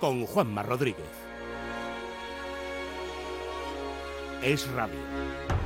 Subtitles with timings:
[0.00, 1.04] Con Juanma Rodríguez.
[4.42, 5.59] Es radio.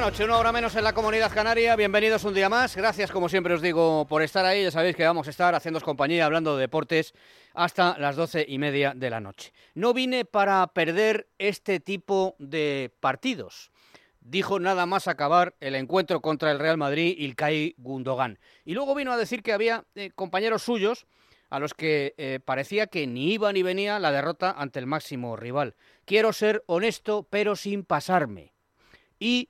[0.00, 1.74] La noche, una hora menos en la comunidad canaria.
[1.74, 2.76] Bienvenidos un día más.
[2.76, 4.62] Gracias, como siempre os digo, por estar ahí.
[4.62, 7.14] Ya sabéis que vamos a estar haciéndoos compañía, hablando de deportes,
[7.52, 9.52] hasta las doce y media de la noche.
[9.74, 13.72] No vine para perder este tipo de partidos.
[14.20, 18.38] Dijo nada más acabar el encuentro contra el Real Madrid Ilkay Gundogan.
[18.64, 21.08] Y luego vino a decir que había eh, compañeros suyos
[21.50, 25.34] a los que eh, parecía que ni iba ni venía la derrota ante el máximo
[25.34, 25.74] rival.
[26.04, 28.52] Quiero ser honesto, pero sin pasarme.
[29.18, 29.48] Y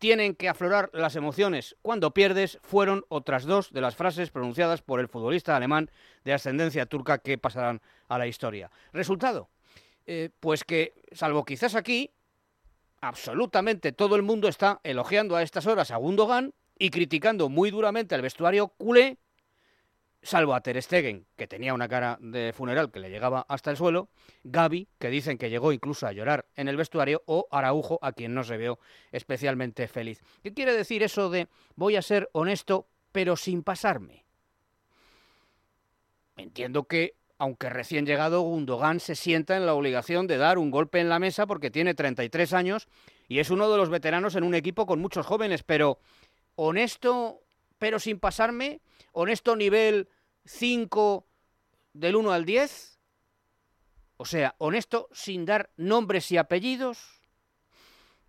[0.00, 4.98] tienen que aflorar las emociones cuando pierdes fueron otras dos de las frases pronunciadas por
[4.98, 5.90] el futbolista alemán
[6.24, 8.70] de ascendencia turca que pasarán a la historia.
[8.94, 9.50] Resultado,
[10.06, 12.10] eh, pues que, salvo quizás aquí,
[13.02, 18.14] absolutamente todo el mundo está elogiando a estas horas a Gundogan y criticando muy duramente
[18.14, 19.18] al vestuario culé
[20.22, 23.76] salvo a Ter Stegen, que tenía una cara de funeral que le llegaba hasta el
[23.76, 24.08] suelo,
[24.44, 28.34] Gaby, que dicen que llegó incluso a llorar en el vestuario, o Araujo, a quien
[28.34, 28.78] no se vio
[29.12, 30.22] especialmente feliz.
[30.42, 34.24] ¿Qué quiere decir eso de voy a ser honesto, pero sin pasarme?
[36.36, 41.00] Entiendo que, aunque recién llegado, Gundogan se sienta en la obligación de dar un golpe
[41.00, 42.88] en la mesa porque tiene 33 años
[43.28, 45.98] y es uno de los veteranos en un equipo con muchos jóvenes, pero
[46.56, 47.42] honesto,
[47.80, 48.80] pero sin pasarme,
[49.10, 50.08] honesto nivel
[50.44, 51.26] 5
[51.94, 53.00] del 1 al 10,
[54.18, 57.22] o sea, honesto sin dar nombres y apellidos,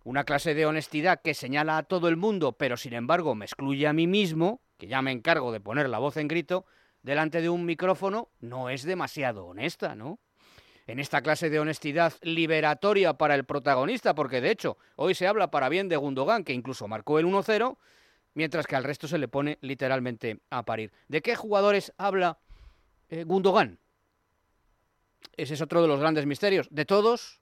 [0.04, 3.86] una clase de honestidad que señala a todo el mundo, pero sin embargo me excluye
[3.86, 6.64] a mí mismo, que ya me encargo de poner la voz en grito,
[7.02, 10.18] delante de un micrófono, no es demasiado honesta, ¿no?
[10.86, 15.50] En esta clase de honestidad liberatoria para el protagonista, porque de hecho hoy se habla
[15.50, 17.76] para bien de Gundogan, que incluso marcó el 1-0,
[18.34, 20.92] mientras que al resto se le pone literalmente a parir.
[21.08, 22.38] ¿De qué jugadores habla
[23.08, 23.78] eh, Gundogan?
[25.36, 26.68] Ese es otro de los grandes misterios.
[26.70, 27.40] De todos,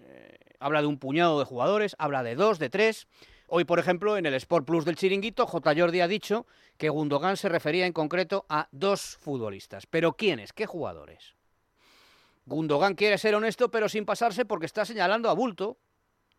[0.00, 3.06] eh, habla de un puñado de jugadores, habla de dos, de tres.
[3.46, 5.74] Hoy, por ejemplo, en el Sport Plus del Chiringuito, J.
[5.76, 6.46] Jordi ha dicho
[6.78, 9.86] que Gundogan se refería en concreto a dos futbolistas.
[9.86, 10.52] ¿Pero quiénes?
[10.52, 11.34] ¿Qué jugadores?
[12.46, 15.78] Gundogan quiere ser honesto, pero sin pasarse porque está señalando a bulto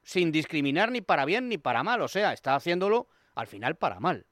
[0.04, 4.00] sin discriminar ni para bien ni para mal, o sea, está haciéndolo al final para
[4.00, 4.26] mal.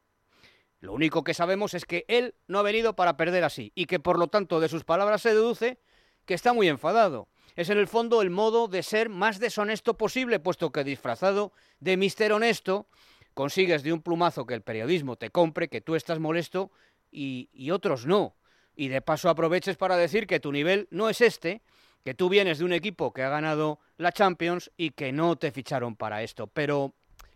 [0.80, 4.00] Lo único que sabemos es que él no ha venido para perder así y que
[4.00, 5.80] por lo tanto de sus palabras se deduce
[6.26, 7.28] que está muy enfadado.
[7.56, 11.98] Es en el fondo el modo de ser más deshonesto posible, puesto que disfrazado de
[11.98, 12.88] mister honesto
[13.34, 16.72] consigues de un plumazo que el periodismo te compre, que tú estás molesto
[17.12, 18.36] y, otros no.
[18.76, 21.62] Y de paso aproveches para decir que tu nivel no es este
[22.04, 25.52] que tú vienes de un equipo que ha ganado la Champions y que no te
[25.52, 26.48] ficharon para esto.
[26.48, 26.94] Pero,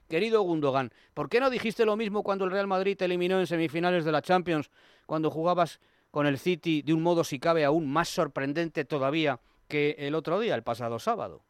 [0.09, 3.47] querido Gundogan, ¿por qué no dijiste lo mismo cuando el Real Madrid te eliminó en
[3.47, 4.71] semifinales de la Champions,
[5.05, 5.79] cuando jugabas
[6.11, 10.39] con el City de un modo, si cabe, aún más sorprendente todavía que el otro
[10.39, 11.43] día, el pasado sábado?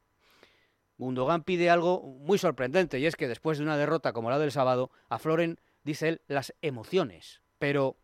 [0.97, 4.51] Gundogan pide algo muy sorprendente y es que después de una derrota como la del
[4.51, 7.41] sábado, afloren, dice él, las emociones.
[7.59, 7.97] Pero,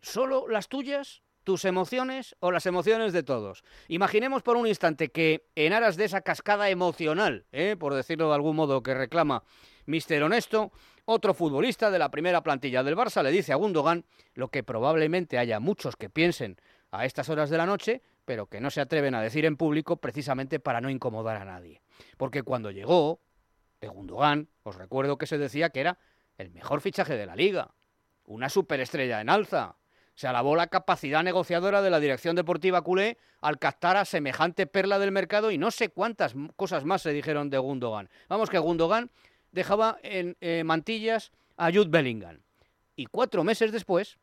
[0.00, 1.22] ¿solo las tuyas?
[1.48, 3.64] Tus emociones o las emociones de todos.
[3.88, 7.74] Imaginemos por un instante que en aras de esa cascada emocional, ¿eh?
[7.80, 9.44] por decirlo de algún modo, que reclama
[9.86, 10.72] Mister Honesto,
[11.06, 14.04] otro futbolista de la primera plantilla del Barça le dice a Gundogan
[14.34, 16.60] lo que probablemente haya muchos que piensen
[16.90, 19.96] a estas horas de la noche, pero que no se atreven a decir en público
[19.96, 21.80] precisamente para no incomodar a nadie.
[22.18, 23.22] Porque cuando llegó,
[23.80, 25.98] de Gundogan, os recuerdo que se decía que era
[26.36, 27.72] el mejor fichaje de la liga,
[28.26, 29.77] una superestrella en alza,
[30.18, 34.98] Se alabó la capacidad negociadora de la dirección deportiva culé al captar a semejante perla
[34.98, 38.10] del mercado y no sé cuántas cosas más se dijeron de Gundogan.
[38.28, 39.12] Vamos que Gundogan
[39.52, 42.40] dejaba en eh, mantillas a Jude Bellingham.
[42.96, 44.18] Y cuatro meses después,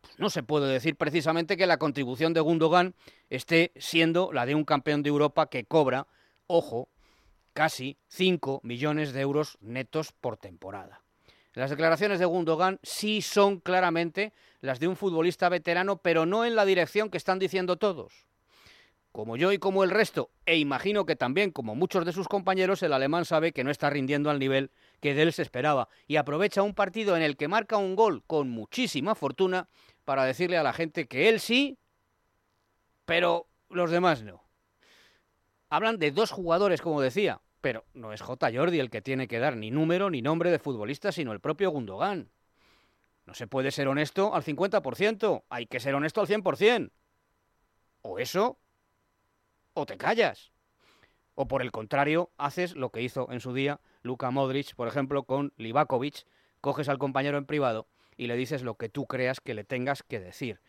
[0.00, 2.94] pues no se puede decir precisamente que la contribución de Gundogan
[3.30, 6.06] esté siendo la de un campeón de Europa que cobra,
[6.46, 6.88] ojo,
[7.52, 11.02] casi 5 millones de euros netos por temporada.
[11.54, 16.54] Las declaraciones de Gundogan sí son claramente las de un futbolista veterano, pero no en
[16.54, 18.26] la dirección que están diciendo todos.
[19.12, 22.82] Como yo y como el resto, e imagino que también como muchos de sus compañeros,
[22.82, 26.16] el alemán sabe que no está rindiendo al nivel que de él se esperaba y
[26.16, 29.68] aprovecha un partido en el que marca un gol con muchísima fortuna
[30.04, 31.78] para decirle a la gente que él sí,
[33.06, 34.44] pero los demás no.
[35.70, 38.50] Hablan de dos jugadores, como decía, pero no es J.
[38.52, 41.70] Jordi el que tiene que dar ni número ni nombre de futbolista, sino el propio
[41.70, 42.30] Gundogan.
[43.26, 46.90] No se puede ser honesto al 50%, hay que ser honesto al 100%.
[48.02, 48.58] O eso,
[49.74, 50.50] o te callas.
[51.34, 55.24] O por el contrario, haces lo que hizo en su día Luka Modric, por ejemplo,
[55.24, 56.24] con Livakovic,
[56.60, 60.02] coges al compañero en privado y le dices lo que tú creas que le tengas
[60.02, 60.60] que decir.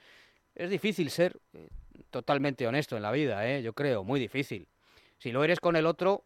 [0.56, 1.70] Es difícil ser eh,
[2.10, 3.62] totalmente honesto en la vida, ¿eh?
[3.64, 4.68] yo creo, muy difícil.
[5.18, 6.24] Si lo eres con el otro,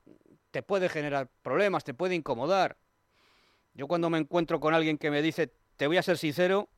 [0.53, 2.77] te puede generar problemas, te puede incomodar.
[3.73, 6.69] Yo cuando me encuentro con alguien que me dice, te voy a ser sincero,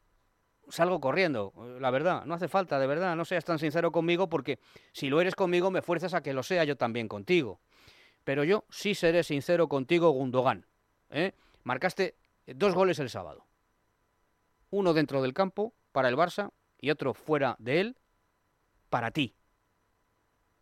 [0.69, 4.29] salgo corriendo, eh, la verdad, no hace falta, de verdad, no seas tan sincero conmigo
[4.29, 4.59] porque
[4.93, 7.59] si lo eres conmigo me fuerzas a que lo sea yo también contigo.
[8.23, 10.65] Pero yo sí seré sincero contigo, Gundogan.
[11.09, 11.33] ¿eh?
[11.63, 12.15] Marcaste
[12.47, 13.45] dos goles el sábado.
[14.69, 17.97] Uno dentro del campo para el Barça y otro fuera de él
[18.89, 19.35] para ti.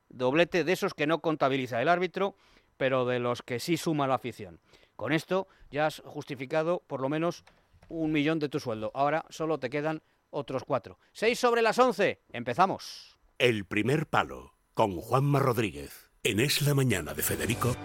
[0.10, 2.36] Doblete de esos que no contabiliza el árbitro,
[2.78, 4.60] pero de los que sí suma la afición.
[4.96, 7.44] Con esto ya has justificado por lo menos
[7.90, 8.92] un millón de tu sueldo.
[8.94, 11.00] Ahora solo te quedan otros cuatro.
[11.12, 12.22] Seis sobre las once.
[12.32, 13.18] Empezamos.
[13.38, 16.12] El primer palo con Juanma Rodríguez.
[16.24, 17.76] En Es la Mañana de Federico,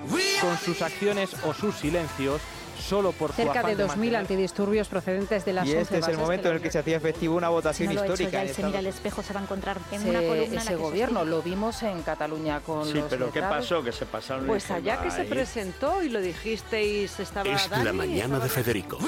[0.40, 2.40] con sus acciones o sus silencios,
[2.78, 5.98] solo por su Cerca afán de 2.000 mantener- antidisturbios procedentes de las Y 11 este
[5.98, 8.02] es el momento en la el que se hacía efectivo una votación Si no lo
[8.02, 8.38] ha hecho histórica.
[8.38, 10.44] ya en y se mira al espejo, se va a encontrar en Se- una columna
[10.44, 13.66] en la ese que gobierno lo vimos en Cataluña con Sí, los pero ¿qué letrados.
[13.68, 13.82] pasó?
[13.82, 15.28] Que se pasaron el Pues allá que se ahí.
[15.28, 18.98] presentó y lo dijisteis, estaba es la Dani, mañana estaba de Federico.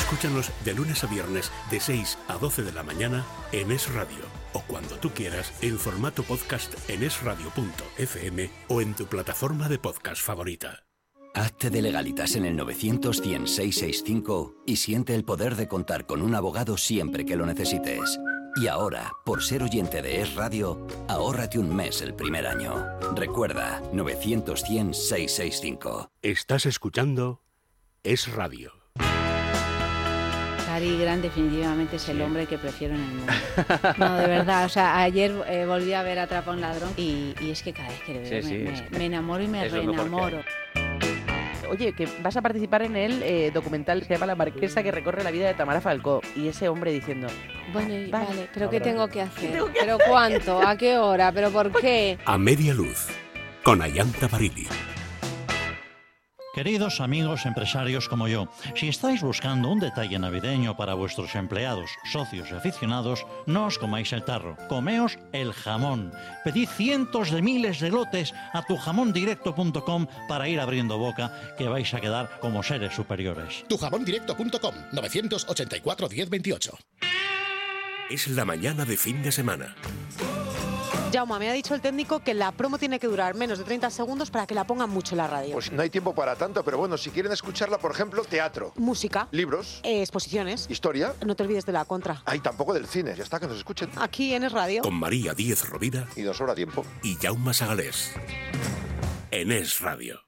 [0.00, 4.24] Escúchanos de lunes a viernes de 6 a 12 de la mañana en Es Radio
[4.52, 10.22] o cuando tú quieras en formato podcast en esradio.fm o en tu plataforma de podcast
[10.22, 10.85] favorita.
[11.36, 16.22] Hazte de legalitas en el 900 100 665 y siente el poder de contar con
[16.22, 18.18] un abogado siempre que lo necesites.
[18.60, 22.86] Y ahora, por ser oyente de Es Radio, ahórrate un mes el primer año.
[23.14, 26.10] Recuerda, 900 100 665.
[26.22, 27.42] Estás escuchando
[28.02, 28.72] Es Radio.
[30.66, 33.32] Cary Grant definitivamente es el hombre que prefiero en el mundo.
[33.98, 34.64] No, de verdad.
[34.64, 37.72] O sea, ayer eh, volví a ver Atrapa a un ladrón y, y es que
[37.74, 39.94] cada vez que le veo Sí, me, sí, me- enamoro y me es lo mejor
[39.94, 40.08] que hay.
[40.08, 40.44] reenamoro.
[41.68, 44.90] Oye, que vas a participar en el eh, documental que se llama La Marquesa que
[44.92, 46.20] recorre la vida de Tamara Falcó.
[46.34, 47.28] Y ese hombre diciendo,
[47.72, 48.26] Bueno, y- Vale.
[48.26, 49.62] vale, pero ¿qué tengo que hacer?
[49.78, 50.60] ¿Pero cuánto?
[50.62, 51.32] ¿A qué hora?
[51.32, 52.18] ¿Pero por qué?
[52.24, 53.08] A media luz
[53.62, 54.66] con Ayanta Barili.
[56.56, 62.48] Queridos amigos empresarios como yo, si estáis buscando un detalle navideño para vuestros empleados, socios
[62.50, 66.14] y aficionados, no os comáis el tarro, comeos el jamón.
[66.44, 72.00] Pedid cientos de miles de lotes a tujamondirecto.com para ir abriendo boca, que vais a
[72.00, 73.62] quedar como seres superiores.
[73.68, 76.78] Tujamondirecto.com 984 1028.
[78.08, 79.76] Es la mañana de fin de semana.
[81.16, 83.88] Jaume, me ha dicho el técnico que la promo tiene que durar menos de 30
[83.88, 85.52] segundos para que la pongan mucho en la radio.
[85.54, 89.26] Pues no hay tiempo para tanto, pero bueno, si quieren escucharla, por ejemplo, teatro, Música,
[89.30, 90.66] libros, eh, exposiciones.
[90.68, 92.22] historia, No te olvides de la contra.
[92.26, 93.88] hay tampoco del cine, ya está, que nos escuchen.
[93.96, 94.82] Aquí en Es Radio.
[94.82, 96.84] Con María Díez Rovira Y nos sobra tiempo.
[97.02, 98.12] y Jaume Sagalés.
[99.30, 100.20] En Es Radio.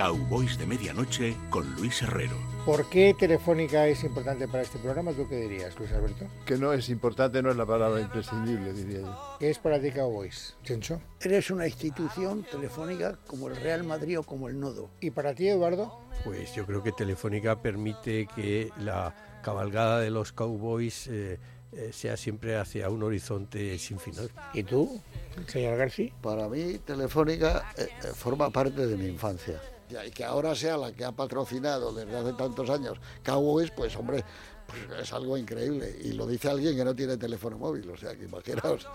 [0.00, 2.34] Cowboys de Medianoche con Luis Herrero.
[2.64, 5.12] ¿Por qué Telefónica es importante para este programa?
[5.12, 6.24] ¿Tú qué dirías, Luis Alberto?
[6.46, 9.36] Que no es importante, no es la palabra imprescindible, diría yo.
[9.38, 10.56] ¿Qué es para ti Cowboys?
[10.62, 11.02] Chencho.
[11.20, 14.88] Eres una institución telefónica como el Real Madrid o como el Nodo.
[15.00, 16.00] ¿Y para ti, Eduardo?
[16.24, 21.38] Pues yo creo que Telefónica permite que la cabalgada de los cowboys eh,
[21.72, 24.30] eh, sea siempre hacia un horizonte sin final.
[24.54, 25.00] ¿Y tú,
[25.46, 26.10] señor García?
[26.20, 29.60] Para mí, Telefónica eh, eh, forma parte de mi infancia
[30.06, 34.24] y que ahora sea la que ha patrocinado desde hace tantos años Cowboys, pues hombre,
[34.66, 35.96] pues, es algo increíble.
[36.02, 38.86] Y lo dice alguien que no tiene teléfono móvil, o sea que imaginaos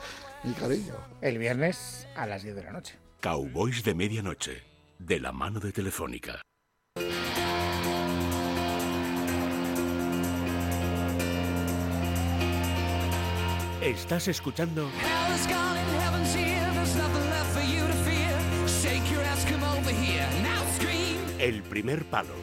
[0.43, 0.95] mi cariño.
[1.21, 2.95] El viernes a las 10 de la noche.
[3.21, 4.63] Cowboys de medianoche,
[4.99, 6.41] de la mano de Telefónica.
[13.81, 14.89] Estás escuchando.
[21.45, 22.33] El primer palo.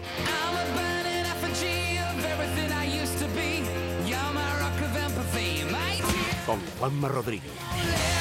[6.47, 8.12] Con Juanma Rodríguez.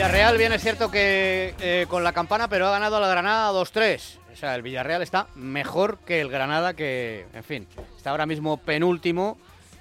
[0.00, 3.52] Villarreal, bien es cierto que eh, con la campana, pero ha ganado a la Granada
[3.52, 4.00] 2-3.
[4.32, 7.66] O sea, el Villarreal está mejor que el Granada, que, en fin,
[7.98, 9.36] está ahora mismo penúltimo.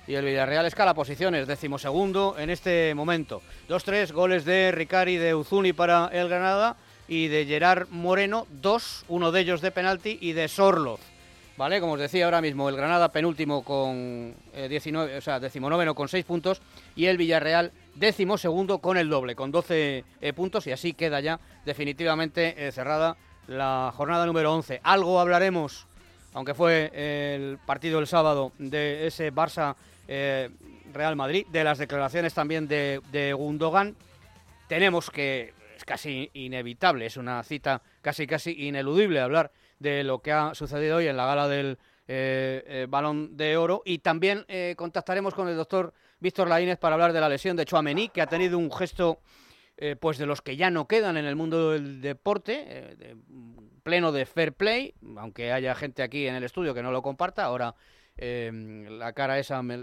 [0.07, 3.41] Y el Villarreal escala posiciones, decimosegundo en este momento.
[3.69, 6.75] 2-3 goles de Ricari, de Uzuni para el Granada
[7.07, 10.99] y de Gerard Moreno, dos, uno de ellos de penalti y de Sorloz.
[11.55, 11.79] ¿Vale?
[11.79, 16.09] Como os decía ahora mismo, el Granada penúltimo con eh, 19, o sea, decimonoveno con
[16.09, 16.61] 6 puntos
[16.97, 21.19] y el Villarreal décimo segundo con el doble, con 12 eh, puntos y así queda
[21.19, 23.17] ya definitivamente eh, cerrada
[23.47, 24.81] la jornada número 11.
[24.83, 25.87] Algo hablaremos,
[26.33, 29.75] aunque fue el partido el sábado, de ese Barça
[30.07, 30.49] eh,
[30.93, 33.95] Real Madrid, de las declaraciones también de, de Gundogan.
[34.67, 40.31] Tenemos que, es casi inevitable, es una cita casi casi ineludible hablar de lo que
[40.31, 41.77] ha sucedido hoy en la gala del
[42.11, 46.95] eh, eh, Balón de Oro y también eh, contactaremos con el doctor Víctor Laínez para
[46.95, 49.19] hablar de la lesión de Chouameni, que ha tenido un gesto
[49.77, 53.15] eh, pues de los que ya no quedan en el mundo del deporte, eh, de-
[53.83, 57.45] pleno de fair play, aunque haya gente aquí en el estudio que no lo comparta,
[57.45, 57.73] ahora
[58.17, 58.51] eh,
[58.89, 59.77] la cara esa me,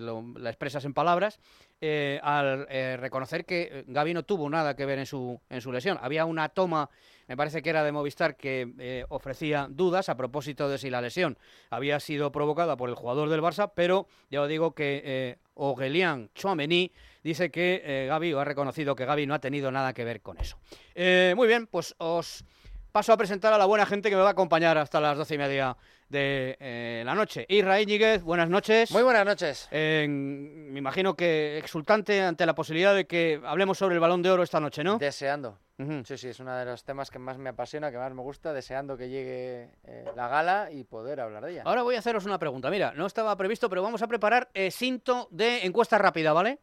[0.00, 1.40] lo, la expresas en palabras,
[1.80, 2.66] eh, al
[2.98, 5.98] reconocer que Gaby no tuvo nada que ver en su, en su lesión.
[6.02, 6.90] Había una toma,
[7.26, 11.38] me parece que era de Movistar, que ofrecía dudas a propósito de si la lesión
[11.70, 16.90] había sido provocada por el jugador del Barça, pero ya os digo que Aurélien Chouameni
[17.22, 20.20] dice que eh, Gaby, o ha reconocido que Gaby no ha tenido nada que ver
[20.20, 20.58] con eso.
[20.94, 22.44] Eh, muy bien, pues os
[22.90, 25.34] paso a presentar a la buena gente que me va a acompañar hasta las doce
[25.34, 25.76] y media
[26.08, 27.46] de eh, la noche.
[27.48, 28.90] Israel Íñiguez, buenas noches.
[28.90, 29.68] Muy buenas noches.
[29.70, 34.42] me imagino que exultante ante la posibilidad de que hablemos sobre el Balón de Oro
[34.42, 34.98] esta noche, ¿no?
[34.98, 35.58] Deseando.
[36.04, 38.52] Sí, sí, es uno de los temas que más me apasiona, que más me gusta,
[38.52, 41.62] deseando que llegue eh, la gala y poder hablar de ella.
[41.64, 42.68] Ahora voy a haceros una pregunta.
[42.68, 46.58] Mira, no estaba previsto, pero vamos a preparar eh, cinto de encuesta rápida, ¿vale?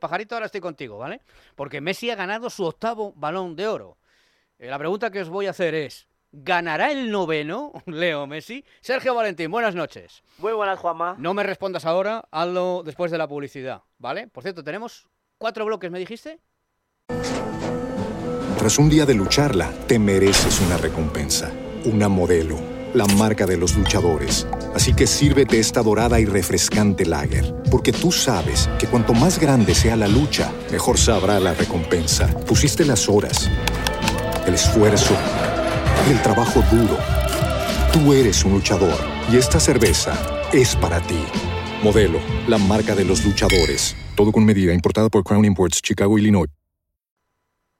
[0.00, 1.20] Pajarito, ahora estoy contigo, ¿vale?
[1.54, 3.98] Porque Messi ha ganado su octavo balón de oro.
[4.62, 8.64] Eh, la pregunta que os voy a hacer es, ¿ganará el noveno Leo Messi?
[8.80, 10.22] Sergio Valentín, buenas noches.
[10.38, 11.16] Muy buenas, Juanma.
[11.18, 14.28] No me respondas ahora, hazlo después de la publicidad, ¿vale?
[14.28, 16.38] Por cierto, tenemos cuatro bloques, ¿me dijiste?
[18.56, 21.50] Tras un día de lucharla, te mereces una recompensa,
[21.84, 22.56] una modelo,
[22.94, 24.46] la marca de los luchadores.
[24.76, 29.74] Así que sírvete esta dorada y refrescante lager, porque tú sabes que cuanto más grande
[29.74, 32.28] sea la lucha, mejor sabrá la recompensa.
[32.46, 33.50] Pusiste las horas,
[34.46, 35.16] el esfuerzo,
[36.10, 36.98] el trabajo duro.
[37.92, 38.98] Tú eres un luchador
[39.30, 40.16] y esta cerveza
[40.52, 41.24] es para ti.
[41.82, 43.96] Modelo, la marca de los luchadores.
[44.16, 46.48] Todo con medida, importada por Crown Imports, Chicago, Illinois.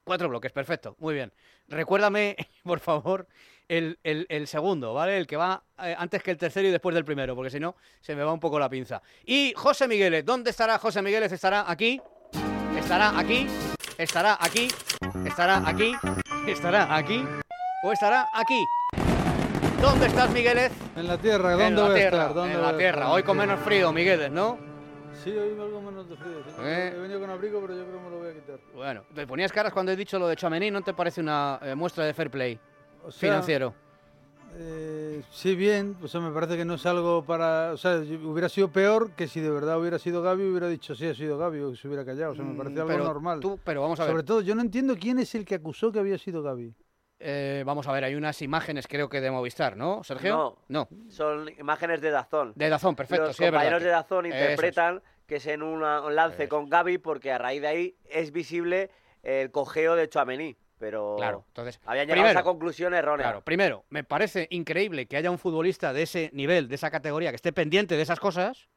[0.04, 1.32] Cuatro bloques, perfecto, muy bien.
[1.68, 3.28] Recuérdame, por favor,
[3.68, 5.16] el, el- el segundo, ¿vale?
[5.16, 7.76] El que va eh, antes que el tercero y después del primero, porque si no,
[8.00, 9.00] se me va un poco la pinza.
[9.24, 11.30] Y José Migueles, ¿dónde estará José Migueles?
[11.30, 12.00] ¿Estará aquí?
[12.76, 13.46] ¿Estará aquí?
[13.98, 14.68] ¿Estará aquí?
[15.26, 15.94] ¿Estará aquí?
[16.46, 17.24] ¿Estará aquí?
[17.84, 18.64] ¿O estará aquí?
[19.80, 20.72] ¿Dónde estás, Migueles?
[20.96, 22.34] En la tierra, ¿dónde en la voy a tierra, estar?
[22.34, 23.10] ¿Dónde en la tierra.
[23.10, 24.58] Hoy con menos frío, Migueles, ¿no?
[25.22, 26.42] Sí, hoy algo menos de frío.
[26.46, 26.62] sí.
[26.62, 26.92] Eh.
[26.94, 28.58] He venido con abrigo, pero yo creo que me lo voy a quitar.
[28.74, 31.74] Bueno, te ponías caras cuando he dicho lo de Chouameni, ¿no te parece una eh,
[31.74, 32.58] muestra de fair play
[33.04, 33.74] O sea, financiero?
[34.54, 35.96] Eh, sí, bien.
[36.02, 37.72] O sea, me parece que no es algo para...
[37.72, 41.06] O sea, hubiera sido peor que si de verdad hubiera sido Gaby, hubiera dicho sí,
[41.08, 42.32] ha sido Gaby, o se hubiera callado.
[42.32, 43.40] O sea, me Mm, parece algo pero normal.
[43.40, 44.12] tú- pero vamos a ver.
[44.12, 46.74] Sobre todo, yo no entiendo quién es el que acusó que había sido Gaby.
[47.24, 50.58] Eh, vamos a ver, hay unas imágenes creo que de Movistar, ¿no, Sergio?
[50.68, 50.88] No.
[51.08, 52.52] Son imágenes de Dazón.
[52.56, 54.34] De Dazón, perfecto, Los sí, compañeros de Dazón es.
[54.34, 58.32] interpretan que es en una- un lance con Gaby porque a raíz de ahí es
[58.32, 58.90] visible
[59.22, 60.56] el cojeo de Chouameni.
[60.82, 63.26] Pero Claro, entonces, habían llegado a esa conclusión errónea.
[63.26, 67.30] Claro, primero, me parece increíble que haya un futbolista de ese nivel, de esa categoría,
[67.30, 68.68] que esté pendiente de esas cosas.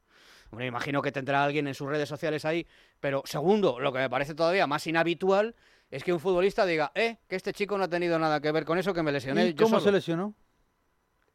[0.51, 2.67] Me imagino que tendrá alguien en sus redes sociales ahí.
[2.99, 5.55] Pero segundo, lo que me parece todavía más inhabitual
[5.89, 8.65] es que un futbolista diga, eh, que este chico no ha tenido nada que ver
[8.65, 9.81] con eso, que me lesioné ¿Y yo cómo solo".
[9.85, 10.35] se lesionó?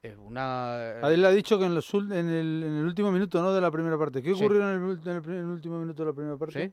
[0.05, 0.75] Eh, Una...
[1.05, 3.53] A él le ha dicho que en, los, en, el, en el último minuto, ¿no?
[3.53, 4.23] De la primera parte.
[4.23, 4.45] ¿Qué Sí.
[4.45, 6.69] ocurrió en el, en el último minuto de la primera parte?
[6.69, 6.73] Sí.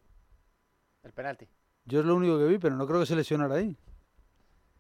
[1.02, 1.48] El penalti.
[1.90, 3.74] Yo es lo único que vi, pero no creo que se lesionara ahí.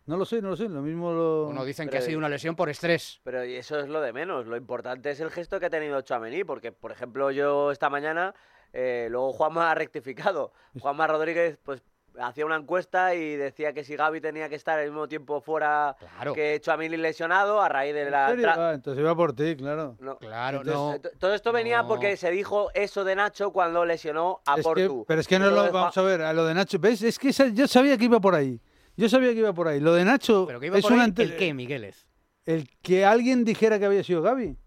[0.08, 1.46] No lo sé, no lo sé, lo mismo lo...
[1.46, 3.20] Bueno, dicen que Pero- ha sido una lesión por estrés.
[3.24, 4.48] Pero y eso es lo de menos.
[4.48, 8.34] Lo importante es el gesto que ha tenido Chouameni, porque, por ejemplo, yo esta mañana,
[8.74, 10.54] eh, luego Juanma ha rectificado.
[10.80, 11.84] Juanma Rodríguez, pues
[12.20, 15.96] hacía una encuesta y decía que si Gaby tenía que estar al mismo tiempo fuera
[16.34, 18.30] que Chouameni lesionado a raíz de ¿En la...
[18.30, 18.48] serio?
[18.48, 19.98] tra- Ah, entonces iba por ti, claro.
[20.00, 20.18] No.
[20.18, 21.88] Claro, Entonces, t- Todo esto venía No.
[21.90, 25.06] porque se dijo eso de Nacho cuando lesionó a Es que- Portu.
[25.08, 27.04] pero es que no Lo vamos a ver, a lo de Nacho, ¿ves?
[27.04, 28.60] Es que yo sabía que iba por ahí.
[28.98, 29.80] Yo sabía que iba por ahí.
[29.80, 32.08] Lo de Nacho ¿Pero que iba es por una ahí ante- el qué, Migueles?
[32.46, 34.58] el que alguien dijera que había sido Gaby.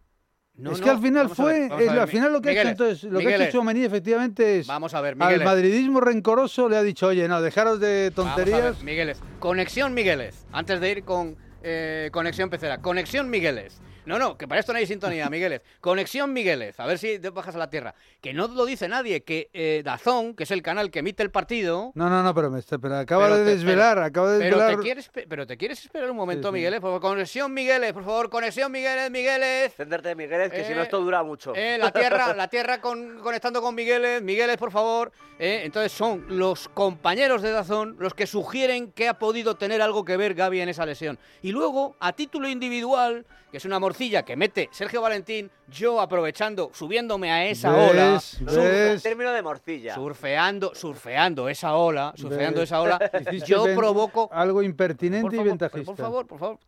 [0.54, 2.68] No, es no, que al final ver, fue, ver, al final lo que ha hecho
[2.68, 5.44] entonces, lo que ha hecho efectivamente es Vamos a ver, al Migueles.
[5.44, 8.76] madridismo rencoroso le ha dicho, oye, no, dejaros de Vamos a tonterías.
[8.76, 9.22] ver, Migueles.
[9.38, 10.46] Conexión Migueles.
[10.52, 12.78] Antes de ir con eh, Conexión Pecera.
[12.82, 13.80] Conexión Migueles.
[14.06, 15.60] No, no, que para esto no hay sintonía, Migueles.
[15.80, 16.78] Conexión Migueles.
[16.80, 17.94] A ver si te bajas a la tierra.
[18.20, 21.30] Que no lo dice nadie, que eh, Dazón, que es el canal que emite el
[21.30, 21.92] partido...
[21.94, 24.38] No, no, no, pero, me está- pero acaba Pero de te- desvelar, pero- acaba de
[24.38, 24.76] pero desvelar.
[24.78, 26.54] te quieres, pe- pero te quieres esperar un momento, Sí, sí.
[26.54, 26.80] Migueles.
[26.80, 29.74] Por favor, conexión Migueles, por favor, conexión Migueles, Migueles.
[29.74, 31.52] Céntrate, Migueles, que si no Eh, esto dura mucho.
[31.54, 35.12] Eh, la tierra, la tierra con- conectando con Migueles, Migueles, por favor.
[35.38, 40.04] Eh, entonces son los compañeros de Dazón los que sugieren que ha podido tener algo
[40.04, 41.18] que ver Gaby en esa lesión.
[41.42, 46.70] Y luego, a título individual, que es una morcilla que mete Sergio Valentín, yo aprovechando,
[46.72, 47.90] subiéndome a esa ¿Ves?
[47.90, 48.22] ola,
[48.62, 49.02] ¿Ves?
[49.02, 49.94] Término de morcilla.
[49.94, 52.68] surfeando, surfeando esa ola, surfeando ¿Ves?
[52.68, 52.98] esa ola,
[53.46, 55.86] yo provoco algo impertinente por y favor, ventajista.
[55.92, 56.58] Por favor, por favor,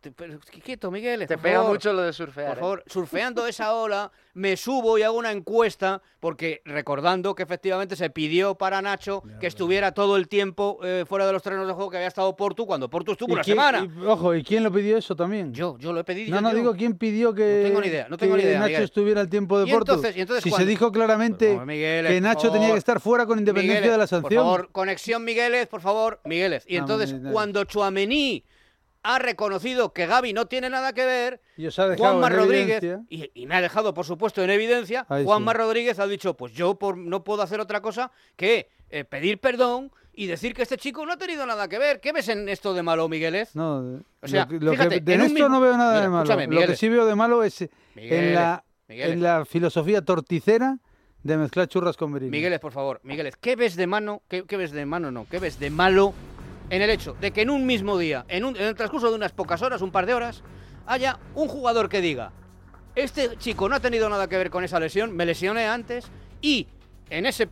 [0.63, 1.21] quieto, Miguel.
[1.27, 1.71] Te por pega favor.
[1.71, 2.49] mucho lo de surfear.
[2.49, 2.61] Por ¿eh?
[2.61, 8.09] favor, surfeando esa ola, me subo y hago una encuesta, porque recordando que efectivamente se
[8.09, 11.89] pidió para Nacho que estuviera todo el tiempo eh, fuera de los terrenos de juego
[11.91, 13.85] que había estado Portu, cuando Portu estuvo ¿Y una quién- semana.
[14.01, 15.53] y- ojo, ¿y quién lo pidió eso también?
[15.53, 16.33] Yo, yo lo he pedido.
[16.35, 16.55] No, no, yo.
[16.57, 18.83] digo quién pidió que, No tengo ni idea, no tengo ni idea, Nacho Miguel.
[18.83, 19.93] estuviera al tiempo de Y Porto.
[19.93, 23.91] entonces- y entonces si se dijo claramente que Nacho tenía que estar fuera con independencia
[23.91, 24.43] de la sanción.
[24.43, 26.63] Por favor, conexión Migueles, por favor, Migueles.
[26.67, 28.43] Y No, entonces, cuando Chuamení
[29.03, 33.55] ha reconocido que Gaby no tiene nada que ver, Y Juanma Rodríguez, y, y me
[33.55, 35.57] ha dejado, por supuesto, en evidencia, Ahí Juanma sí.
[35.57, 39.91] Rodríguez ha dicho, pues yo por, no puedo hacer otra cosa que eh, pedir perdón
[40.13, 41.99] y decir que este chico no ha tenido nada que ver.
[41.99, 43.55] ¿Qué ves en esto de malo, Migueles?
[43.55, 46.09] No, O sea, lo que- fíjate, de en esto mismo- no veo nada Mira, de
[46.47, 46.61] malo.
[46.61, 50.77] Lo que sí veo de malo es en Migueles, la, en la filosofía torticera
[51.23, 52.31] de mezclar churras con merinas.
[52.31, 54.21] Migueles, por favor, Migueles, ¿qué ves de mano?
[54.27, 55.09] ¿Qué, qué ves de mano?
[55.11, 56.13] No, ¿qué ves de malo
[56.69, 59.15] en el hecho de que en un mismo día, en, un- en el transcurso de
[59.15, 60.43] unas pocas horas, un par de horas,
[60.85, 62.31] haya un jugador que diga,
[62.95, 66.05] este chico no ha tenido nada que ver con esa lesión, me lesioné antes
[66.41, 66.67] y
[67.09, 67.47] en ese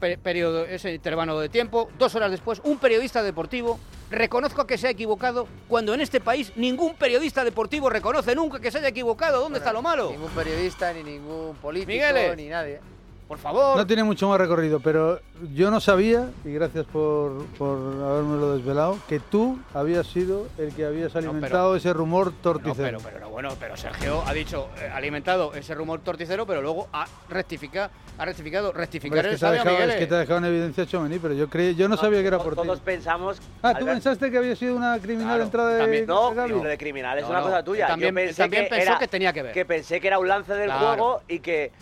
[0.00, 3.78] pe- periodo, ese intervalo de tiempo, dos horas después, un periodista deportivo
[4.10, 8.70] reconozco que se ha equivocado cuando en este país ningún periodista deportivo reconoce nunca que
[8.70, 9.40] se haya equivocado.
[9.40, 10.10] ¿Dónde está lo malo?
[10.12, 11.92] Ningún periodista, ni ningún político,
[12.36, 12.80] ni nadie.
[13.28, 13.76] Por favor.
[13.76, 15.18] No tiene mucho más recorrido, pero
[15.52, 20.84] yo no sabía, y gracias por, por habérmelo desvelado, que tú habías sido el que
[20.86, 22.98] habías alimentado ese rumor No, torticero.
[22.98, 26.62] pero, pero no, bueno, pero Sergio ha dicho, eh, ha alimentado ese rumor torticero, pero
[26.62, 30.06] luego ha rectificado, ha rectificado, Hombre, rectificar es, que el te ha dejado, es que
[30.06, 32.54] te ha dejado en evidencia Chomení, pero yo creí, yo no sabía que era por
[32.54, 32.62] ti.
[32.62, 33.38] Todos pensamos...
[33.60, 36.78] Ah, ¿tú Albert- pensaste que había sido una criminal entrada de, También, no, lo de
[36.78, 37.88] criminal es No, una no, cosa tuya.
[37.88, 39.52] también- Yo pensé también que pensó era, que tenía que ver.
[39.52, 40.86] Que pensé que era un lance del Claro.
[40.86, 41.72] juego y que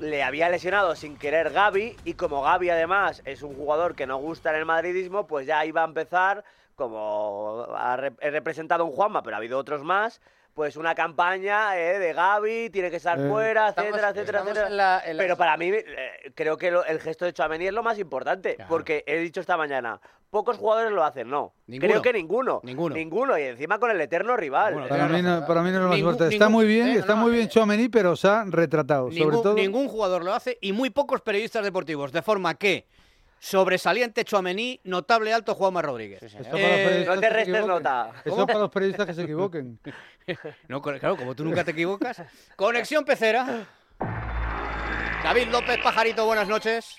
[0.00, 4.16] le había lesionado sin querer Gaby y como Gaby además es un jugador que no
[4.16, 9.36] gusta en el madridismo, pues ya iba a empezar como ha representado un Juanma, pero
[9.36, 10.20] ha habido otros más.
[10.60, 13.26] Pues una campaña eh, de Gaby, tiene que estar Eh.
[13.30, 14.68] fuera, Estamos- etcétera, etcétera, estamos etcétera.
[14.68, 17.68] en la- en la- Pero para mí, eh, creo que lo- el gesto de Chouameni
[17.68, 21.54] es lo más importante, porque he dicho esta mañana, pocos jugadores lo hacen, no.
[21.66, 21.88] Ninguno.
[21.88, 22.60] Creo que ninguno.
[22.62, 22.94] Ninguno.
[22.94, 24.86] Ninguno, y encima con el eterno rival.
[24.86, 26.34] Para mí, no, para mí no es lo más Ningún- importante.
[26.34, 29.04] Está ningún- muy bien, eh, está no, muy bien Chouameni, pero se ha retratado.
[29.06, 32.86] sobre Ningún, todo, ningún jugador lo hace y muy pocos periodistas deportivos, de forma que
[33.42, 36.22] sobresaliente Chuamení, notable alto Juanma Rodríguez.
[36.22, 38.10] Eso para los Eh, periodistas no te restes nota.
[38.22, 39.78] Eso para los periodistas que se equivoquen.
[40.68, 42.22] No, claro, como tú nunca te equivocas.
[42.56, 43.66] Conexión Pecera.
[45.22, 46.96] David López Pajarito, buenas noches.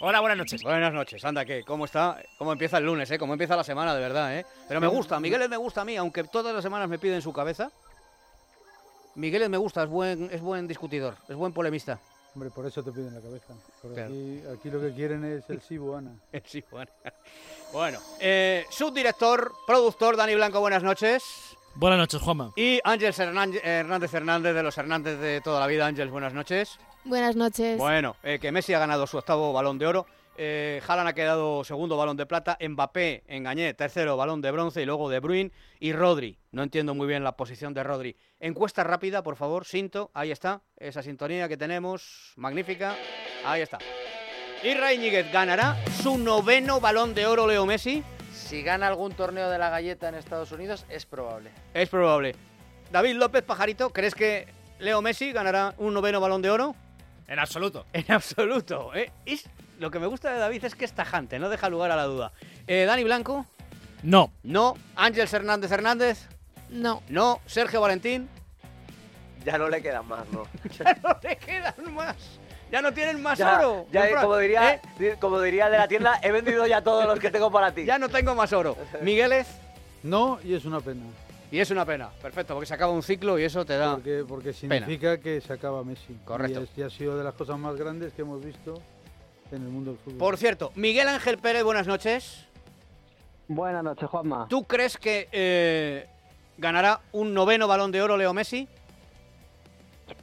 [0.00, 0.62] Hola, buenas noches.
[0.62, 1.62] Buenas noches, anda, ¿qué?
[1.62, 2.22] ¿Cómo está?
[2.38, 3.18] ¿Cómo empieza el lunes, eh?
[3.18, 4.46] ¿Cómo empieza la semana, de verdad, eh?
[4.66, 7.32] Pero me gusta, Miguel me gusta a mí, aunque todas las semanas me piden su
[7.32, 7.70] cabeza.
[9.14, 12.00] Miguel me gusta, es buen, es buen discutidor, es buen polemista.
[12.34, 13.54] Hombre, por eso te piden la cabeza.
[13.82, 14.04] Claro.
[14.04, 16.12] aquí, aquí lo que quieren es el Sibu, Ana.
[16.44, 16.90] Sí, bueno.
[17.72, 21.49] Bueno, eh, subdirector, productor Dani Blanco, buenas noches.
[21.80, 22.52] Buenas noches, Juanma.
[22.56, 25.86] Y Ángel Hernández, Hernández Hernández de los Hernández de toda la vida.
[25.86, 26.78] Ángel, buenas noches.
[27.04, 27.78] Buenas noches.
[27.78, 30.06] Bueno, eh, que Messi ha ganado su octavo balón de oro.
[30.36, 32.58] Eh, Haaland ha quedado segundo balón de plata.
[32.60, 36.38] Mbappé, engañé, tercero balón de bronce y luego De Bruyne y Rodri.
[36.52, 38.14] No entiendo muy bien la posición de Rodri.
[38.40, 40.10] Encuesta rápida, por favor, Sinto.
[40.12, 42.94] Ahí está, esa sintonía que tenemos, magnífica.
[43.42, 43.78] Ahí está.
[44.62, 48.04] Y Íñiguez ganará su noveno balón de oro Leo Messi.
[48.50, 51.50] Si gana algún torneo de la galleta en Estados Unidos, es probable.
[51.72, 52.34] Es probable.
[52.90, 54.48] David López Pajarito, ¿crees que
[54.80, 56.74] Leo Messi ganará un noveno balón de oro?
[57.28, 57.86] En absoluto.
[57.92, 58.92] En absoluto.
[58.92, 59.12] ¿eh?
[59.24, 61.96] Es- lo que me gusta de David es que es tajante, no deja lugar a
[61.96, 62.32] la duda.
[62.66, 63.46] Eh, Dani Blanco.
[64.02, 64.32] No.
[64.42, 64.74] No.
[64.96, 66.26] Ángel Hernández Hernández.
[66.70, 67.02] No.
[67.08, 67.40] No.
[67.46, 68.28] Sergio Valentín.
[69.44, 70.42] Ya no le quedan más, ¿no?
[70.78, 72.16] Ya no le quedan más.
[72.70, 73.86] Ya no tienen más Ya, oro.
[73.92, 75.16] ya, como diría, ¿eh?
[75.20, 77.84] como diría de la tienda, he vendido ya todos los que tengo para ti.
[77.84, 78.76] Ya no tengo más oro.
[79.02, 79.46] Migueles.
[80.02, 81.02] No, y es una pena.
[81.50, 82.10] Y es una pena.
[82.22, 83.94] Perfecto, porque se acaba un ciclo y eso te da.
[83.94, 84.76] Porque, porque pena.
[84.86, 86.16] significa que se acaba Messi.
[86.24, 86.60] Correcto.
[86.60, 88.80] Y este ha sido de las cosas más grandes que hemos visto
[89.50, 90.18] en el mundo del fútbol.
[90.18, 92.46] Por cierto, Miguel Ángel Pérez, buenas noches.
[93.48, 94.46] Buenas noches, Juanma.
[94.48, 96.06] ¿Tú crees que eh,
[96.56, 98.68] ganará un noveno balón de oro Leo Messi?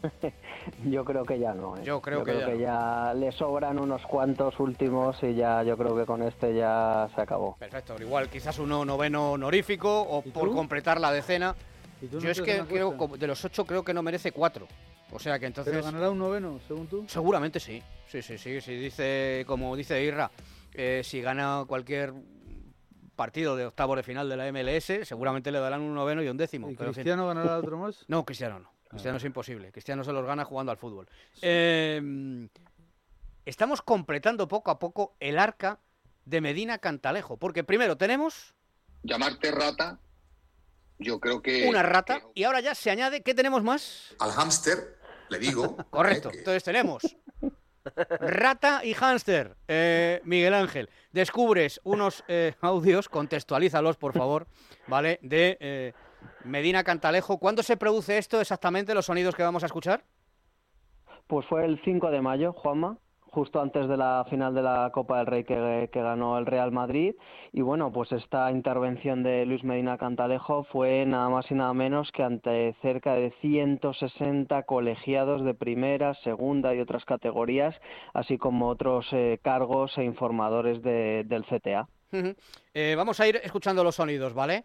[0.85, 1.77] Yo creo que ya no.
[1.77, 1.81] ¿eh?
[1.83, 2.55] Yo creo que ya no.
[2.55, 7.21] ya le sobran unos cuantos últimos y ya yo creo que con este ya se
[7.21, 7.55] acabó.
[7.57, 11.55] Perfecto, igual quizás uno noveno honorífico o por completar la decena.
[12.01, 14.67] ¿Y tú no Yo es que creo, de los ocho creo que no merece cuatro.
[15.11, 15.73] O sea que entonces...
[15.73, 17.05] ¿Pero ganará un noveno, según tú?
[17.07, 17.81] Seguramente sí.
[18.07, 18.61] Sí, sí, sí.
[18.61, 20.29] sí dice, como dice Irra,
[20.73, 22.13] eh, si gana cualquier
[23.15, 26.37] partido de octavos de final de la MLS, seguramente le darán un noveno y un
[26.37, 26.69] décimo.
[26.69, 27.03] ¿Y pero en fin.
[27.03, 28.05] Cristiano ganará otro más?
[28.07, 28.76] No, Cristiano no.
[28.87, 29.71] Cristiano es imposible.
[29.71, 31.07] Cristiano se los gana jugando al fútbol.
[31.41, 32.47] Eh,
[33.45, 35.79] estamos completando poco a poco el arca
[36.25, 37.37] de Medina Cantalejo.
[37.37, 38.53] Porque primero tenemos
[39.03, 39.99] llamarte rata,
[40.99, 41.67] yo creo que...
[41.67, 44.15] una rata y ahora ya se añade, ¿qué tenemos más?
[44.19, 44.97] Al hámster,
[45.29, 45.77] le digo...
[45.89, 46.29] Correcto.
[46.33, 47.03] Entonces tenemos
[48.19, 49.55] rata y hámster.
[49.67, 54.47] Eh, Miguel Ángel, descubres unos eh, audios, contextualízalos, por favor,
[54.87, 55.19] ¿vale?
[55.21, 55.93] De eh,
[56.43, 57.37] Medina Cantalejo.
[57.39, 60.03] ¿Cuándo se produce esto exactamente, los sonidos que vamos a escuchar?
[61.27, 65.17] Pues fue el 5 de mayo, Juanma, justo antes de la final de la Copa
[65.17, 67.15] del Rey que, que ganó el Real Madrid.
[67.51, 72.11] Y bueno, pues esta intervención de Luis Medina Cantalejo fue nada más y nada menos
[72.13, 77.75] que ante cerca de 160 colegiados de primera, segunda y otras categorías,
[78.13, 81.87] así como otros eh, cargos e informadores de- del CTA.
[82.73, 84.63] Eh, vamos a ir escuchando los sonidos, ¿vale?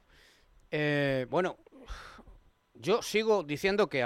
[0.75, 1.59] Eh, bueno,
[2.73, 4.01] yo sigo diciendo que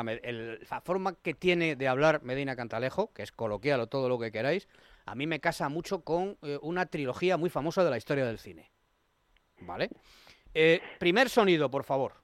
[0.68, 4.66] la forma que tiene de hablar Medina Cantalejo, que es coloquial todo lo que queráis,
[5.07, 8.40] a mí me casa mucho con eh, una trilogía muy famosa de la historia del
[8.40, 8.72] cine.
[9.61, 9.90] ¿Vale?
[10.52, 12.14] Eh, primer sonido, por favor.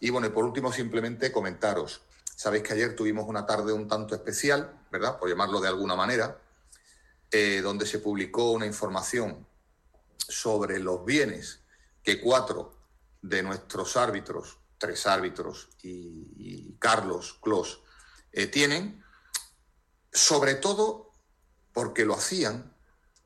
[0.00, 2.00] Y bueno, y por último, simplemente comentaros.
[2.34, 5.18] Sabéis que ayer tuvimos una tarde un tanto especial, ¿verdad?
[5.18, 6.40] Por llamarlo de alguna manera,
[7.62, 9.46] donde se publicó una información
[10.16, 11.64] sobre los bienes
[12.02, 12.73] que cuatro
[13.24, 17.80] de nuestros árbitros, tres árbitros y, Carlos Clos,
[18.32, 19.02] eh, tienen,
[20.12, 21.14] sobre todo
[21.72, 22.74] porque lo hacían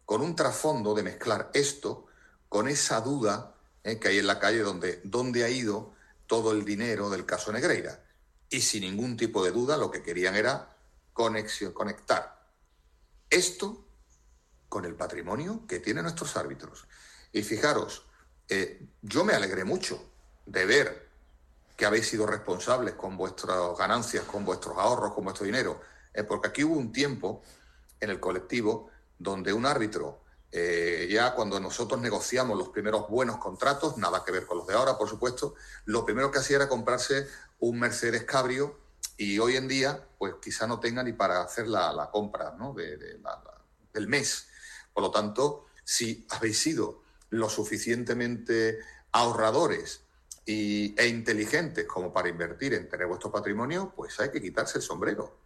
[0.04, 2.06] con un trasfondo de mezclar esto
[2.48, 5.94] con esa duda eh, que hay en la calle donde, donde ha ido
[6.28, 8.04] todo el dinero del caso Negreira.
[8.48, 10.76] Y sin ningún tipo de duda lo que querían era
[11.12, 12.38] conectar
[13.28, 13.84] esto
[14.68, 16.86] con el patrimonio que tienen nuestros árbitros.
[17.32, 18.07] Y fijaros,
[18.48, 20.02] eh, yo me alegré mucho
[20.46, 21.08] de ver
[21.76, 25.80] que habéis sido responsables con vuestras ganancias, con vuestros ahorros, con vuestro dinero,
[26.12, 27.42] eh, porque aquí hubo un tiempo
[28.00, 33.96] en el colectivo donde un árbitro, eh, ya cuando nosotros negociamos los primeros buenos contratos,
[33.98, 37.28] nada que ver con los de ahora, por supuesto, lo primero que hacía era comprarse
[37.60, 38.78] un Mercedes Cabrio
[39.16, 42.74] y hoy en día, pues quizá no tenga ni para hacer la, la compra ¿no?
[42.76, 43.42] la-
[43.92, 44.46] del mes.
[44.92, 48.78] Por lo tanto, si habéis sido lo suficientemente
[49.12, 50.02] ahorradores
[50.46, 54.82] y- e inteligentes como para invertir en tener vuestro patrimonio, pues hay que quitarse el
[54.82, 55.38] sombrero.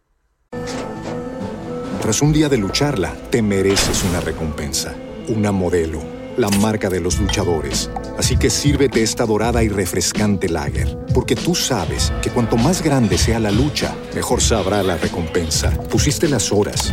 [2.01, 4.93] Tras un día de lucharla, te mereces una recompensa,
[5.29, 6.01] una modelo,
[6.35, 7.89] la marca de los luchadores.
[8.17, 13.17] Así que sírvete esta dorada y refrescante lager, porque tú sabes que cuanto más grande
[13.17, 15.71] sea la lucha, mejor sabrá la recompensa.
[15.89, 16.91] Pusiste las horas,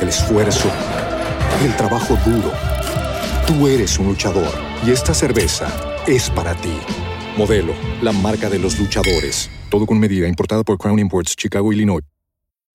[0.00, 0.70] el esfuerzo,
[1.64, 2.52] el trabajo duro.
[3.46, 4.50] Tú eres un luchador
[4.86, 5.68] y esta cerveza
[6.06, 6.72] es para ti.
[7.36, 9.50] Modelo, la marca de los luchadores.
[9.68, 12.00] Todo con medida, importada por Crown Imports, Chicago, Illinois.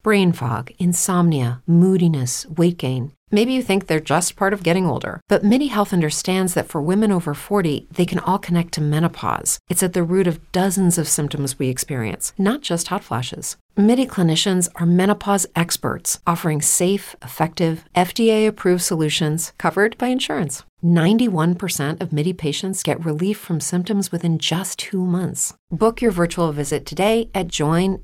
[0.04, 3.14] Brain fog, insomnia, moodiness, weight gain.
[3.32, 6.82] Maybe you think they're just part of getting older, but MIDI Health understands that for
[6.82, 9.60] women over 40, they can all connect to menopause.
[9.70, 13.58] It's at the root of dozens of symptoms we experience, not just hot flashes.
[13.80, 20.66] MIDI clinicians are menopause experts, offering safe, effective, FDA approved solutions covered by insurance.
[20.84, 25.54] 91% of MIDI patients get relief from symptoms within just two months.
[25.72, 28.04] Book your virtual visit today at joinmidi.com.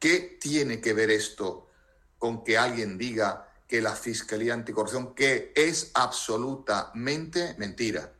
[0.00, 1.66] ¿Qué tiene que ver esto
[2.20, 8.12] con que alguien diga que la Fiscalía Anticorrupción, que es absolutamente mentira.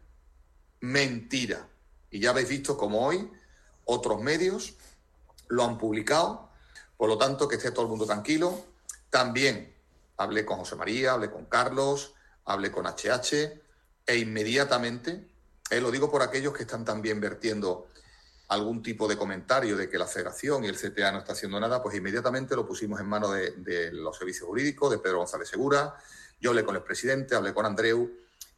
[0.80, 1.68] Mentira.
[2.10, 3.30] Y ya habéis visto como hoy
[3.84, 4.74] otros medios
[5.48, 6.50] lo han publicado.
[6.96, 8.64] Por lo tanto, que esté todo el mundo tranquilo.
[9.10, 9.74] También
[10.16, 13.60] hablé con José María, hablé con Carlos, hablé con HH
[14.06, 15.28] e inmediatamente,
[15.70, 17.88] eh, lo digo por aquellos que están también vertiendo
[18.48, 21.82] algún tipo de comentario de que la Federación y el CTA no está haciendo nada,
[21.82, 25.94] pues inmediatamente lo pusimos en manos de, de los servicios jurídicos, de Pedro González Segura.
[26.40, 28.10] Yo hablé con el presidente, hablé con Andreu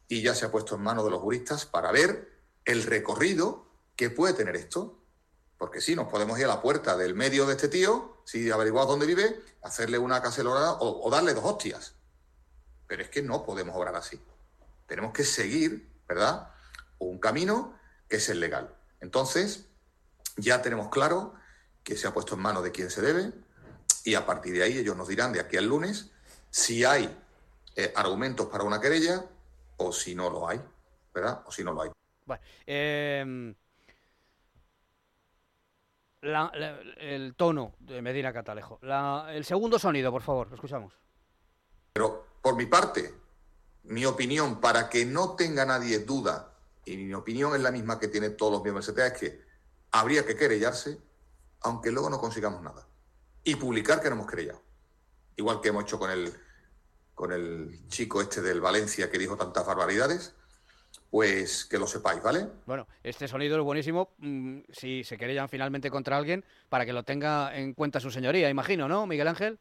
[0.07, 2.31] y ya se ha puesto en manos de los juristas para ver
[2.63, 3.65] el recorrido
[3.97, 5.00] que puede tener esto.
[5.61, 8.89] Porque sí, nos podemos ir a la puerta del medio de este tío, si averiguamos
[8.89, 11.93] dónde vive, hacerle una cacelora o, darle dos hostias.
[12.87, 14.19] Pero es que no podemos obrar así.
[14.87, 16.49] Tenemos que seguir, ¿verdad?
[16.97, 17.77] Un camino
[18.09, 18.75] que es el legal.
[19.01, 19.67] Entonces,
[20.35, 21.35] ya tenemos claro
[21.83, 23.31] que se ha puesto en manos de quien se debe
[24.03, 26.09] y a partir de ahí ellos nos dirán de aquí al lunes
[26.49, 27.15] si hay
[27.75, 29.23] eh, argumentos para una querella
[29.77, 30.59] o si no lo hay,
[31.13, 31.43] ¿verdad?
[31.45, 31.91] O si no lo hay.
[32.25, 33.53] Bueno, eh,
[36.21, 38.79] la- la- el tono de Medina Catalejo.
[38.81, 40.93] La- el segundo sonido, por favor, lo escuchamos.
[41.93, 43.13] Pero por mi parte,
[43.83, 46.53] mi opinión, para que no tenga nadie duda,
[46.85, 49.41] y mi opinión es la misma que tiene todos los miembros del CTA, es que
[49.91, 50.99] habría que querellarse,
[51.61, 52.87] aunque luego no consigamos nada.
[53.43, 54.61] Y publicar que no hemos querellado.
[55.35, 56.31] Igual que hemos hecho con el,
[57.15, 60.35] con el chico este del Valencia que dijo tantas barbaridades,
[61.11, 62.47] pues que lo sepáis, ¿vale?
[62.65, 67.03] Bueno, este sonido es buenísimo mm, si se querellan finalmente contra alguien para que lo
[67.03, 69.59] tenga en cuenta su señoría, imagino, ¿no, Miguel Ángel?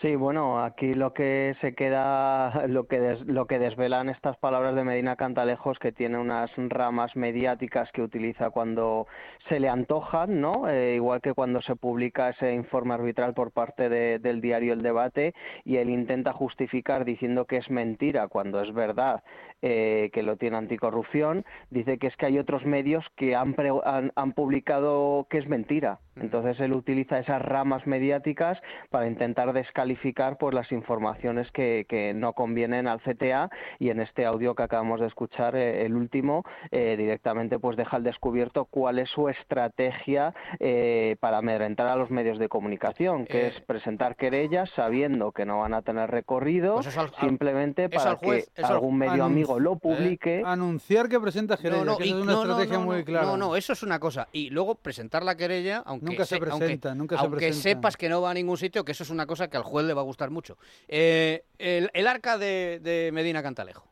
[0.00, 4.74] Sí, bueno, aquí lo que se queda, lo que des- lo que desvelan estas palabras
[4.74, 9.06] de Medina Cantalejos, que tiene unas ramas mediáticas que utiliza cuando
[9.50, 10.70] se le antojan, ¿no?
[10.70, 14.80] Eh, igual que cuando se publica ese informe arbitral por parte de- del diario El
[14.80, 15.34] Debate
[15.66, 19.22] y él intenta justificar diciendo que es mentira cuando es verdad
[19.62, 23.70] eh, que lo tiene anticorrupción, dice que es que hay otros medios que han, pre-
[23.84, 25.98] han, han publicado que es mentira.
[26.16, 32.34] Entonces él utiliza esas ramas mediáticas para intentar descalificar pues las informaciones que, que no
[32.34, 36.96] convienen al CTA y en este audio que acabamos de escuchar, eh, el último, eh,
[36.98, 42.38] directamente pues deja al descubierto cuál es su estrategia eh, para amedrentar a los medios
[42.38, 46.96] de comunicación, que Eh, es presentar querellas sabiendo que no van a tener recorrido, Pues
[46.96, 50.42] al- simplemente para al juez- que algún medio Anunci- lo eh, publique.
[50.44, 53.26] Anunciar que presenta querella, no, que y- es una no, estrategia no, muy clara.
[53.26, 54.28] No, no, eso es una cosa.
[54.32, 57.62] Y luego presentar la querella, aunque, Nunca se aunque- presenta, nunca se aunque presenta.
[57.62, 59.86] sepas que no va a ningún sitio, que eso es una cosa que al juez
[59.86, 60.58] le va a gustar mucho.
[60.86, 63.86] Eh, el, el arca de, de Medina Cantalejo.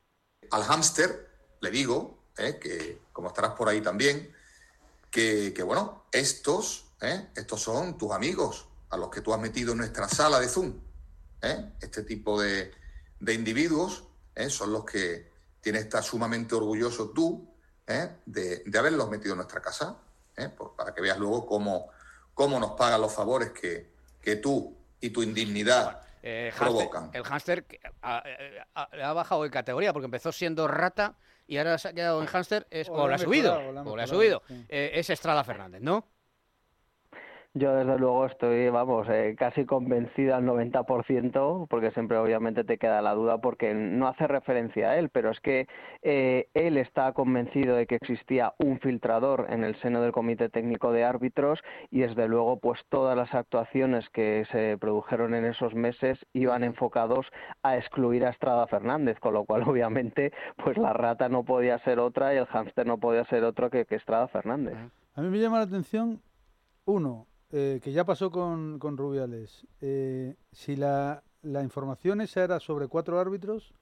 [0.50, 1.28] Al hámster
[1.60, 4.30] le digo, eh, que como estarás por ahí también,
[5.10, 9.72] que, que, bueno, estos, eh, estos son tus amigos, a los que tú has metido
[9.72, 10.74] en nuestra sala de Zoom.
[11.42, 11.64] eh.
[11.80, 12.70] Este tipo de,
[13.20, 17.48] de individuos eh, son los que tienes que estar sumamente orgulloso tú
[17.86, 19.96] eh, de, de haberlos metido en nuestra casa,
[20.36, 21.88] eh, por- para que veas luego cómo,
[22.34, 23.90] cómo nos pagan los favores que,
[24.20, 27.10] que tú y tu indignidad Eh, provocan.
[27.14, 27.64] el hámster
[28.02, 28.22] ha,
[28.74, 31.14] ha- ha bajado de categoría porque empezó siendo rata
[31.46, 32.66] y ahora se ha quedado en hámster.
[32.70, 33.54] Es, O o, le le ha subido.
[33.86, 34.42] O le ha subido.
[34.46, 34.66] sí.
[34.68, 36.04] Eh, es Estrada Fernández, ¿no?
[37.54, 43.00] Yo desde luego estoy, vamos, eh, casi convencida al 90%, porque siempre obviamente te queda
[43.00, 45.66] la duda porque no hace referencia a él, pero es que
[46.02, 50.92] eh, él está convencido de que existía un filtrador en el seno del Comité Técnico
[50.92, 56.18] de Árbitros y desde luego pues todas las actuaciones que se produjeron en esos meses
[56.34, 57.26] iban enfocados
[57.62, 60.32] a excluir a Estrada Fernández, con lo cual obviamente
[60.62, 63.86] pues la rata no podía ser otra y el hámster no podía ser otro que,
[63.86, 64.76] que Estrada Fernández.
[65.14, 66.20] A mí me llama la atención,
[66.84, 69.66] uno, eh, que ya pasó con, con Rubiales.
[69.80, 73.74] eh, si la, la información esa era sobre cuatro árbitros,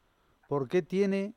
[0.48, 1.34] ¿por qué tiene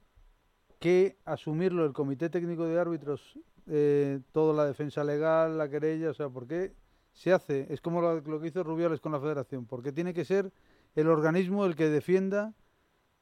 [0.79, 6.11] que asumirlo el Comité Técnico de Árbitros, eh, toda la defensa legal, la querella?
[6.11, 6.73] O sea, ¿por qué
[7.13, 7.67] se hace?
[7.69, 9.65] Es como lo, que hizo Rubiales con la Federación.
[9.65, 10.51] ¿Por qué tiene que ser
[10.95, 12.53] el organismo el que defienda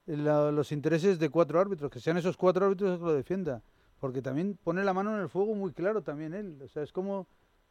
[0.06, 1.90] la- los intereses de cuatro árbitros?
[1.92, 3.64] Que sean esos cuatro árbitros los que lo defienda.
[4.00, 6.62] Porque también pone la mano en el fuego muy claro también él.
[6.64, 7.28] O sea, es como,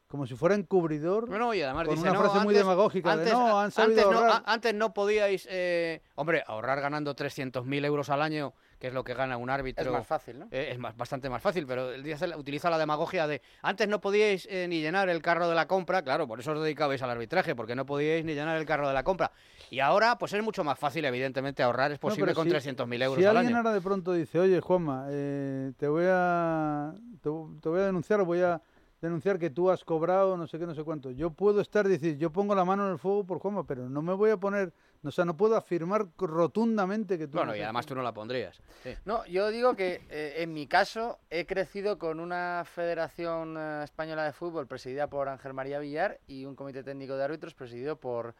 [0.08, 2.58] como si fuera encubridor No, no, y además con dice, una no, frase muy antes-
[2.58, 7.14] demagógica antes, de no, han sabido antes no, antes no podíais, eh, hombre, ahorrar ganando
[7.14, 9.84] 300.000 euros al año, que es lo que gana un árbitro.
[9.84, 10.46] Es más fácil, ¿no?
[10.52, 12.04] eh, es más, bastante más fácil, pero él
[12.36, 16.02] utiliza la demagogia de antes no podíais eh, ni llenar el carro de la compra,
[16.02, 18.94] claro, por eso os dedicabais al arbitraje, porque no podíais ni llenar el carro de
[18.94, 19.32] la compra.
[19.70, 23.18] Y ahora, pues es mucho más fácil, evidentemente, ahorrar es posible con si- 300.000 euros
[23.18, 23.56] Si al alguien año.
[23.56, 28.22] ahora de pronto dice, oye, Juanma, eh, te voy a te, te voy a denunciar,
[28.22, 28.62] voy a
[29.00, 31.10] denunciar que tú has cobrado no sé qué, no sé cuánto.
[31.10, 34.02] Yo puedo estar decir, yo pongo la mano en el fuego por Juanma, pero no
[34.02, 34.72] me voy a poner,
[35.04, 37.38] O sea, no puedo afirmar rotundamente que tú...
[37.38, 38.60] Bueno, no y además tú no la pondrías.
[39.04, 44.24] No, yo digo que eh, en mi caso he crecido con una Federación eh, Española
[44.24, 48.34] de Fútbol presidida por Ángel María Villar y un comité técnico de árbitros presidido por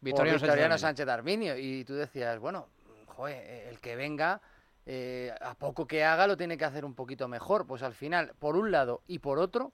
[0.00, 0.80] Victoriano por Sánchez.
[0.80, 1.56] Sánchez Arminio.
[1.56, 2.68] Y tú decías, bueno,
[3.06, 4.40] joder, eh, el que venga,
[4.84, 7.66] eh, a poco que haga, lo tiene que hacer un poquito mejor.
[7.66, 9.72] Pues al final, por un lado y por otro,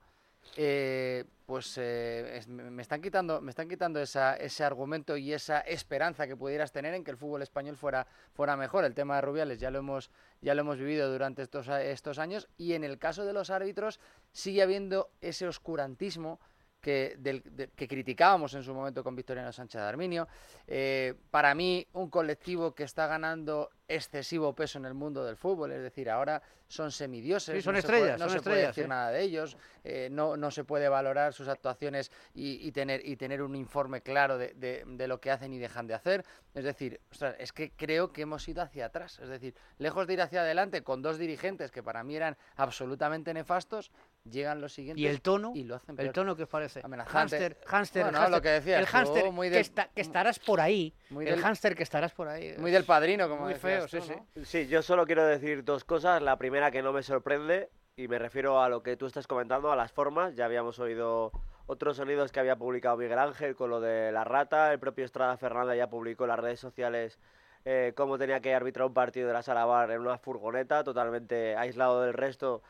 [0.57, 6.37] eh, pues eh, me están quitando, me están quitando ese argumento y esa esperanza que
[6.37, 8.85] pudieras tener en que el fútbol español fuera, fuera mejor.
[8.85, 12.48] El tema de Rubiales ya lo hemos, ya lo hemos vivido durante estos, estos años
[12.57, 14.00] y en el caso de los árbitros
[14.33, 16.40] sigue habiendo ese oscurantismo
[16.83, 20.29] que, del- de- que criticábamos en su momento con Victoriano Sánchez de Arminio.
[20.66, 25.73] Eh, para mí, un colectivo que está ganando excesivo peso en el mundo del fútbol,
[25.73, 28.57] es decir, ahora son semidioses, Sí, son no se puede- estrellas, no son se puede
[28.57, 28.88] estrellas, decir sí.
[28.88, 33.16] nada de ellos, eh, no, no se puede valorar sus actuaciones y, y tener, y
[33.16, 36.25] tener un informe claro de, de- de lo que hacen y dejan de hacer.
[36.55, 39.18] Es decir, ostras, es que creo que hemos ido hacia atrás.
[39.18, 43.35] Es decir, lejos de ir hacia adelante con dos dirigentes que para mí eran absolutamente
[43.35, 43.90] nefastos,
[44.30, 45.52] llegan los siguientes ¿Y el tono?
[45.54, 46.12] y lo hacen ¿El peor.
[46.12, 46.80] tono qué os parece?
[46.85, 47.12] Amenazante.
[47.38, 50.94] Hámster, hámster, Bueno, el que decías el hámster que, del- está- que estarás por ahí.
[51.11, 52.54] muy el del- hámster que estarás por ahí.
[52.58, 54.26] Muy del padrino, como Muy decías feo, sí, ¿no?
[54.37, 54.44] sí.
[54.44, 56.22] Sí, yo solo quiero decir dos cosas.
[56.22, 59.72] La primera que no me sorprende, y me refiero a lo que tú estás comentando,
[59.72, 60.35] a las formas.
[60.37, 61.32] Ya habíamos oído
[61.66, 64.72] otros sonidos que había publicado Miguel Ángel con lo de la rata.
[64.72, 67.18] El propio Estrada Fernández ya publicó en las redes sociales
[67.64, 72.02] eh, cómo tenía que arbitrar un partido de la Salabar en una furgoneta, totalmente aislado
[72.02, 72.62] del resto.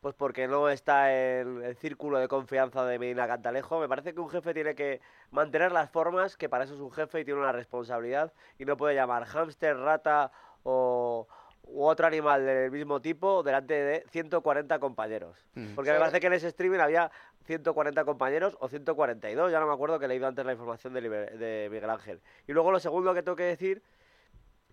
[0.00, 3.78] Pues porque no está en el círculo de confianza de Medina Cantalejo.
[3.80, 6.90] Me parece que un jefe tiene que mantener las formas, que para eso es un
[6.90, 8.32] jefe y tiene una responsabilidad.
[8.58, 10.32] Y no puede llamar hámster, rata
[10.62, 11.28] o
[11.64, 15.36] u otro animal del mismo tipo delante de 140 compañeros.
[15.54, 15.74] Mm.
[15.74, 17.10] Porque me parece que en ese streaming había
[17.44, 21.02] 140 compañeros o 142, ya no me acuerdo que he leído antes la información de,
[21.02, 22.22] Liber- de Miguel Ángel.
[22.46, 23.82] Y luego lo segundo que tengo que decir,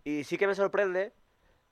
[0.05, 1.11] y sí que me sorprende,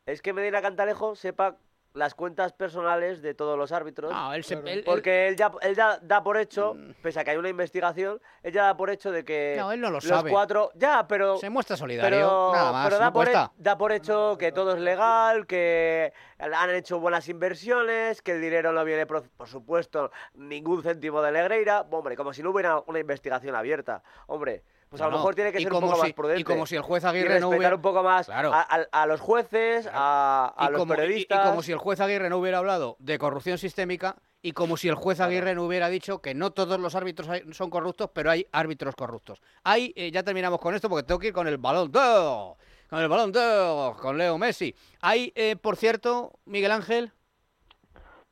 [0.06, 1.56] es que Medina Cantalejo sepa
[1.96, 4.12] las cuentas personales de todos los árbitros.
[4.12, 7.32] No, él se- él- porque él, ya, él ya da por hecho, pese a que
[7.32, 10.04] hay una investigación, él ya da por hecho de que No, él no lo los
[10.04, 10.30] sabe.
[10.30, 10.72] cuatro...
[10.76, 11.38] Ya, pero...
[11.38, 14.52] Se muestra solidario, Pero, nada más, pero da, no por, he- da por hecho que
[14.52, 19.48] todo es legal, que han hecho buenas inversiones, que el dinero no viene, por, por
[19.48, 21.86] supuesto, ningún céntimo de Negreira.
[21.90, 24.04] Hombre, como si no hubiera una investigación abierta.
[24.28, 24.64] Hombre,
[24.98, 26.42] pues a No, lo mejor tiene que y ser un poco si- más prudente.
[26.42, 28.54] y como si el juez Y Aguirre no respetar hubiera- un poco más Claro.
[28.54, 31.46] a, a- a los jueces, a, a y los como, y- periodistas.
[31.46, 34.88] Y, como si el juez Aguirre no hubiera hablado de corrupción sistémica y como si
[34.88, 38.30] el juez Aguirre no hubiera dicho que no todos los árbitros hay- son corruptos, pero
[38.32, 39.42] hay árbitros corruptos.
[39.64, 42.56] Hay, eh, ya terminamos con esto porque tengo que ir con el balón d'Or,
[42.90, 44.76] con el balón d'Or, con Leo Messi.
[45.02, 47.12] Hay, eh, por cierto, Miguel Ángel,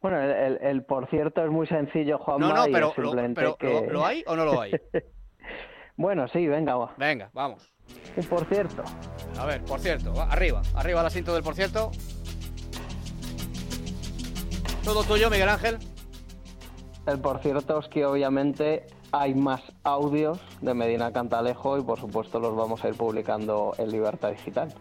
[0.01, 2.47] Bueno, el, el- el por cierto es muy sencillo, Juanma.
[2.49, 4.59] no, no, y es pero, lo, simplemente pero que- ¿lo, lo hay o no lo
[4.61, 4.71] hay?
[5.95, 6.93] Bueno, sí, venga, va.
[6.97, 7.71] Venga, vamos.
[8.15, 8.83] Un por cierto.
[9.37, 11.91] A ver, por cierto, va, arriba, arriba el asiento del por cierto.
[14.83, 15.77] Todo tuyo, Miguel Ángel.
[17.05, 22.39] El por cierto es que obviamente hay más audios de Medina Cantalejo y por supuesto
[22.39, 24.73] los vamos a ir publicando en Libertad Digital.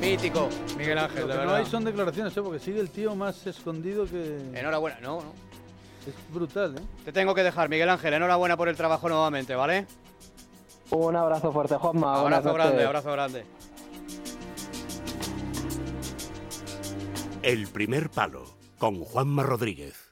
[0.00, 1.54] Mítico, Miguel Ángel, Lo de que no verdad.
[1.56, 2.42] hay son declaraciones, ¿eh?
[2.42, 4.36] porque sigue el tío más escondido que...
[4.52, 5.32] Enhorabuena, no, no.
[6.06, 6.82] Es brutal, ¿eh?
[7.04, 8.14] Te tengo que dejar, Miguel Ángel.
[8.14, 9.86] Enhorabuena por el trabajo nuevamente, ¿vale?
[10.90, 12.20] Un abrazo fuerte, Juanma.
[12.22, 12.86] Buenas Abrazo grande, noches.
[12.86, 13.44] abrazo grande.
[17.42, 18.44] El primer palo
[18.78, 20.11] con Juanma Rodríguez.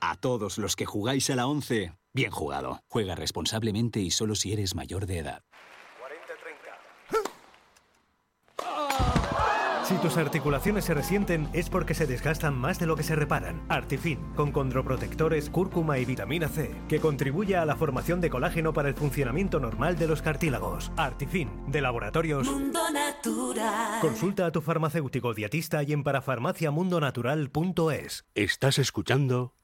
[0.00, 2.82] A todos los que jugáis a la 11, bien jugado.
[2.88, 5.42] Juega responsablemente y solo si eres mayor de edad.
[9.90, 13.60] Si tus articulaciones se resienten es porque se desgastan más de lo que se reparan.
[13.68, 18.88] Artifin, con condroprotectores, cúrcuma y vitamina C, que contribuye a la formación de colágeno para
[18.88, 20.92] el funcionamiento normal de los cartílagos.
[20.96, 22.48] Artifin, de laboratorios.
[22.48, 24.00] Mundo Natural.
[24.00, 28.26] Consulta a tu farmacéutico dietista y en parafarmaciamundonatural.es.
[28.36, 29.56] Estás escuchando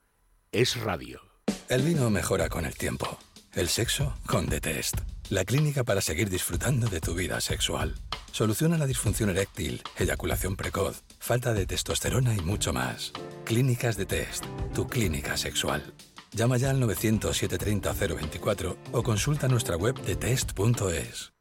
[0.52, 1.20] Es Radio.
[1.68, 3.18] El vino mejora con el tiempo.
[3.52, 5.00] El sexo con The Test.
[5.28, 7.94] La clínica para seguir disfrutando de tu vida sexual.
[8.30, 13.12] Soluciona la disfunción eréctil, eyaculación precoz, falta de testosterona y mucho más.
[13.44, 14.44] Clínicas de Test.
[14.72, 15.92] Tu clínica sexual.
[16.32, 21.32] Llama ya al 900-730-024 o consulta nuestra web de test.es.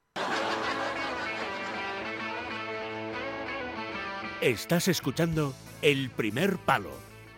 [4.42, 7.05] Estás escuchando El primer palo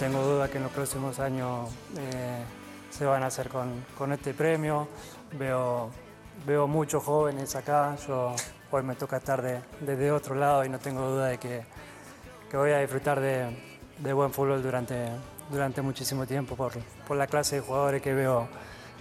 [0.00, 2.42] tengo duda que en los próximos años eh,
[2.88, 4.88] se van a hacer con, este premio.
[5.38, 5.90] Veo,
[6.46, 7.96] veo muchos jóvenes acá.
[8.08, 8.34] Yo
[8.70, 11.66] hoy me toca estar de- desde otro lado y no tengo duda de que,
[12.50, 16.72] voy a disfrutar de, buen fútbol durante, muchísimo tiempo por,
[17.14, 18.48] la clase de jugadores que veo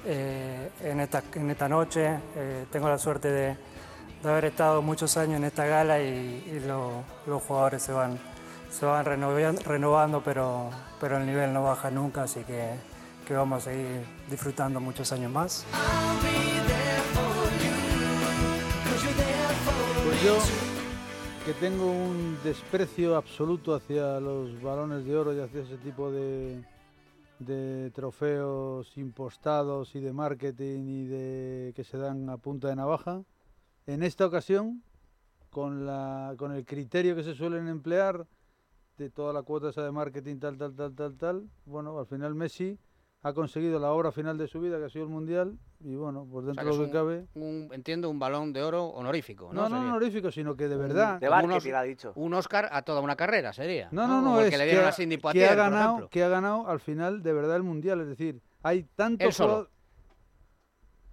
[0.05, 2.19] eh, en, esta, noche.
[2.35, 3.57] Eh, tengo la suerte de,
[4.25, 8.19] haber estado muchos años en esta gala y, y lo- los jugadores se van,
[8.69, 12.73] se van renovian- renovando, pero, pero el nivel no baja nunca, así que,
[13.27, 15.65] que vamos a seguir disfrutando muchos años más.
[20.05, 20.37] Pues yo,
[21.45, 26.63] que tengo un desprecio absoluto hacia los balones de oro y hacia ese tipo de,
[27.39, 33.21] de trofeos impostados y de marketing y de que se dan a punta de navaja.
[33.87, 34.83] En esta ocasión,
[35.49, 38.25] con, la, con el criterio que se suelen emplear
[38.99, 42.35] de toda la cuota esa de marketing, tal, tal, tal, tal, tal, bueno, al final
[42.35, 42.77] Messi
[43.21, 46.27] ha conseguido la obra final de su vida, que ha sido el Mundial, y bueno,
[46.31, 47.25] O dentro de lo que cabe...
[47.33, 49.67] un- entiendo, un balón de oro honorífico, ¿no?
[49.67, 51.19] No, no honorífico, sino que de Un- verdad...
[51.21, 52.11] unos- unos- ha dicho.
[52.15, 53.87] Un Oscar a toda una carrera sería.
[53.91, 56.67] No, no, no, es que le dieron a que ha por ganado, que ha ganado
[56.67, 59.69] al final de verdad el mundial, es decir, hay tantos Él solo.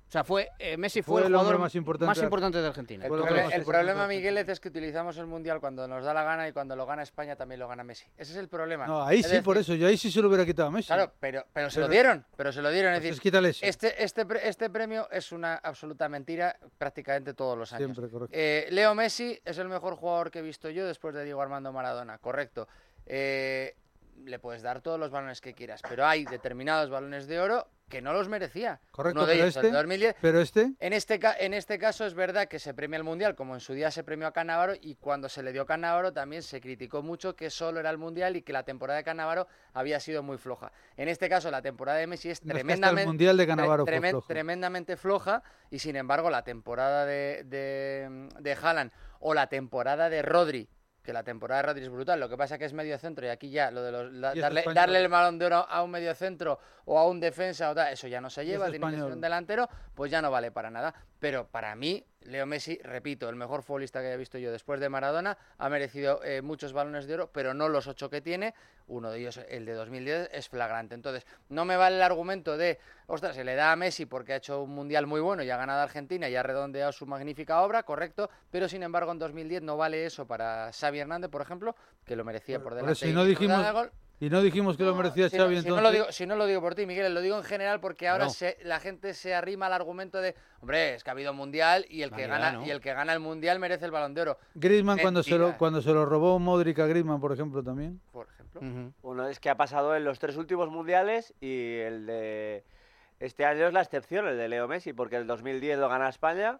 [0.09, 2.59] O sea, fue eh, Messi fue, Fue el el jugador más importante más de- importante
[2.63, 3.05] de Argentina.
[3.07, 6.77] El, problema, Miguel, es que utilizamos el Mundial cuando nos da la gana y cuando
[6.77, 8.07] lo gana España también lo gana Messi.
[8.17, 8.87] Ese es el problema.
[8.87, 10.87] No, ahí Es sí, por eso, yo ahí sí se lo hubiera quitado a Messi.
[10.87, 12.95] Claro, pero, pero se lo dieron, pero se lo dieron.
[12.95, 13.67] Es decir, quítale eso.
[13.67, 17.87] este, este, este premio es una absoluta mentira prácticamente todos los años.
[17.91, 18.37] Siempre, correcto.
[18.37, 21.73] Eh, Leo Messi es el mejor jugador que he visto yo después de Diego Armando
[21.73, 22.69] Maradona, correcto.
[23.07, 23.75] Eh,
[24.25, 28.03] le puedes dar todos los balones que quieras, pero hay determinados balones de oro que
[28.03, 28.81] no los merecía.
[28.91, 30.17] Correcto, Uno de pero ellos, el este, de 2010.
[30.21, 33.55] pero este, En este, en este caso es verdad que se premia el Mundial, como
[33.55, 36.61] en su día se premió a Cannavaro, y cuando se le dio Cannavaro también se
[36.61, 40.25] criticó mucho que solo era el Mundial y que la temporada de Cannavaro había sido
[40.25, 40.73] muy floja.
[40.97, 44.27] En este caso, la temporada de Messi es No, el tremendamente, Mundial de tre- flojo.
[44.27, 48.91] tremendamente floja, y sin embargo la temporada de, de, de Haaland
[49.21, 50.69] o la temporada de Rodri,
[51.07, 53.31] que la temporada de Rodri es brutal, lo que pasa que es medio centro y
[53.31, 54.75] aquí ya lo de los, la- es darle, español.
[54.75, 57.93] darle el balón de oro a un medio centro o a un defensa o tal,
[57.93, 60.51] eso ya no se es lleva, tiene que ser un delantero, pues ya no vale
[60.51, 60.93] para nada.
[61.21, 64.89] Pero para mí, Leo Messi, repito, el mejor futbolista que haya visto yo después de
[64.89, 68.55] Maradona, ha merecido eh, muchos balones de oro, pero no los ocho que tiene.
[68.89, 70.95] Uno de ellos, el de 2010, es flagrante.
[70.95, 74.37] Entonces, no me vale el argumento de, ostras, se le da a Messi porque ha
[74.37, 77.63] hecho un mundial muy bueno y ha ganado a Argentina y ha redondeado su magnífica
[77.63, 81.75] obra, correcto, pero sin embargo en 2010 no vale eso para Xavi Hernández, por ejemplo,
[82.05, 82.93] que lo merecía por por delante.
[82.93, 83.91] eso, y no por dijimos.
[84.19, 85.77] Y no dijimos que lo merecía Si Xavi, no, si entonces...
[85.77, 88.09] no lo digo, si no lo digo por ti, Miguel, lo digo en general porque
[88.09, 88.33] ahora Claro.
[88.35, 92.03] se- la gente se arrima al argumento de, hombre, es que ha habido mundial y
[92.03, 92.67] el que gana ¿no?
[92.67, 94.39] y el que gana el mundial merece el balón de oro.
[94.55, 98.01] Griezmann cuando se, lo, cuando se lo robó Modric a Griezmann, por ejemplo, también.
[98.13, 98.93] por ejemplo.
[99.03, 102.65] Bueno, es que ha pasado en los tres últimos mundiales y el de
[103.21, 106.59] este año es la excepción, el de Leo Messi, porque el 2010 lo gana España,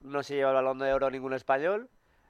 [0.00, 1.88] no se lleva el balón de oro ningún español.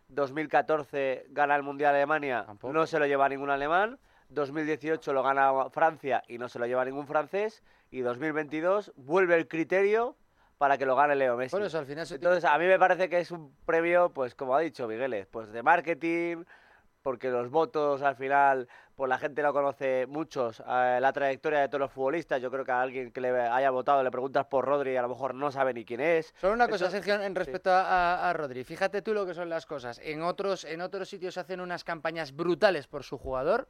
[0.09, 3.99] 2014 gana el mundial Alemania, no se lo lleva ningún alemán.
[4.35, 7.63] 2018 lo gana Francia y no se lo lleva ningún francés.
[7.91, 10.17] Y 2022 vuelve el criterio
[10.59, 11.51] para que lo gane Leo Messi.
[11.57, 14.55] Por eso al final Entonces, a mí me parece que es un premio, pues como
[14.55, 16.45] ha dicho Migueles, pues de marketing,
[17.03, 21.69] porque los votos al final, pues la gente no conoce muchos eh, la trayectoria de
[21.69, 22.41] todos los futbolistas.
[22.41, 25.03] Yo creo que a alguien que le haya votado le preguntas por Rodri y a
[25.03, 26.33] lo mejor no sabe ni quién es.
[26.41, 28.63] Solo una cosa, Sergio, en respecto a, a- a Rodri.
[28.63, 29.99] Fíjate tú lo que son las cosas.
[30.05, 33.67] En otros, en otros sitios hacen unas campañas brutales por su jugador.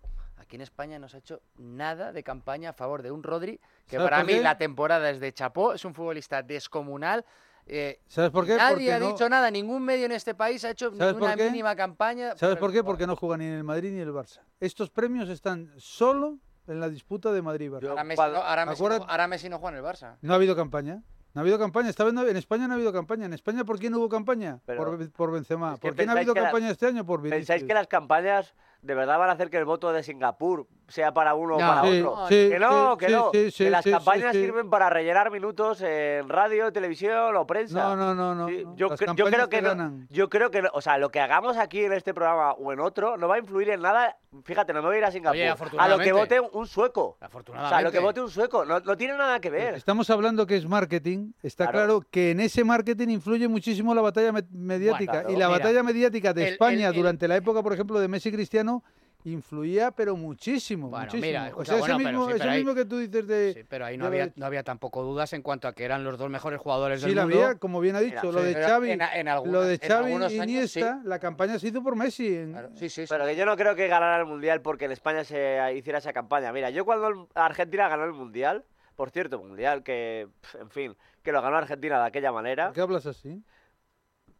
[0.53, 3.59] Aquí en España no se ha hecho nada de campaña a favor de un Rodri,
[3.88, 7.24] que ¿Sabes para mí la temporada es de chapó, es un futbolista descomunal.
[7.66, 8.57] eh, ¿Sabes por qué?
[8.57, 11.36] Nadie Porque ha no- dicho nada, ningún medio en este país ha hecho ¿Sabes ninguna
[11.36, 12.36] mínima campaña.
[12.36, 12.84] ¿Sabes por qué?
[12.84, 14.40] Porque no juega ni en el Madrid ni en el Barça.
[14.61, 16.36] Estos premios están solo
[16.66, 17.88] en la disputa de Madrid-Barça.
[17.88, 20.16] Ahora Messi, no, ahora Messi no- Acuérdate- ahora Messi no juega en el Barça.
[20.20, 21.03] No ha habido campaña.
[21.32, 21.88] No ha habido campaña.
[21.88, 23.24] Esta vez no- en España no ha habido campaña.
[23.24, 24.61] ¿En España por qué no hubo campaña?
[24.66, 25.72] Pero- por, por Benzema.
[25.72, 27.07] Es que ¿Por qué no ha pensáis habido la- campaña este año?
[27.07, 27.68] Por ¿Pensáis Vinicius.
[27.68, 31.34] que las campañas de verdad van a hacer que el voto de Singapur sea para
[31.34, 32.26] uno o para otro.
[32.28, 33.30] Que no, que no.
[33.30, 37.82] que las campañas sirven para rellenar minutos en radio, televisión o prensa.
[37.82, 38.34] No, no, no.
[38.34, 38.74] no, no.
[38.76, 39.62] Yo, yo, creo que
[40.11, 43.16] yo creo que, o sea, lo que hagamos aquí en este programa o en otro
[43.16, 44.16] no va a influir en nada.
[44.45, 45.36] Fíjate, no me voy a ir a Singapur.
[45.36, 47.16] Oye, a lo que vote un sueco.
[47.20, 48.64] O sea, a lo que vote un sueco.
[48.64, 49.74] No, no tiene nada que ver.
[49.74, 51.32] Estamos hablando que es marketing.
[51.43, 55.24] Está claro, que en ese marketing influye muchísimo la batalla mediática.
[55.28, 58.84] Y la batalla mediática de España durante la época, por ejemplo, de Messi Cristiano
[59.25, 60.89] influía, pero muchísimo.
[60.89, 63.66] Bueno, mira, escucha, o sea, mismo, sí, mismo, que tú dices de.
[63.68, 66.31] Pero ahí no, había, no había tampoco dudas en cuanto a que eran los dos
[66.31, 67.37] mejores jugadores sí, del mundo.
[67.37, 70.14] Sí, había, como bien ha dicho, lo, de Xavi, en, en algunas, lo de Xavi.
[70.14, 72.35] lo la campaña se hizo por Messi.
[72.35, 72.53] En...
[72.53, 72.70] Claro,
[73.09, 75.99] pero que yo no creo que ganara el mundial porque en España se eh, hiciera
[75.99, 76.53] esa campaña.
[76.53, 78.64] Mira, yo cuando Argentina ganó el mundial,
[78.97, 80.29] por cierto, mundial que,
[80.61, 82.73] en fin, que lo ganó Argentina de aquella manera.
[82.75, 83.43] ¿Qué hablas así?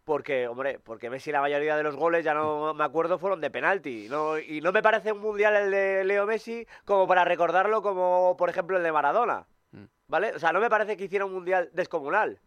[0.05, 3.51] porque, hombre, porque Messi la mayoría de los goles, ya no me acuerdo, fueron de
[3.51, 4.09] penalti.
[4.09, 4.39] ¿no?
[4.39, 8.51] Y no me parece un mundial el de Leo Messi como para recordarlo como, por
[8.51, 9.47] ejemplo, el de Maradona.
[9.71, 9.85] Mm.
[10.09, 10.33] ¿Vale?
[10.35, 12.41] O sea, no me parece que hiciera un mundial descomunal.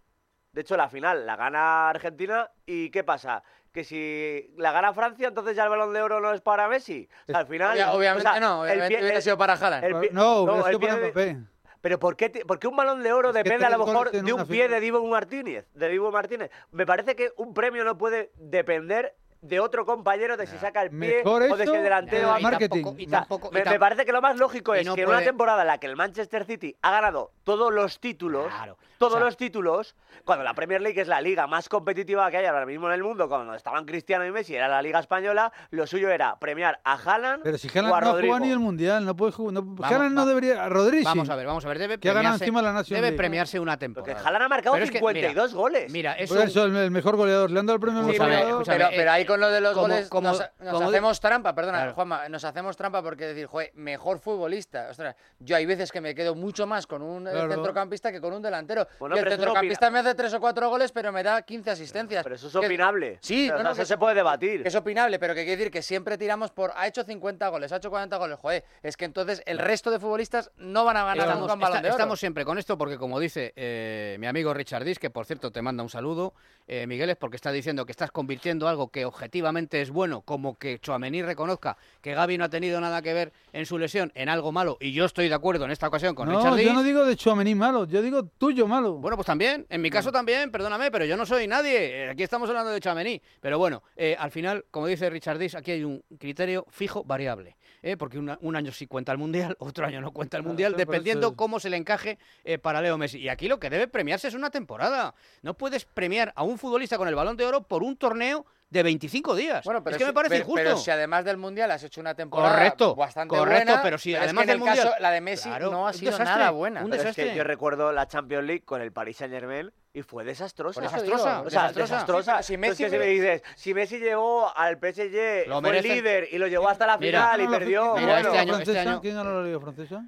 [0.51, 3.43] De hecho, la final la gana Argentina y ¿qué pasa?
[3.73, 7.09] Que si la gana Francia, entonces ya el balón de oro no es para Messi.
[7.27, 7.77] O sea, al final.
[7.91, 10.11] Obviamente o no, obviamente hubiera sido para Haaland.
[10.13, 11.45] no, hubiera no, sido.
[11.85, 14.47] Pero ¿por qué, por qué un balón de oro depende a lo mejor de un
[14.47, 15.67] pie de Divo Martínez?
[15.75, 16.49] De Divo Martínez.
[16.71, 19.15] Me parece que un premio no puede depender
[19.47, 20.61] de otro compañero de si ah.
[20.61, 22.27] saca el pie o de si el delantero...
[22.27, 22.65] nada, y hace-
[22.97, 25.61] y tampoco- me, me parece que lo más lógico es no que en una temporada
[25.61, 29.25] en la que el Manchester City ha ganado todos los títulos, Claro, todos o sea-
[29.25, 32.87] los títulos, cuando la Premier League es la liga más competitiva que hay ahora mismo
[32.87, 36.37] en el mundo, cuando estaban Cristiano y Messi, era la liga española, lo suyo era
[36.39, 38.33] premiar a Haaland Pero si o a no ha Rodrigo.
[38.33, 39.53] jugado ni el Mundial, no puede jugar.
[39.53, 40.67] No, Haaland no debería...
[40.69, 41.77] Rodríguez Vamos a ver, vamos a ver.
[41.79, 44.21] Debe premiarse- encima la Debe premiarse una Porque temporada.
[44.25, 45.91] Haaland ha marcado es que, mira, 52 goles.
[45.91, 46.35] Mira, pues eso...
[46.39, 47.51] Por eso el, el mejor goleador.
[47.51, 48.63] Le han dado el premio mejor a goleador.
[48.65, 51.91] pero, pero eh, con lo de los goles nos, hacemos trampa, perdona.
[51.91, 54.87] Juanma, nos hacemos trampa porque decir, joder, mejor futbolista.
[54.89, 58.31] Ostras, yo hay veces que me quedo mucho más con un eh, centrocampista que con
[58.31, 58.87] un delantero.
[58.97, 62.23] Bueno, y el centrocampista me hace tres o cuatro goles, pero me da 15 asistencias.
[62.23, 63.19] Pero eso es opinable.
[63.21, 64.65] Sí, pero no, no, eso se puede debatir.
[64.65, 67.77] Es opinable, pero que quiere decir que siempre tiramos por ha hecho 50 goles, ha
[67.77, 71.37] hecho 40 goles, joder, es que entonces el resto de futbolistas no van a ganar
[71.37, 71.85] nunca un balón.
[71.85, 75.51] Estamos siempre con esto porque como dice eh, mi amigo Richard Dis, que por cierto
[75.51, 76.33] te manda un saludo,
[76.67, 80.21] eh, Miguel, es porque está diciendo que estás convirtiendo algo que objetivamente objetivamente es bueno,
[80.21, 84.11] como que Chuamení reconozca que Gaby no ha tenido nada que ver en su lesión,
[84.13, 86.83] en algo malo, y yo estoy de acuerdo en esta ocasión con no, Yo no
[86.83, 88.93] digo de Chuamení malo, yo digo tuyo malo.
[88.93, 92.03] Bueno, pues también, en mi caso también, perdóname, pero yo no soy nadie.
[92.03, 93.19] Eh, aquí estamos hablando de Chuamení.
[93.41, 97.57] Pero bueno, eh, al final, como dice Richard Diz, aquí hay un criterio fijo variable.
[97.81, 101.35] Eh, porque un año sí cuenta el Mundial, otro año no cuenta el Mundial, dependiendo
[101.35, 102.19] cómo se le encaje
[102.61, 103.19] para Leo Messi.
[103.19, 105.15] Y aquí lo que debe premiarse es una temporada.
[105.41, 108.83] No puedes premiar a un futbolista con el balón de oro por un torneo de
[108.83, 109.63] 25 días.
[109.63, 110.55] Bueno, pero es que si, me parece injusto.
[110.55, 114.15] Pero si además del Mundial has hecho una temporada correcto, bastante correcto, buena, pero si
[114.15, 114.77] además es que del Mundial...
[114.77, 116.83] Caso, la de Messi claro, no ha sido desastre, nada buena.
[116.83, 117.25] Un desastre.
[117.25, 120.81] Es que yo recuerdo la Champions League con el Paris Saint-Germain y fue desastrosa.
[120.81, 121.41] Desastrosa.
[121.41, 121.93] O sea, desastrosa.
[121.93, 122.43] desastrosa.
[122.43, 123.05] Si, Messi, Entonces, me...
[123.05, 125.95] si, me dices, si Messi llegó al PSG, lo fue merece...
[125.95, 127.95] líder y lo llevó hasta la final mira, y perdió.
[127.95, 129.01] Mira, bueno, este año, este año...
[129.01, 130.03] ¿Quién ganó la Liga Francesa?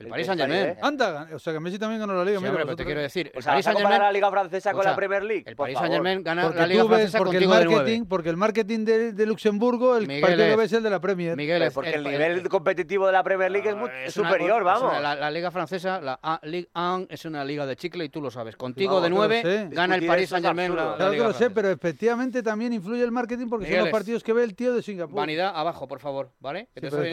[0.00, 0.62] El, Paris Saint Germain.
[0.62, 0.76] ¿eh?
[0.80, 2.38] Anda, o sea que Messi también ganó la liga.
[2.38, 4.00] Sí, mira, hombre, pero te quiero decir, el Paris Saint Germain.
[4.00, 5.44] la liga francesa con o sea, la Premier League.
[5.46, 8.06] El Paris Saint Germain gana porque la liga francesa porque el marketing, 9.
[8.08, 11.00] Porque el marketing de, de Luxemburgo, el Miguel partido es, ves es el de la
[11.00, 11.36] Premier.
[11.36, 14.14] Miguel es, porque el, el nivel competitivo de la Premier League es, muy, ah, es
[14.14, 14.90] superior, una, vamos.
[14.90, 18.08] Una, la, la, liga francesa, la A Ligue 1, es una liga de chicle y
[18.08, 18.56] tú lo sabes.
[18.56, 20.74] Contigo no, de nueve gana el Paris Saint Germain.
[20.74, 24.24] La, claro que lo sé, pero efectivamente también influye el marketing porque son los partidos
[24.24, 25.14] que ve el tío de Singapur.
[25.14, 26.68] Vanidad abajo, por favor, ¿vale?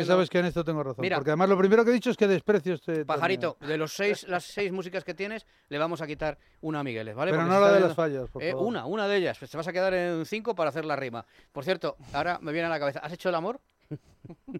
[0.05, 1.05] Sabes que en esto tengo razón.
[1.13, 4.27] Porque además lo primero que he dicho es que desprecios este Pajarito, de los seis,
[4.27, 7.31] las seis músicas que tienes, le vamos a quitar una a Migueles, ¿vale?
[7.31, 8.67] Pero no la de las fallas, por eh, favor.
[8.67, 9.37] Una, una de ellas.
[9.39, 11.25] Pues te vas a quedar en cinco para hacer la rima.
[11.51, 13.59] Por cierto, ahora me viene a la cabeza, ¿has hecho el amor?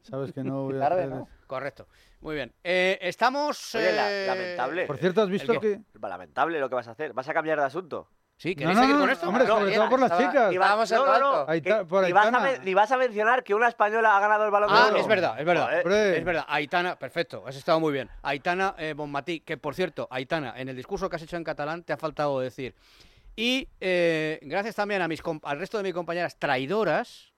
[0.04, 1.26] Sabes que no voy a.
[1.46, 1.88] Correcto.
[2.22, 2.54] Muy bien.
[2.64, 3.76] Eh, estamos.
[3.76, 4.86] Oye, la, eh, lamentable.
[4.86, 5.82] Por cierto, ¿has visto que...
[6.02, 7.14] Lamentable lo que vas a hacer.
[7.14, 8.10] ¿Vas a cambiar de asunto?
[8.38, 9.28] Sí, ¿queréis no, seguir con esto?
[9.28, 10.54] Hombre, no, sobre todo por las chicas.
[10.54, 10.92] Y vas,
[12.92, 15.00] a, mencionar que una española ha ganado el balón ah, de oro.
[15.00, 15.80] es verdad, es verdad.
[15.80, 18.12] Es verdad, Aitana, perfecto, has estado muy bien.
[18.22, 21.82] Aitana eh, Bonmatí, que por cierto, Aitana, en el discurso que has hecho en catalán
[21.82, 22.76] te ha faltado decir.
[23.36, 27.34] Y eh, gracias también a mis, al resto de mis compañeras traidoras,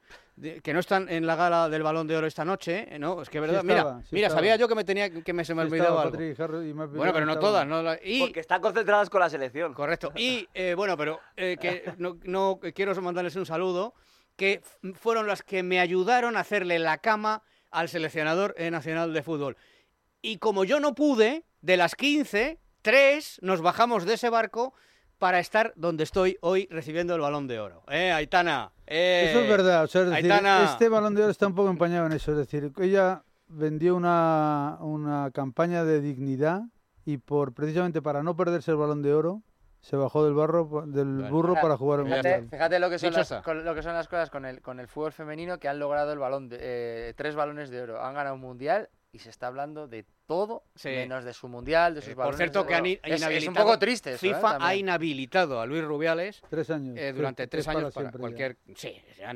[0.62, 3.00] que no están en la gala del Balón de Oro esta noche, ¿eh?
[3.00, 3.22] ¿no?
[3.22, 6.04] Es que verdad, mira, mira sabía yo que me tenía que me, se me olvidaba
[6.04, 6.18] algo.
[6.18, 8.20] Bueno, pero no todas, no y...
[8.22, 9.74] Porque están concentradas con la selección.
[9.74, 10.12] Correcto.
[10.16, 13.94] Y eh, bueno, pero eh, que no, no quiero mandarles un saludo
[14.36, 14.62] que
[14.94, 19.58] fueron las que me ayudaron a hacerle la cama al seleccionador nacional de fútbol.
[20.22, 24.74] Y como yo no pude, de las 15, tres nos bajamos de ese barco
[25.20, 27.84] para estar donde estoy hoy recibiendo el balón de oro.
[27.90, 28.72] ¿Eh, Aitana?
[28.88, 29.84] Eh, Eso es verdad.
[29.84, 30.64] O sea, es decir, Aitana.
[30.64, 32.32] este balón de oro está un poco empañado en eso.
[32.32, 36.62] Es decir, ella vendió una, una campaña de dignidad
[37.06, 39.42] y por precisamente para no perderse el balón de oro,
[39.82, 41.30] se bajó del barro del Bueno.
[41.30, 42.50] burro para jugar el Fíjate, mundial.
[42.50, 44.88] fíjate lo que son las, con- lo que son las cosas con el, con el
[44.88, 48.02] fútbol femenino que han logrado el balón de, eh, tres balones de oro.
[48.04, 50.90] Han ganado un mundial y se está hablando de todo Sí.
[50.90, 53.80] menos de su mundial, de sus Eh, por cierto, que han es, es un poco
[53.80, 54.30] triste eso, ¿eh?
[54.36, 56.96] FIFA ha inhabilitado a Luis Rubiales Tres años.
[56.96, 58.22] eh, tres- durante tres para años para siempre ya.
[58.22, 58.58] cualquier.
[58.76, 58.94] Sí,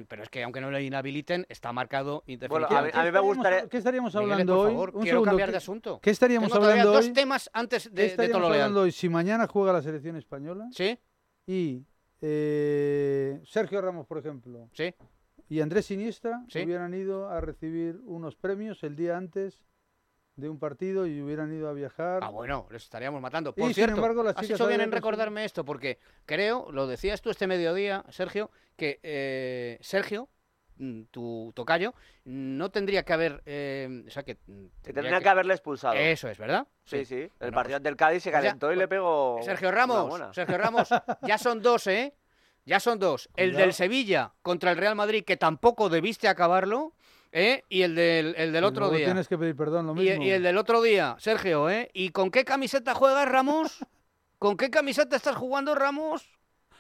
[0.08, 2.90] pero es que aunque no lo inhabiliten, está marcado Bueno, a mí, a mí me
[3.10, 3.68] estaríamos- gustaría...
[3.68, 4.72] ¿Qué estaríamos hablando por hoy?
[4.72, 6.00] favor, Un quiero segundo, cambiar ¿qué- de asunto.
[6.00, 7.14] ¿Qué estaríamos Tengo hablando dos hoy?
[7.14, 8.92] temas antes ¿Qué de, de estaríamos todo lo hablando hoy?
[8.92, 11.00] Si mañana juega la selección española ¿Sí?
[11.48, 11.84] y
[12.22, 14.94] eh, Sergio Ramos, por ejemplo, Sí.
[15.50, 16.62] y Andrés Iniesta Sí.
[16.64, 19.64] hubieran ido a recibir unos premios el día antes
[20.36, 22.22] de un partido y hubieran ido a viajar.
[22.24, 23.52] Ah, bueno, les estaríamos matando.
[23.56, 26.88] Y, Por sin cierto, embargo, las has hecho bien en recordarme esto, porque creo, lo
[26.88, 30.30] decías tú este mediodía, Sergio, que eh, Sergio,
[30.78, 31.94] mm, tu tocayo,
[32.26, 33.44] no tendría que haber...
[33.46, 34.38] eh, o sea, que...
[34.82, 35.94] Que tendría que haberle expulsado.
[35.94, 36.68] Eso es, ¿verdad?
[36.84, 37.16] Sí, sí.
[37.16, 39.40] El Bueno, partido pues- del Cádiz se pues ya- calentó y le pegó.
[39.44, 40.20] Sergio Ramos.
[40.34, 40.90] Sergio Ramos,
[41.22, 42.16] ya son dos, ¿eh?
[42.66, 43.30] Ya son dos.
[43.36, 43.66] El Cuidado.
[43.66, 46.94] del Sevilla contra el Real Madrid, que tampoco debiste acabarlo,
[47.34, 47.64] ¿eh?
[47.68, 49.06] Y el del, el del Y otro día.
[49.06, 50.24] Tienes que pedir perdón, lo Y, mismo.
[50.24, 51.90] y el del otro día, Sergio, ¿eh?
[51.94, 53.80] ¿Y con qué camiseta juegas, Ramos?
[54.40, 56.26] ¿Con qué camiseta estás jugando, Ramos?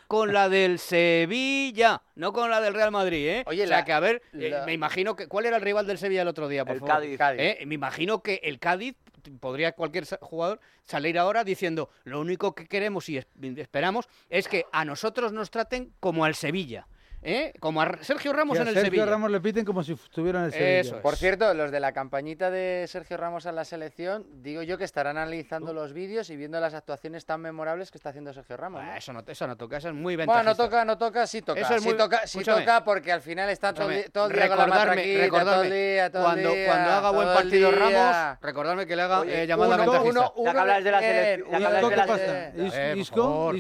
[0.08, 3.43] Con la del Sevilla, no con la del Real Madrid, ¿eh?
[3.47, 5.28] Oye, o sea la- que, a ver, eh, me imagino que...
[5.28, 6.95] ¿Cuál era el rival del Sevilla el otro día, por El favor?
[7.18, 7.39] Cádiz.
[7.39, 7.64] ¿Eh?
[7.66, 8.95] Me imagino que el Cádiz,
[9.39, 14.66] podría cualquier jugador salir ahora diciendo, lo único que queremos y es- esperamos es que
[14.74, 16.88] a nosotros nos traten como al Sevilla,
[17.24, 17.54] ¿eh?
[17.60, 19.06] Como a Sergio Ramos Que a en el Sergio Sevilla.
[19.06, 20.80] Ramos le piten como si estuviera en el Sevilla.
[20.80, 21.02] Eso es.
[21.02, 24.84] Por cierto, los de la campañita de Sergio Ramos a la selección, digo yo que
[24.84, 28.84] estarán analizando los vídeos y viendo las actuaciones tan memorables que está haciendo Sergio Ramos.
[28.84, 28.92] ¿no?
[28.92, 30.64] Ah, eso, no, eso no toca, eso es muy Bueno, ventajista.
[30.64, 31.60] no toca, no toca, sí toca.
[31.62, 32.62] Eso es sí muy- toca, sí escúchame.
[32.62, 35.66] toca porque al final está todo, Escúchame, todo el día con la recordarme- todo recordarme,
[35.68, 37.80] el día, todo cuando, día, cuando haga buen partido día.
[37.80, 40.20] Ramos, recordarme que le haga Oye, eh, llamada uno- ventajista.
[40.20, 42.18] uno- Ya que hablas de la que uno hablas de ¿qué la pasa?
[42.26, 42.66] selección.
[42.68, 43.56] Is- Eh, por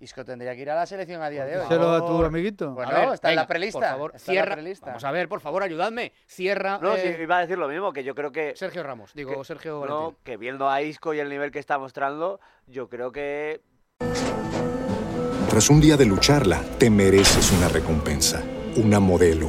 [0.00, 1.62] Isco, tendría que ir a la selección a día de hoy.
[1.62, 2.70] díselo a tu amiguito.
[2.72, 3.78] Bueno, A ver, está en la prelista.
[3.80, 4.54] Por favor, está en la cierra.
[4.56, 4.86] prelista.
[4.86, 6.12] Vamos a ver, por favor, ayudadme.
[6.26, 6.78] Cierra.
[6.80, 8.54] No, sí, eh, iba a decir lo mismo, que yo creo que.
[8.56, 10.16] Sergio Ramos, digo que- Sergio No, Valentín.
[10.24, 13.60] que viendo a Isco y el nivel que está mostrando, yo creo que
[15.50, 18.42] Tras un día de lucharla, te mereces una recompensa,
[18.76, 19.48] una modelo,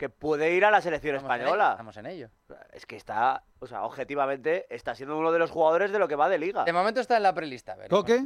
[0.00, 1.70] que puede ir a la selección Estamos en ello, española.
[1.72, 2.30] Estamos en ello.
[2.72, 6.16] Es que está, o sea, objetivamente está siendo uno de los jugadores de lo que
[6.16, 6.64] va de liga.
[6.64, 7.76] De momento está en la prelista.
[7.90, 8.24] ¿Coque?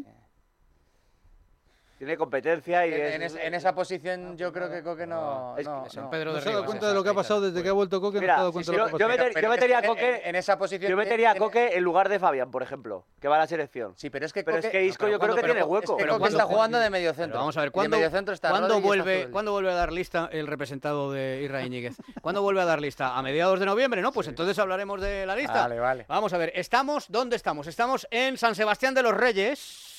[2.05, 3.15] Tiene competencia y En, es...
[3.15, 5.57] en es- en esa posición yo creo que Coque no...
[5.57, 6.11] Es- no, es no.
[6.11, 7.73] Pedro ¿No de se ha dado cuenta de lo que ha pasado desde que ha
[7.73, 8.21] vuelto Coque?
[8.21, 9.83] Mira, no se ha dado cuenta si de lo yo- yo meter- yo metería a
[9.83, 10.91] Coque- En, en esa posición...
[10.91, 13.95] Yo metería a Coque en lugar de Fabián, por ejemplo, que va a la selección.
[13.97, 14.67] Sí, pero es que Pero Coque...
[14.67, 15.97] es que Isco pero yo creo que tiene hueco.
[15.97, 17.39] Pero Coque ¿cuándo está jugando de medio centro.
[17.39, 19.31] Vamos a ver, ¿cuándo, medio centro está ¿cuándo Rodri y está vuelve.
[19.31, 21.97] ¿cuándo vuelve a dar lista el representado de Israel Íñiguez?
[22.21, 23.17] ¿Cuándo vuelve a dar lista?
[23.17, 24.03] ¿A mediados de noviembre?
[24.03, 25.63] No, pues entonces hablaremos de la lista.
[25.63, 26.05] Vale, vale.
[26.09, 27.67] Vamos a ver, estamos, ¿dónde estamos?
[27.67, 29.94] Estamos en San Sebastián de los Reyes.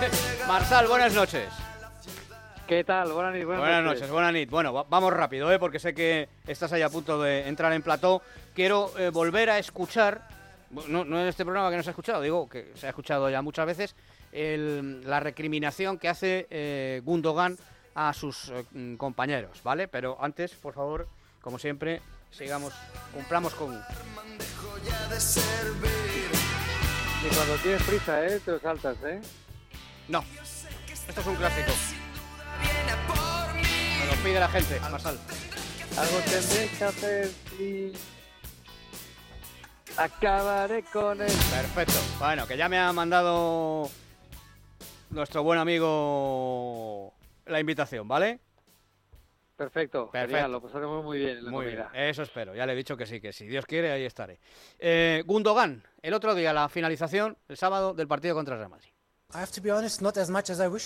[0.48, 1.48] Marsal, buenas noches.
[2.66, 3.12] ¿Qué tal?
[3.12, 3.46] Buenas noches.
[3.46, 4.50] Buenas noches, buenas noches.
[4.50, 5.58] Bueno, va- vamos rápido, ¿eh?
[5.58, 8.22] porque sé que estás ahí a punto de entrar en plató.
[8.54, 10.20] Quiero eh, volver a escuchar,
[10.88, 13.30] no, no en este programa que no se ha escuchado, digo que se ha escuchado
[13.30, 13.94] ya muchas veces,
[14.32, 17.56] el- la recriminación que hace eh, Gundogan
[17.94, 19.86] a sus eh, mm, compañeros, ¿vale?
[19.88, 21.06] Pero antes, por favor,
[21.40, 22.74] como siempre, sigamos,
[23.14, 23.74] cumplamos con...
[27.24, 28.40] Y cuando tienes prisa, ¿eh?
[28.44, 29.20] Te lo saltas, ¿eh?
[30.08, 30.24] No,
[31.08, 31.72] esto es un clásico.
[34.00, 35.18] Me lo pide la gente, Marsal.
[35.98, 37.92] Algo tendré que hacer y...
[39.96, 41.32] Acabaré con él.
[41.50, 41.94] Perfecto.
[42.18, 43.88] Bueno, que ya me ha mandado
[45.10, 47.14] nuestro buen amigo
[47.46, 48.38] la invitación, ¿vale?
[49.56, 50.34] Perfecto, Perfecto.
[50.34, 52.54] genial, lo pasaremos muy bien en la Muy bien, eso espero.
[52.54, 54.38] Ya le he dicho que sí, que si Dios quiere, ahí estaré.
[54.78, 58.90] Eh, Gundogan, el otro día, la finalización, el sábado, del partido contra el Real Madrid.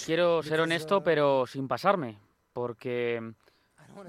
[0.06, 2.18] Quiero ser honesto, pero sin pasarme,
[2.52, 3.32] porque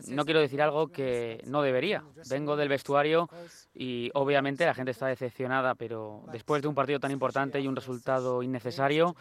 [0.07, 2.03] no quiero decir algo que no debería.
[2.29, 3.29] Vengo del vestuario
[3.73, 7.75] y obviamente la gente está decepcionada, pero después de un partido tan importante y un
[7.75, 9.15] resultado innecesario,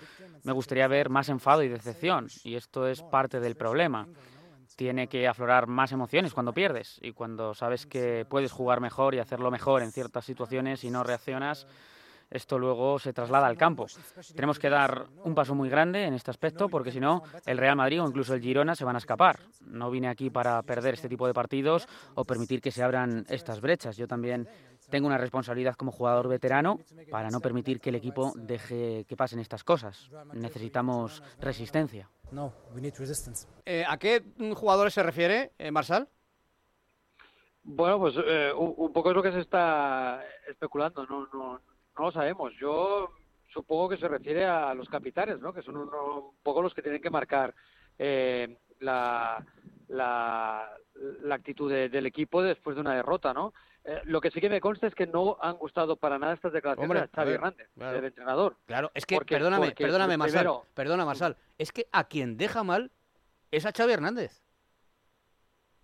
[0.45, 4.07] me gustaría ver más enfado y decepción, y esto es parte del problema.
[4.77, 9.19] Tiene que aflorar más emociones cuando pierdes y cuando sabes que puedes jugar mejor y
[9.19, 11.67] hacerlo mejor en ciertas situaciones y no reaccionas,
[12.31, 13.87] esto luego se traslada al campo.
[14.35, 17.77] Tenemos que dar un paso muy grande en este aspecto porque si no, el Real
[17.77, 19.41] Madrid o incluso el Girona se van a escapar.
[19.67, 23.61] No vine aquí para perder este tipo de partidos o permitir que se abran estas
[23.61, 23.97] brechas.
[23.97, 24.49] Yo también
[24.91, 26.79] tengo una responsabilidad como jugador veterano
[27.11, 30.11] para no permitir que el equipo deje que pasen estas cosas.
[30.33, 32.09] Necesitamos resistencia.
[32.31, 33.49] No, we need resistance.
[33.65, 34.23] Eh, ¿A qué
[34.55, 36.09] jugadores se refiere, eh, Marsal?
[37.63, 41.61] Bueno, pues eh, un, un poco es lo que se está especulando, no, no,
[42.01, 42.53] no lo sabemos.
[42.59, 43.11] Yo
[43.53, 45.53] supongo que se refiere a los capitanes, ¿no?
[45.53, 47.55] Que son uno- un poco los que tienen que marcar
[47.99, 49.45] eh, la,
[49.89, 50.71] la,
[51.23, 53.53] la actitud de- del equipo después de una derrota, ¿no?
[53.85, 56.53] Eh, lo que sí que me consta es que no han gustado para nada estas
[56.53, 57.97] declaraciones Hombre, de Xavi Hernández, claro.
[57.97, 58.57] del entrenador.
[58.67, 62.37] Claro, es que, Porque- perdóname, porque, perdóname, Marsal, primero- perdona, Marsal, es que a quien
[62.37, 62.91] deja mal
[63.51, 64.43] es a Xavi Hernández.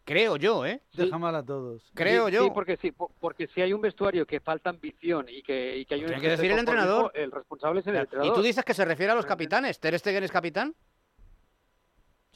[0.06, 0.80] Creo yo, ¿eh?
[0.92, 1.82] Deja mal a todos.
[1.92, 2.44] Creo Sí, yo.
[2.44, 5.84] Sí, porque sí, po- porque si hay un vestuario que falta ambición y que, y
[5.84, 7.10] que hay un Tiene que decir el entrenador.
[7.12, 8.32] el responsable es el Claro, entrenador.
[8.32, 9.80] Y tú dices que se refiere a los capitanes.
[9.80, 10.76] ¿Ter Stegen es capitán?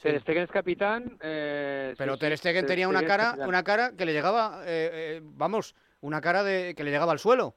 [0.01, 1.17] Ter Stegen es capitán.
[1.21, 4.63] eh, Pero sí, Ter sí, Stegen tenía una Stegen cara, una cara que le llegaba,
[4.65, 7.55] eh, eh, vamos, una cara de que le llegaba al suelo.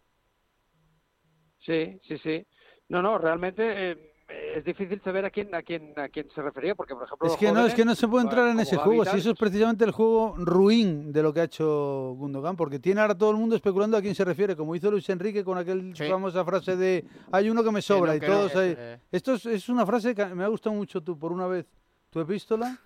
[1.58, 2.46] Sí, sí, sí.
[2.88, 6.74] No, no, realmente eh, es difícil saber a quién a quién a quién se refería,
[6.74, 9.04] porque por ejemplo Es que no, es que no se puede entrar en ese juego,
[9.04, 13.00] si eso es precisamente el juego ruin de lo que ha hecho Gundogan, porque tiene
[13.00, 16.08] ahora todo el mundo especulando a quién se refiere, como hizo Luis Enrique con aquella
[16.08, 18.98] famosa frase de hay uno que me sobra no, y no, todos eh, eh.
[19.12, 21.66] Esto es, es una frase que me ha gustado mucho tú, por una vez,
[22.10, 22.78] tu epístola.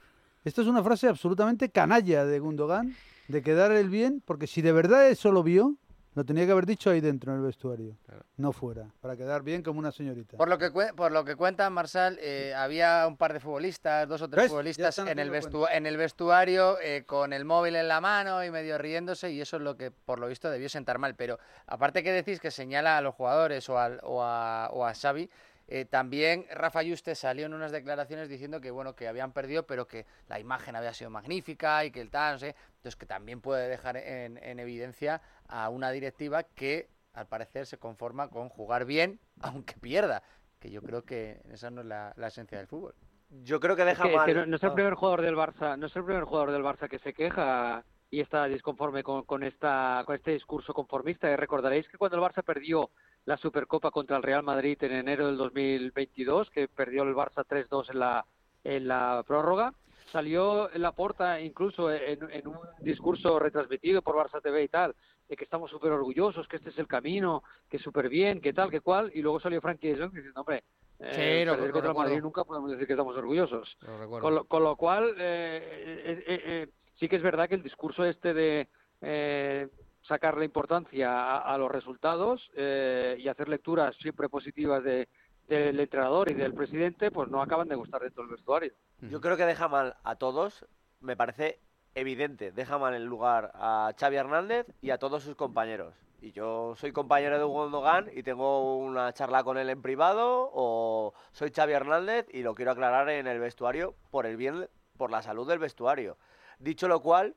[0.45, 2.95] Esto es una frase absolutamente canalla de Gundogan,
[3.28, 5.76] de quedar el bien, porque si de verdad eso lo vio,
[6.18, 7.96] lo tenía que haber dicho ahí dentro en el vestuario,
[8.38, 10.36] no fuera, para quedar bien como una señorita.
[10.36, 14.20] Por lo que, por lo que cuenta Marsal, eh, había un par de futbolistas, dos
[14.22, 15.30] o tres futbolistas en el,
[15.72, 19.58] en el vestuario eh, con el móvil en la mano y medio riéndose y eso
[19.58, 21.14] es lo que por lo visto debió sentar mal.
[21.14, 21.38] Pero
[21.68, 25.30] aparte que decís que señala a los jugadores o, al- o a, o a Xavi,
[25.68, 29.86] eh, también Rafa Yuste salió en unas declaraciones diciendo que bueno que habían perdido pero
[29.86, 32.56] que la imagen había sido magnífica y que el tal, no sé.
[32.76, 37.78] Entonces que también puede dejar en, en evidencia a una directiva que al parecer se
[37.78, 40.22] conforma con jugar bien aunque pierda.
[40.58, 42.94] Que yo creo que esa no es la, la esencia del fútbol.
[43.42, 44.26] Yo creo que Es deja que- es mal.
[44.26, 46.62] que no, no es el primer jugador del Barça, no es el primer jugador del
[46.62, 51.30] Barça que se queja y está disconforme con, con esta con este discurso conformista.
[51.30, 52.90] Y recordaréis que cuando el Barça perdió
[53.26, 57.90] la Supercopa contra el Real Madrid en enero del 2022, que perdió el Barça 3-2
[57.90, 58.24] en la
[58.64, 59.72] en la prórroga,
[60.11, 64.94] salió en la porta incluso en, en un discurso retransmitido por Barça TV y tal,
[65.28, 68.70] de que estamos súper orgullosos, que este es el camino, que súper bien, que tal,
[68.70, 70.64] que cual, y luego salió Frankie Jong diciendo, hombre,
[70.98, 73.76] eh, Sí, lo- perder lo contra el Madrid nunca podemos decir que estamos orgullosos.
[73.80, 74.20] Lo.
[74.22, 76.68] Con lo, con lo cual, eh, eh, eh, eh,
[76.99, 78.68] sí que es verdad que el discurso este de
[79.01, 79.68] eh,
[80.03, 85.09] sacar la importancia a, a los resultados eh, y hacer lecturas siempre positivas de,
[85.49, 88.72] del entrenador y del presidente, pues no acaban de gustar dentro del vestuario.
[89.01, 90.66] Yo creo que deja mal a todos,
[91.01, 91.59] me parece
[91.94, 95.94] evidente, deja mal el lugar a Xavi Hernández y a todos sus compañeros.
[96.20, 101.14] Y yo soy compañero de Gundogan y tengo una charla con él en privado o
[101.32, 105.22] soy Xavi Hernández y lo quiero aclarar en el vestuario por el bien, por la
[105.22, 106.18] salud del vestuario.
[106.59, 107.36] Dicho lo cual,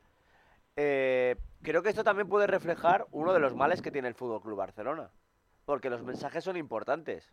[0.76, 4.42] eh, creo que esto también puede reflejar uno de los males que tiene el Fútbol
[4.42, 5.12] Club Barcelona,
[5.66, 7.32] porque los mensajes son importantes.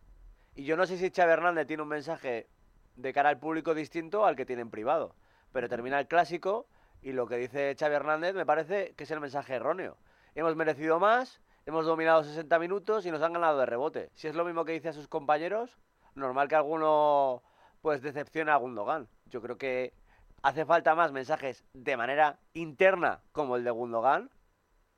[0.54, 2.48] Y yo no sé si Xavi Hernández tiene un mensaje
[2.96, 5.14] de cara al público distinto al que tiene en privado,
[5.52, 6.66] pero termina el clásico
[7.00, 9.96] y lo que dice Xavi Hernández me parece que es el mensaje erróneo.
[10.34, 14.10] Hemos merecido más, hemos dominado 60 minutos y nos han ganado de rebote.
[14.14, 15.78] Si es lo mismo que dice a sus compañeros,
[16.14, 17.42] normal que alguno
[17.80, 19.08] pues decepcione a Gundogan.
[19.26, 19.94] Yo creo que
[20.42, 24.30] hace falta más mensajes de manera interna, como el de Gundogan.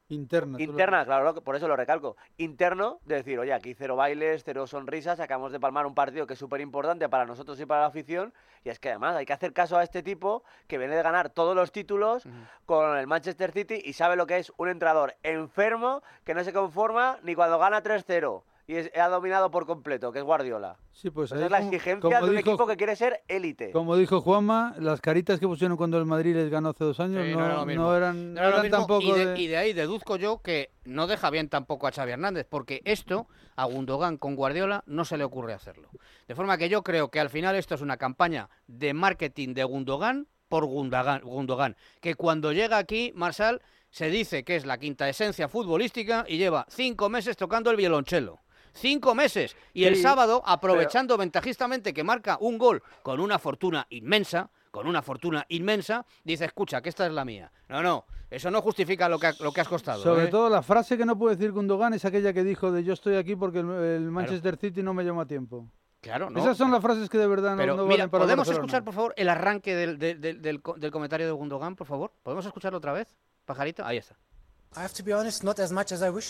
[0.08, 0.60] Interna.
[0.60, 2.16] Interna, claro, por eso lo recalco.
[2.36, 6.32] Interno, de decir, oye, aquí cero bailes, cero sonrisas, acabamos de palmar un partido que
[6.32, 8.34] es súper importante para nosotros y para la afición.
[8.64, 11.30] Y es que además hay que hacer caso a este tipo que viene de ganar
[11.30, 12.24] todos los títulos
[12.66, 16.52] con el Manchester City y sabe lo que es un entrenador enfermo que no se
[16.52, 20.76] conforma ni cuando gana 3-0 y es- ha dominado por completo, que es Guardiola.
[20.92, 23.72] Sí, pues es la exigencia como de un dijo- equipo que quiere ser élite.
[23.72, 27.24] Como dijo Juanma, las caritas que pusieron cuando el Madrid les ganó hace dos años
[27.26, 27.82] Sí, no, no era lo mismo.
[27.84, 31.30] no eran, No tampoco y, de, de- y de ahí deduzco yo que no deja
[31.30, 35.52] bien tampoco a Xavi Hernández, porque esto a Gundogan con Guardiola no se le ocurre
[35.52, 35.88] hacerlo.
[36.28, 39.64] De forma que yo creo que al final esto es una campaña de marketing de
[39.64, 45.08] Gundogan por Gundogan, Gundogan, que cuando llega aquí, Marsal, se dice que es la quinta
[45.08, 48.38] esencia futbolística y lleva cinco meses tocando el violonchelo.
[48.72, 49.56] Cinco meses.
[49.74, 55.02] Y el sábado, aprovechando ventajistamente que marca un gol con una fortuna inmensa, con una
[55.02, 57.50] fortuna inmensa, dice, escucha, que esta es la mía.
[57.68, 60.02] No, no, eso no justifica lo que, ha- lo que has costado.
[60.02, 60.28] Sobre ¿eh?
[60.28, 63.16] todo la frase que no puede decir Gundogan es aquella que dijo de yo estoy
[63.16, 65.66] aquí porque el, el Manchester City no me llama a tiempo.
[66.00, 66.40] Claro, no.
[66.40, 68.64] Esas son las frases que de verdad no, Pero no mira, valen para ¿podemos Barcelona.
[68.66, 70.40] escuchar, por favor, el arranque del, del- del-
[70.76, 72.12] del comentario de Gundogan, por favor?
[72.22, 73.14] ¿Podemos escucharlo otra vez?
[73.44, 74.16] Pajarito, ahí está.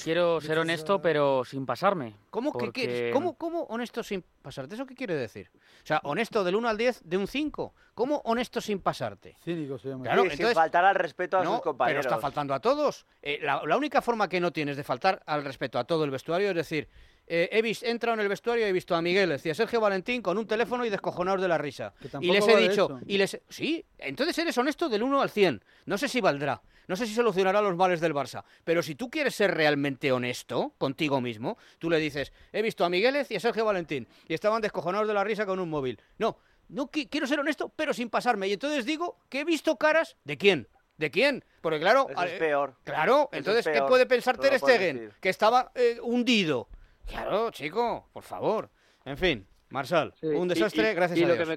[0.02, 2.14] Quiero ser honesto, pero sin pasarme.
[2.30, 3.12] ¿Cómo que porque- quieres?
[3.12, 4.76] ¿Cómo, ¿Cómo honesto sin pasarte?
[4.76, 5.50] ¿Eso qué quiere decir?
[5.54, 7.74] O sea, honesto del 1 al 10 de un 5.
[7.94, 9.36] ¿Cómo honesto sin pasarte?
[9.44, 10.04] Cínico se llama.
[10.04, 12.06] Claro, Sí, sin entonces- faltar al respeto a No, sus compañeros.
[12.06, 13.04] Pero está faltando a todos.
[13.20, 16.10] Eh, la, la única forma que no tienes de faltar al respeto a todo el
[16.10, 16.88] vestuario es decir,
[17.26, 19.80] eh, he, vis- he entrado en el vestuario y he visto a Miguel, decía Sergio
[19.80, 21.92] Valentín con un teléfono y descojonados de la risa.
[22.20, 23.00] Y les he vale dicho, eso.
[23.06, 25.62] y les sí, entonces eres honesto del 1 al 100.
[25.84, 26.62] No sé si valdrá.
[26.90, 30.74] No sé si solucionará los males del Barça, pero si tú quieres ser realmente honesto
[30.76, 34.60] contigo mismo, tú le dices, he visto a Migueles y a Sergio Valentín y estaban
[34.60, 36.00] descojonados de la risa con un móvil.
[36.18, 36.36] No,
[36.68, 38.48] no qui- quiero ser honesto, pero sin pasarme.
[38.48, 40.66] Y entonces digo que he visto caras de quién,
[40.96, 42.74] de quién, porque claro, Eso es eh, peor.
[42.82, 45.12] Claro, Eso entonces ¿qué puede pensar Ter Stegen?
[45.20, 46.68] Que estaba eh, hundido.
[47.06, 48.68] Claro, chico, por favor.
[49.04, 51.44] En fin, Marsal, Sí, un desastre, y- gracias y a lo Dios.
[51.48, 51.50] que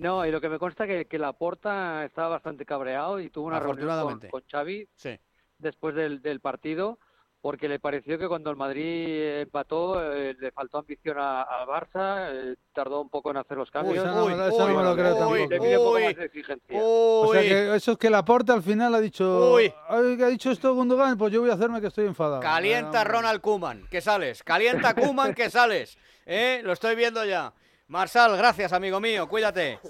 [0.00, 3.60] no, y lo que me consta que, que Laporta estaba bastante cabreado y tuvo una
[3.60, 3.88] reunión
[4.18, 5.18] con, con Xavi Sí.
[5.58, 6.98] después del, del partido
[7.42, 12.28] porque le pareció que cuando el Madrid empató eh, le faltó ambición a- al Barça,
[12.32, 13.96] eh, tardó un poco en hacer los cambios.
[13.96, 15.36] esa no esa no me lo creo tampoco.
[15.36, 16.78] Le pide un poco Uy, más de exigencia.
[16.82, 19.72] O sea que eso es que Laporta al final ha dicho, Uy.
[19.88, 22.40] "Ay, que ha dicho esto Gundogan, pues yo voy a hacerme que estoy enfadado.
[22.42, 24.42] Calienta Ronald Kuman, que sales.
[24.42, 25.96] Calienta Kuman, que sales.
[26.26, 26.60] ¿Eh?
[26.62, 27.54] Lo estoy viendo ya.
[27.90, 29.28] Marsal, gracias, amigo mío.
[29.28, 29.80] Cuídate.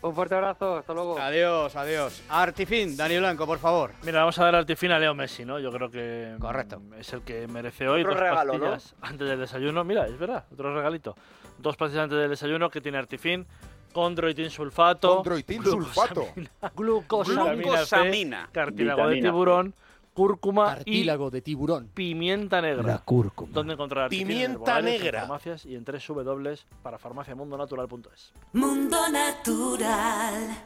[0.00, 1.18] Un fuerte abrazo, hasta luego.
[1.18, 2.22] Adiós, adiós.
[2.30, 3.92] Artifin, Dani Blanco, por favor.
[4.02, 5.58] Mira, vamos a dar Artifin a Leo Messi, ¿no?
[5.60, 6.80] Yo creo que mm, Correcto.
[6.98, 8.76] es el que merece hoy Otro dos regalo, ¿no?
[9.02, 9.84] antes del desayuno.
[9.84, 11.14] Mira, es verdad, otro regalito.
[11.58, 13.46] Dos pastillas antes del desayuno que tiene Artifin,
[13.92, 16.28] condroitin sulfato, Condroitin sulfato.
[16.74, 18.46] glucosamina, Glucosamina.
[18.46, 19.74] C, cartílago de tiburón,
[20.12, 22.82] cúrcuma Cartílago de tiburón, pimienta negra.
[22.82, 23.50] La cúrcuma.
[23.52, 24.04] ¿Dónde encontrar?
[24.04, 25.20] En Pimienta herbolares, en negra.
[25.20, 28.32] farmacias y en tres W para farmaciamundonatural.es.
[28.52, 30.56] Mundo Natural.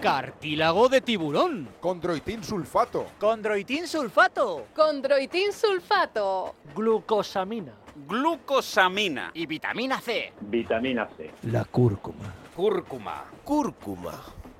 [0.00, 1.68] Cartílago de tiburón.
[1.80, 3.06] Condroitin sulfato.
[3.18, 4.66] Condroitin sulfato.
[4.74, 6.56] Condroitin sulfato.
[6.74, 7.72] Glucosamina.
[8.06, 9.30] Glucosamina.
[9.32, 10.32] Y vitamina C.
[10.40, 11.32] Vitamina C.
[11.44, 12.34] La cúrcuma.
[12.54, 13.24] Cúrcuma.
[13.44, 14.12] Cúrcuma.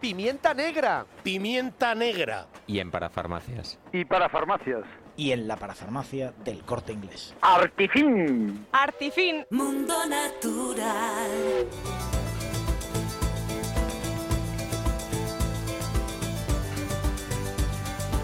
[0.05, 1.07] Pimienta negra.
[1.23, 2.47] Pimienta negra.
[2.67, 3.79] Y en parafarmacias.
[3.91, 4.85] Y para farmacias.
[5.17, 7.35] Y en la parafarmacia del corte inglés.
[7.41, 8.67] Artifin.
[8.71, 9.47] Artifin.
[9.49, 11.31] Mundo Natural.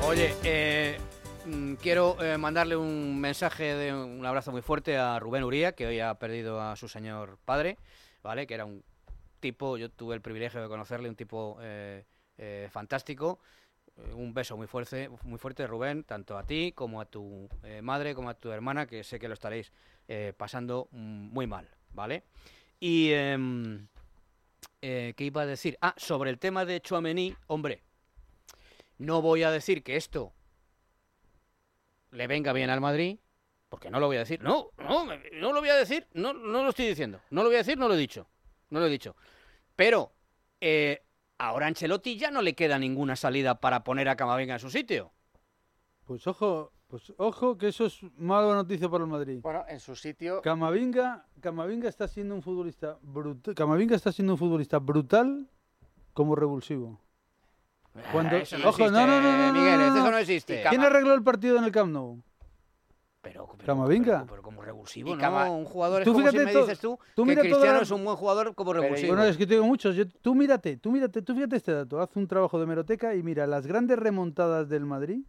[0.07, 0.99] Oye, eh,
[1.47, 5.87] mm, quiero eh, mandarle un mensaje de un abrazo muy fuerte a Rubén Uría, que
[5.87, 7.78] hoy ha perdido a su señor padre,
[8.22, 8.47] ¿vale?
[8.47, 8.85] Que era un
[9.41, 12.05] tipo, yo tuve el privilegio de conocerle, un tipo eh,
[12.38, 13.41] eh, fantástico.
[13.97, 17.49] Eh, Un beso muy fuerte, muy fuerte, Rubén, tanto a ti como a tu
[17.82, 19.72] madre, como a tu hermana, que sé que lo estaréis
[20.36, 22.24] pasando mm, muy mal, ¿vale?
[22.80, 23.86] Y, em,
[24.82, 25.76] eh, ¿qué iba a decir?
[25.80, 27.82] Ah, sobre el tema de Chouameni, hombre,
[28.99, 30.32] no voy a decir que esto
[32.11, 33.18] le venga bien al Madrid,
[33.68, 34.43] porque no lo voy a decir.
[34.43, 37.20] No, no, no lo voy a decir, no, no lo estoy diciendo.
[37.30, 38.26] No lo voy a decir, no lo he dicho.
[38.71, 39.14] No lo he dicho.
[39.77, 40.12] Pero
[40.61, 41.03] eh,
[41.39, 45.12] ahora Ancelotti ya no le queda ninguna salida para poner a Camavinga en su sitio.
[46.05, 49.39] Pues ojo, pues ojo que eso es mala noticia para el Madrid.
[49.43, 50.43] Bueno, en su sitio.
[50.43, 53.55] Camavinga, Camavinga está siendo un futbolista brutal.
[53.55, 55.49] Camavinga está siendo un futbolista brutal
[56.12, 57.01] como revulsivo.
[58.12, 60.64] Cuando, eso no ojo, existe, no, no, no, no, no, eso no existe.
[60.68, 62.23] ¿Quién arregló el partido en el Camp Nou?
[63.23, 64.21] Pero, pero- Camavinga.
[64.21, 65.18] pero- pero como revulsivo, Y ¿no?
[65.21, 67.83] Cama- Un jugador es Tú como si fíjate me dices tú, tú que Cristiano la-
[67.83, 69.09] es un buen jugador como revulsivo.
[69.14, 69.95] Bueno, es que te digo muchos.
[69.95, 72.01] Yo- tú mírate, tú mírate, tú fíjate este dato.
[72.01, 75.23] Haz un trabajo de meroteca y mira las grandes remontadas del Madrid.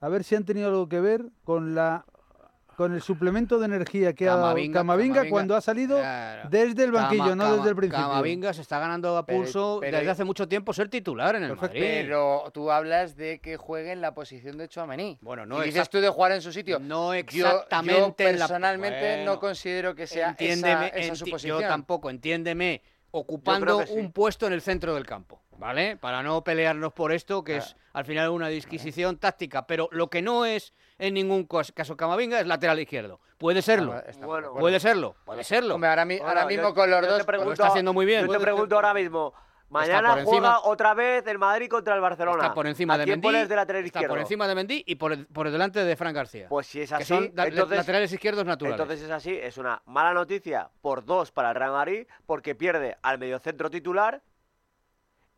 [0.00, 2.04] A ver si han tenido algo que ver con la
[2.74, 6.48] con el suplemento de energía que ha dado Camavinga- cuando ha salido Claro.
[6.50, 8.04] desde el banquillo, Cama- no Cama- desde el principio.
[8.06, 11.56] Camavinga se está ganando a pulso pero- desde hace mucho tiempo ser titular en el
[11.56, 11.80] Madrid.
[11.80, 15.18] Pero tú hablas de que juegue en la posición de Chouameni.
[15.20, 16.78] Bueno, no y dices tú de jugar en su sitio.
[16.78, 21.60] No exactamente Yo, en la- personalmente no considero que sea Entiéndeme, esa, esa su posición.
[21.60, 22.82] yo tampoco, entiéndeme,
[23.18, 23.92] ocupando sí.
[23.94, 25.96] un puesto en el centro del campo, ¿vale?
[25.96, 27.58] Para no pelearnos por esto, que Ah.
[27.58, 32.40] es al final una disquisición táctica, pero lo que no es en ningún caso Camavinga
[32.40, 33.20] es lateral izquierdo.
[33.38, 33.92] Puede serlo.
[33.92, 34.52] Ah, Bueno.
[34.54, 35.74] Puede serlo, puede serlo.
[35.76, 37.66] Hombre, ahora, mi- Bueno, ahora mismo yo- con los yo dos te pregunto- lo está
[37.68, 38.26] haciendo muy bien.
[38.26, 39.32] Yo te pregunto ahora mismo.
[39.74, 42.42] Mañana encima- juega otra vez el Madrid contra el Barcelona.
[42.42, 45.26] Está por encima ¿A de Mendy, de lateral está por encima de Mendy y por,
[45.28, 46.48] por delante de Fran García.
[46.48, 48.80] Pues si es que así, son da- entonces, laterales izquierdos naturales.
[48.80, 52.96] entonces es así, es una mala noticia por dos para el Real Madrid, porque pierde
[53.02, 54.22] al mediocentro titular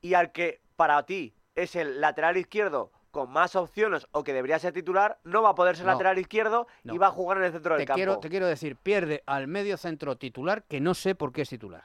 [0.00, 4.58] y al que para ti es el lateral izquierdo con más opciones o que debería
[4.58, 5.92] ser titular, no va a poder ser No.
[5.92, 8.20] lateral izquierdo y va a jugar en el centro del campo.
[8.20, 11.84] te quiero decir, pierde al medio centro titular que no sé por qué es titular.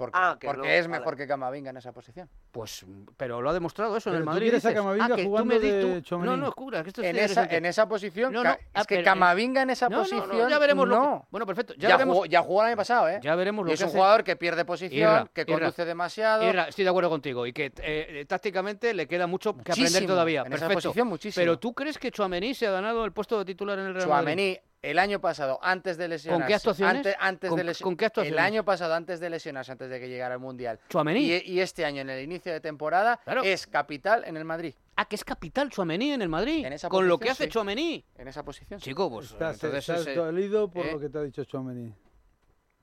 [0.00, 0.98] Porque, Ah, que porque no, es vale.
[0.98, 2.26] mejor que Camavinga en esa posición.
[2.50, 2.86] Pues,
[3.18, 4.42] pero lo ha demostrado eso en el tú Madrid.
[4.44, 4.80] quieres a dices.
[4.82, 7.66] Camavinga Ah, jugando me de tú- No, no, escura, que esto es En esa, en
[7.66, 10.48] esa posición, No, no, es ah, que pero- Camavinga en esa No, no, no, posición.
[10.48, 11.28] ya veremos lo que- no.
[11.30, 11.74] Bueno, perfecto.
[11.74, 12.14] Ya, Ya, veremos.
[12.16, 13.20] jugó, ya jugó el año pasado, ¿eh?
[13.22, 15.52] Ya veremos lo Y es que un hace- jugador que pierde posición, Irra, que Irra.
[15.58, 16.48] conduce demasiado.
[16.48, 20.06] Irra, estoy de acuerdo contigo y que eh, eh, tácticamente le queda mucho que aprender
[20.06, 20.40] todavía.
[20.46, 20.88] en esa Perfecto.
[20.88, 21.42] posición, muchísimo.
[21.42, 24.08] Pero tú crees que Chouameni se ha ganado el puesto de titular en el Real
[24.08, 24.56] Madrid?
[24.82, 26.46] El año pasado, antes de lesionarse.
[26.46, 26.96] qué actuaciones?
[26.96, 28.32] Antes, antes ¿Con- de con qué actuaciones?
[28.32, 30.78] El año pasado, antes de lesionarse, antes de que llegara al Mundial.
[31.16, 33.42] Y, y este año, en el inicio de temporada, Claro.
[33.42, 34.74] es capital en el Madrid.
[34.96, 36.64] Ah, que es capital Chouameni en el Madrid.
[36.64, 37.50] En esa con lo que hace sí.
[37.50, 38.04] Chouameni.
[38.16, 38.80] En esa posición.
[38.80, 40.92] Chico, pues Estás, entonces estás ese- dolido por ¿eh?
[40.92, 41.94] lo que te ha dicho Chouameni.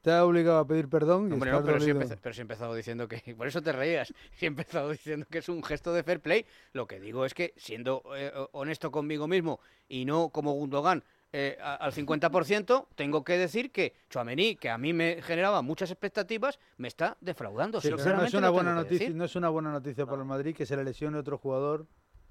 [0.02, 2.02] Te ha obligado a pedir perdón y Hombre, no, pero sí, he dolido.
[2.08, 3.22] empeza- pero sí he empezado diciendo que.
[3.38, 4.14] Por eso te reías.
[4.36, 6.46] Sí he empezado diciendo que es un gesto de fair play.
[6.72, 11.58] Lo que digo es que, siendo eh, honesto conmigo mismo y no como Gundogan eh,
[11.62, 16.58] a- al 50%, tengo que decir que Chouameni, que a mí me generaba muchas expectativas,
[16.78, 17.82] me está defraudando.
[17.82, 20.26] Sí, pero no sinceramente es una buena noticia, no es una buena noticia para el
[20.28, 21.86] Madrid que se le lesione otro jugador.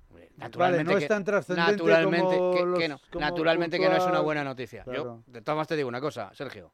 [0.09, 3.97] Vale, Naturalmente no que- es tan trascendente naturalmente como que, no, como naturalmente que no
[3.97, 4.84] es una buena noticia.
[4.86, 6.72] Yo, de todas maneras, te digo una cosa, Sergio.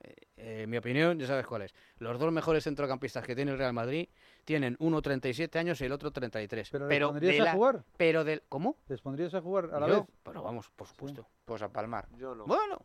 [0.00, 1.74] Eh, eh, mi opinión, ya sabes cuál es.
[1.98, 4.08] Los dos mejores centrocampistas que tiene el Real Madrid
[4.44, 6.70] tienen uno 37 años y el otro 33.
[6.70, 7.84] ¿Pero les pero pondrías de a la- jugar?
[7.96, 8.76] Pero del ¿Cómo?
[8.88, 10.04] ¿Les pondrías a jugar a la Yo, vez?
[10.22, 11.26] Pero vamos, por supuesto.
[11.44, 12.08] Pues a palmar.
[12.16, 12.44] Yo no.
[12.46, 12.84] Bueno,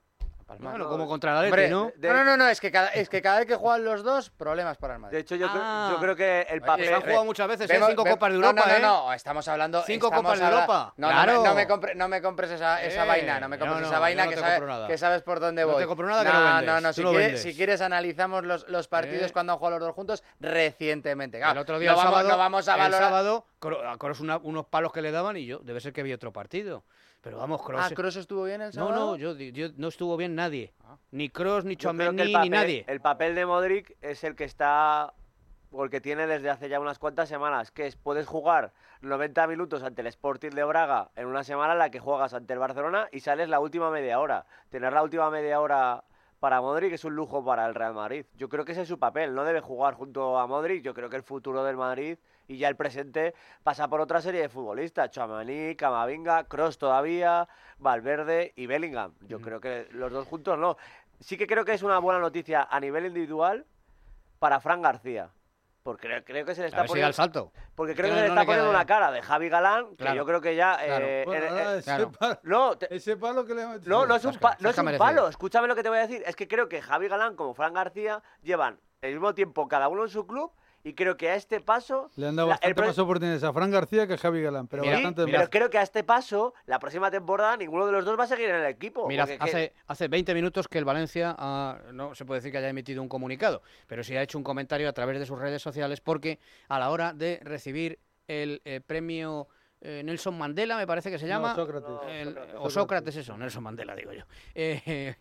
[0.60, 1.92] bueno, como contra la Leti, ¿no?
[1.98, 4.30] no, no, no, no, es que cada, es que cada vez que juegan los dos,
[4.30, 5.16] problemas para el Madrid.
[5.18, 5.88] De hecho, yo, Ah.
[5.90, 6.86] creo, yo creo que el papel...
[6.86, 7.80] se han jugado muchas veces, ¿eh?
[7.88, 8.80] Cinco Copas de no, Europa, no, ¿eh?
[8.82, 9.82] no, no, estamos hablando...
[9.84, 10.94] Cinco estamos Copas de habla- Europa.
[10.98, 11.42] No, no Claro.
[11.42, 13.82] me, no me, compre- no me compres esa, esa Eh, vaina, no me no, compres
[13.82, 15.82] no, esa vaina no que, sabe- que sabes por dónde No voy.
[15.84, 18.68] te compro nada que no vendes, No, no, si, no quieres, si quieres analizamos los,
[18.70, 19.34] los partidos Eh.
[19.34, 21.38] cuando han jugado los dos juntos recientemente.
[21.40, 23.02] Claro, el otro día, no el vamos, sábado, no vamos a el valorar...
[23.04, 26.34] sábado, Kroos una- unos palos que le daban y yo, debe ser que vi otro
[26.34, 26.84] partido.
[27.24, 27.82] Pero vamos, Kroos...
[27.90, 29.12] Ah, ¿Kroos estuvo bien el No, sábado?
[29.12, 30.74] no, yo, yo- no estuvo bien nadie.
[31.12, 32.84] Ni Kroos, ni que Chouameni, el ni papel, nadie.
[32.88, 35.14] el papel de Modric es el que está
[35.72, 39.48] o el que tiene desde hace ya unas cuantas semanas, que es puedes jugar 90
[39.48, 42.60] minutos ante el Sporting de Braga en una semana en la que juegas ante el
[42.60, 44.46] Barcelona y sales la última media hora.
[44.70, 46.04] Tener la última media hora
[46.42, 48.26] para Modric es un lujo para el Real Madrid.
[48.36, 50.84] Yo creo que ese es su papel, no debe jugar junto a Modric.
[50.84, 52.18] Yo creo que el futuro del Madrid
[52.48, 53.34] y ya el presente
[53.64, 59.14] pasa por otra serie de futbolistas, Chouamani, Camavinga, Cross todavía, Valverde y Bellingham.
[59.28, 60.78] Yo creo que los dos juntos no.
[61.20, 63.66] Sí que creo que es una buena noticia a nivel individual
[64.40, 65.30] para Fran García.
[65.84, 67.52] Porque creo, creo que se le está si poniendo el salto.
[67.76, 70.16] porque Que creo que no- se le está poniendo una cara de Javi Galán, que
[70.16, 71.06] yo creo que ya Claro.
[71.06, 72.12] eh, Bueno, ese, claro.
[72.12, 74.78] palo, no, te- ese palo que le ha no, no es un, pa- no es
[74.78, 75.28] un palo.
[75.28, 76.24] Escúchame lo que te voy a decir.
[76.26, 80.04] Es que creo que Javi Galán como Fran García llevan el mismo tiempo cada uno
[80.04, 80.54] en su club
[80.84, 82.10] y creo que a este paso...
[82.18, 84.84] Le han dado la- bastante más oportunidades a Fran García que a Javi Galán, pero
[84.84, 85.50] Sí, bastante pero más.
[85.50, 88.50] creo que a este paso, la próxima temporada, ninguno de los dos va a seguir
[88.50, 89.08] en el equipo.
[89.08, 92.58] Mira, que- hace, hace 20 minutos que el Valencia ha- no se puede decir que
[92.58, 95.62] haya emitido un comunicado, pero sí ha hecho un comentario a través de sus redes
[95.62, 99.48] sociales porque a la hora de recibir el eh, premio
[99.86, 101.90] eh, Nelson Mandela, me parece que se No, llama, Sócrates.
[102.10, 102.56] el- Sócrates.
[102.58, 104.24] o Sócrates, eso, Nelson Mandela, digo yo.
[104.56, 105.16] Eh,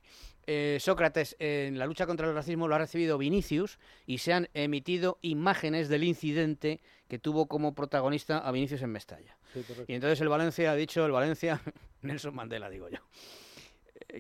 [0.47, 4.49] eh, Sócrates en la lucha contra el racismo lo ha recibido Vinicius y se han
[4.55, 9.37] emitido imágenes del incidente que tuvo como protagonista a Vinicius en Mestalla.
[9.53, 9.65] Sí.
[9.89, 11.61] Y entonces el Valencia ha dicho, el Valencia,
[12.03, 12.99] Nelson Mandela, digo yo.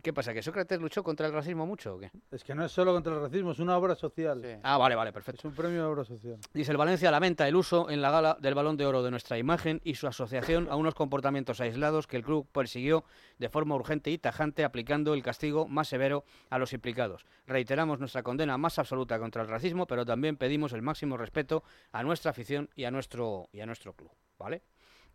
[0.03, 0.33] ¿Qué pasa?
[0.35, 2.11] ¿Que Sócrates luchó contra el racismo mucho o qué?
[2.31, 4.61] Es que no es solo contra el racismo, es una obra social.
[4.63, 5.41] Ah, vale, vale, perfecto.
[5.41, 6.39] Es un premio de obra social.
[6.53, 9.39] Dice el Valencia lamenta el uso en la gala del balón de oro de nuestra
[9.39, 13.05] imagen y su asociación a unos comportamientos aislados que el club persiguió
[13.39, 17.27] de forma urgente y tajante aplicando el castigo más severo a los implicados.
[17.47, 21.63] Reiteramos nuestra condena más absoluta contra el racismo, pero también pedimos el máximo respeto
[21.93, 24.63] a nuestra afición y a nuestro y a nuestro club, ¿vale?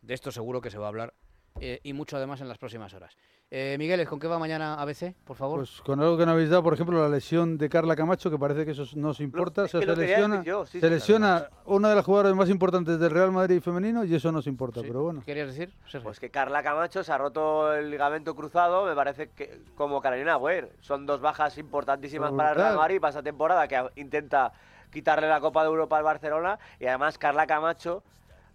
[0.02, 1.14] De esto seguro que se va a hablar
[1.60, 3.18] eh, y mucho además en las próximas horas.
[3.50, 5.60] Eh, Migueles, ¿con qué va mañana ABC, por favor?
[5.60, 8.38] Pues con algo que no habéis dado, por ejemplo, la lesión de Carla Camacho, que
[8.38, 9.70] parece que eso no importa.
[9.70, 12.36] se que lo quería lesiona, decir yo, sí, se sí, lesiona una de las jugadoras
[12.36, 15.22] más importantes del Real Madrid femenino y eso nos importa, pero bueno.
[15.26, 15.74] ¿Querías decir?
[16.04, 20.34] Pues que Carla Camacho se ha roto el ligamento cruzado, me parece que como Carolina
[20.34, 20.70] Agüer.
[20.82, 22.76] Son dos bajas importantísimas para el Real.
[22.76, 24.52] Madrid para esta temporada que intenta
[24.92, 28.04] quitarle la Copa de Europa al Barcelona y además Carla Camacho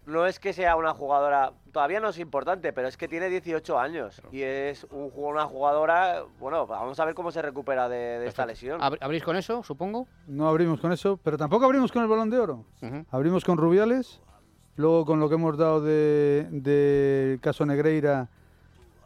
[0.06, 3.78] no es que sea una jugadora, todavía no es importante, pero es que tiene 18
[3.78, 8.26] años y es un, una jugadora, bueno, vamos a ver cómo se recupera de, de
[8.26, 8.80] esta lesión.
[8.80, 10.08] Abr- ¿Abrís con eso, supongo?
[10.26, 12.64] No abrimos con eso, pero tampoco abrimos con el balón de oro.
[13.10, 14.20] Abrimos con Rubiales,
[14.76, 18.28] luego con lo que hemos dado de, de caso Negreira,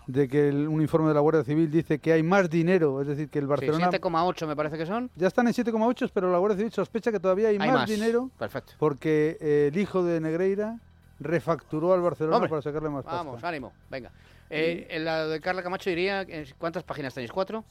[0.07, 3.09] de que el- un informe de la Guardia Civil dice que hay más dinero, es
[3.09, 3.91] decir, que el Sí, Barcelona...
[3.91, 5.11] 7,8 me parece que son.
[5.17, 7.91] Ya están en 7,8, pero la Guardia Civil sospecha que todavía hay, Hay más, más.
[7.91, 8.73] dinero Perfecto.
[8.79, 10.79] porque eh, el hijo de Negreira
[11.19, 13.17] refacturó al Barcelona Hombre, para sacarle más pasta.
[13.19, 14.11] Vamos, ánimo, venga.
[14.49, 17.33] Eh, en la de Carla Camacho diría, eh, ¿cuántas páginas tenéis?
[17.33, 17.65] ¿Cuatro?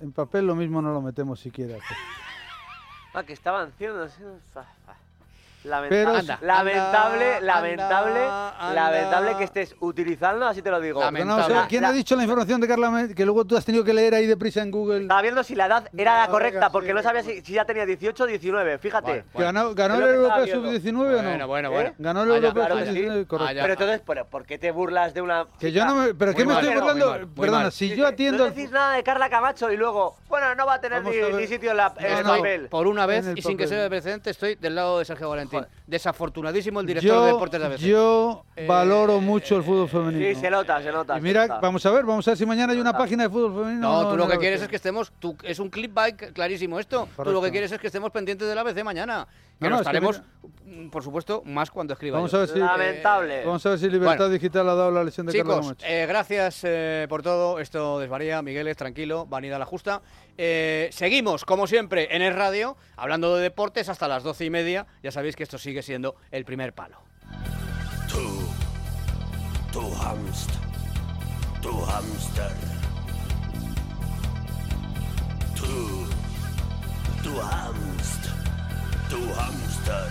[0.00, 1.76] En papel lo mismo no lo metemos siquiera.
[3.12, 4.06] Ah, que estaban haciendo...
[5.62, 5.80] sí, ah, ah.
[5.80, 8.72] Lamenta- Pero- Anda, lamentable, anda, lamentable, anda.
[8.74, 11.00] lamentable que estés utilizando, así te lo digo.
[11.10, 13.84] No, o sea, ¿Quién ha dicho la información de Carla que luego tú has tenido
[13.84, 15.02] que leer ahí deprisa en Google?
[15.02, 17.40] Estaba viendo si la edad era la No, correcta, venga, porque sí, no sabía si,
[17.42, 19.24] si ya tenía 18 o 19, fíjate.
[19.34, 20.70] ¿Ganó, ganó Es el Europeo viendo.
[20.72, 21.28] Sub-19 o no?
[21.30, 21.94] Bueno, bueno, bueno.
[21.98, 22.90] Ganó el Ah, Europeo Claro que sí.
[23.04, 23.54] Sub-19, correcto.
[23.62, 26.14] Pero entonces, ¿por, por qué te burlas de una Que yo no me...
[26.14, 27.18] ¿Pero qué me mal, estoy burlando?
[27.26, 27.72] muy Perdona, mal.
[27.72, 28.44] si yo atiendo...
[28.44, 31.70] No decís nada de Carla Camacho y luego, bueno, no va a tener ni, sitio
[31.72, 32.68] en, la, el papel.
[32.68, 35.82] por una vez, y sin que sea de precedente, estoy del lado de Sergio Valentín.
[35.86, 37.78] Desafortunadísimo el director Yo, de deportes de ABC.
[37.80, 40.26] yo Eh, valoro mucho el fútbol femenino.
[40.34, 41.18] Sí, se nota, se nota.
[41.18, 41.60] Y mira, nota.
[41.60, 44.02] vamos a ver, vamos a ver si mañana hay una página de fútbol femenino.
[44.02, 45.12] No, tú lo que quieres es que estemos.
[45.18, 47.02] tú- es un clickbait clarísimo esto.
[47.02, 47.42] Tú lo Correcto.
[47.42, 49.26] que quieres es que estemos pendientes del ABC mañana.
[49.58, 50.22] Que No, lo no, es que estaremos,
[50.64, 52.16] mm, por supuesto, más cuando escriba.
[52.16, 52.38] Vamos yo.
[52.38, 52.58] a ver si...
[52.58, 53.44] Lamentable.
[53.44, 54.32] Vamos a ver si Libertad Bueno.
[54.32, 55.86] Digital ha dado la lesión de Chicos, Camacho.
[55.86, 57.58] eh, gracias eh, por todo.
[57.58, 58.40] Esto desvaría.
[58.40, 60.00] Migueles, tranquilo, vanidad la justa.
[60.42, 64.86] Eh, seguimos, como siempre, en el radio, hablando de deportes hasta las doce y media.
[65.02, 66.96] Ya sabéis que esto sigue siendo el primer palo.
[68.08, 68.48] Tú,
[69.70, 70.56] tú hamster,
[71.60, 72.52] tú hamster.
[75.56, 76.06] Tú,
[77.22, 78.32] tú hamster,
[79.10, 80.08] tú hamster.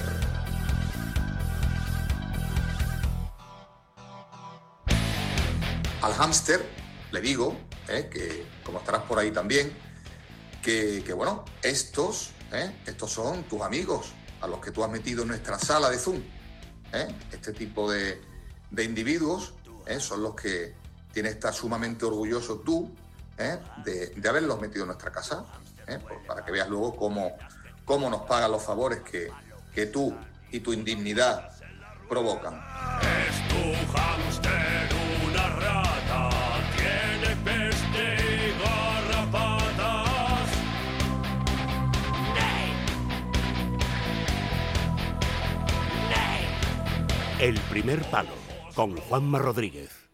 [6.04, 6.64] Al hámster
[7.12, 7.58] le digo,
[7.88, 9.89] eh, que como estarás por ahí también,
[10.62, 15.30] que, bueno, estos, eh, estos son tus amigos, a los que tú has metido en
[15.30, 16.22] nuestra sala de Zoom.
[16.94, 17.08] eh.
[17.32, 18.22] Este tipo de,
[18.72, 19.54] de individuos
[19.86, 20.76] eh, son los que
[21.12, 22.94] tienes que estar sumamente orgulloso tú
[23.86, 25.46] de, haberlos metido en nuestra casa,
[25.86, 27.32] pues para que veas luego cómo,
[27.86, 29.30] cómo nos pagan los favores que,
[29.74, 30.14] que tú
[30.52, 31.50] y tu indignidad
[32.10, 32.62] provocan.
[47.40, 48.34] El primer palo
[48.76, 50.10] con Juanma Rodríguez.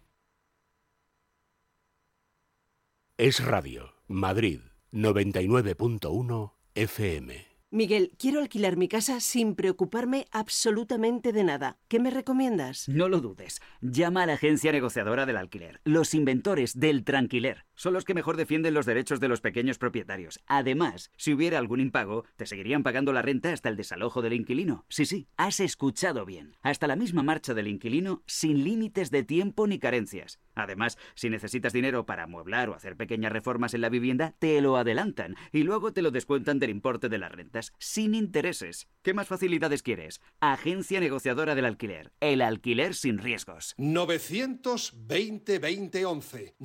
[3.18, 4.60] Es Radio, Madrid,
[4.92, 7.48] 99.1 FM.
[7.72, 11.80] Miguel, quiero alquilar mi casa sin preocuparme absolutamente de nada.
[11.88, 12.88] ¿Qué me recomiendas?
[12.90, 13.60] No lo dudes.
[13.82, 15.82] Llama a la agencia negociadora del alquiler.
[15.84, 20.40] Los inventores del tranquiler son los que mejor defienden los derechos de los pequeños propietarios.
[20.48, 24.86] Además, si hubiera algún impago, te seguirían pagando la renta hasta el desalojo del inquilino.
[24.90, 26.56] Sí, sí, has escuchado bien.
[26.62, 30.40] Hasta la misma marcha del inquilino sin límites de tiempo ni carencias.
[30.56, 34.78] Además, si necesitas dinero para amueblar o hacer pequeñas reformas en la vivienda, te lo
[34.78, 38.88] adelantan y luego te lo descuentan del importe de las rentas, sin intereses.
[39.02, 40.22] ¿Qué más facilidades quieres?
[40.40, 42.14] Agencia negociadora del alquiler.
[42.22, 43.74] El alquiler sin riesgos.
[43.78, 46.56] 920 2011.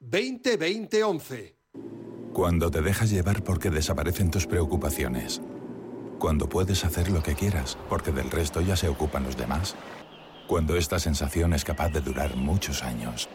[0.00, 1.56] 920 2011.
[2.32, 5.42] Cuando te dejas llevar porque desaparecen tus preocupaciones.
[6.18, 9.76] Cuando puedes hacer lo que quieras porque del resto ya se ocupan los demás.
[10.46, 13.28] Cuando esta sensación es capaz de durar muchos años.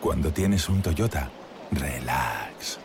[0.00, 1.30] Cuando tienes un Toyota,
[1.72, 2.78] relax.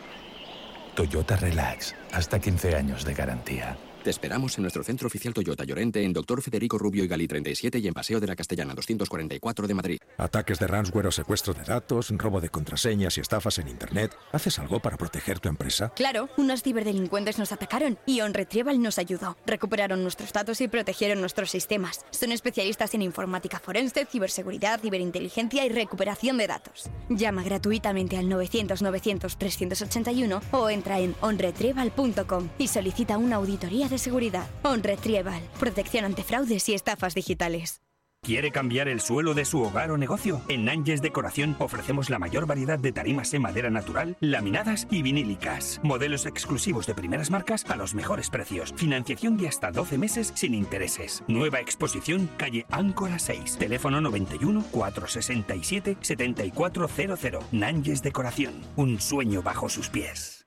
[0.94, 3.76] Toyota Relax, hasta 15 años de garantía.
[4.04, 7.78] Te esperamos en nuestro centro oficial Toyota Llorente en Doctor Federico Rubio y Gali 37
[7.78, 9.98] y en Paseo de la Castellana 244 de Madrid.
[10.18, 14.14] Ataques de ransomware o secuestro de datos, robo de contraseñas y estafas en Internet.
[14.32, 15.90] ¿Haces algo para proteger tu empresa?
[15.96, 19.38] Claro, unos ciberdelincuentes nos atacaron y On Retrieval nos ayudó.
[19.46, 22.04] Recuperaron nuestros datos y protegieron nuestros sistemas.
[22.10, 26.90] Son especialistas en informática forense, ciberseguridad, ciberinteligencia y recuperación de datos.
[27.08, 34.48] Llama gratuitamente al 900-900-381 o entra en onretrieval.com y solicita una auditoría de seguridad.
[34.62, 37.80] On Retrieval, protección ante fraudes y estafas digitales.
[38.24, 40.40] ¿Quiere cambiar el suelo de su hogar o negocio?
[40.48, 45.78] En Nanjes Decoración ofrecemos la mayor variedad de tarimas en madera natural, laminadas y vinílicas.
[45.82, 48.72] Modelos exclusivos de primeras marcas a los mejores precios.
[48.76, 51.22] Financiación de hasta 12 meses sin intereses.
[51.28, 53.58] Nueva exposición, calle Áncora 6.
[53.58, 57.44] Teléfono 91 467 7400.
[57.52, 58.54] Nanjes Decoración.
[58.76, 60.46] Un sueño bajo sus pies.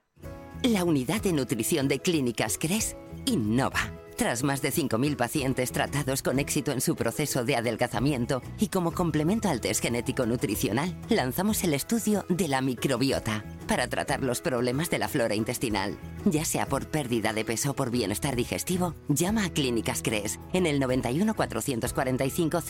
[0.64, 2.96] La unidad de nutrición de Clínicas Cres
[3.28, 3.92] innova.
[4.16, 8.90] Tras más de 5.000 pacientes tratados con éxito en su proceso de adelgazamiento y como
[8.90, 14.90] complemento al test genético nutricional, lanzamos el estudio de la microbiota para tratar los problemas
[14.90, 15.96] de la flora intestinal.
[16.24, 20.66] Ya sea por pérdida de peso o por bienestar digestivo, llama a Clínicas Cres en
[20.66, 22.60] el 91 445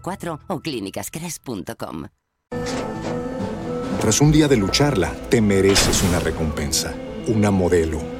[0.00, 2.06] 0004 o clínicascres.com.
[4.00, 6.94] Tras un día de lucharla, te mereces una recompensa,
[7.26, 8.19] una modelo,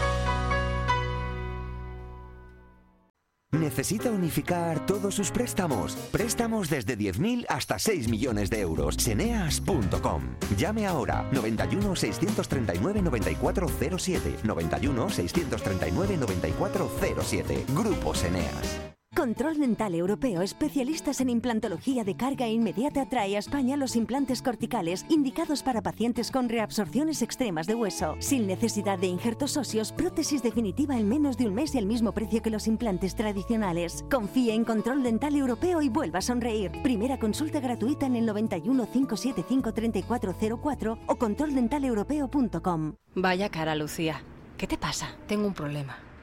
[3.51, 5.95] ¿Necesita unificar todos sus préstamos?
[6.11, 8.95] Préstamos desde 10.000 hasta 6 millones de euros.
[8.97, 10.23] Ceneas.com.
[10.57, 14.37] Llame ahora 91 639 9407.
[14.43, 17.65] 91 639 9407.
[17.75, 18.91] Grupo Ceneas.
[19.13, 25.05] Control Dental Europeo, especialistas en implantología de carga inmediata, trae a España los implantes corticales
[25.09, 30.97] indicados para pacientes con reabsorciones extremas de hueso, sin necesidad de injertos óseos, prótesis definitiva
[30.97, 34.05] en menos de un mes y al mismo precio que los implantes tradicionales.
[34.09, 36.71] Confíe en Control Dental Europeo y vuelva a sonreír.
[36.81, 42.95] Primera consulta gratuita en el 91 575 3404 o controldentalepropeo.com.
[43.15, 44.23] Vaya cara, Lucía.
[44.57, 45.09] ¿Qué te pasa?
[45.27, 45.97] Tengo un problema.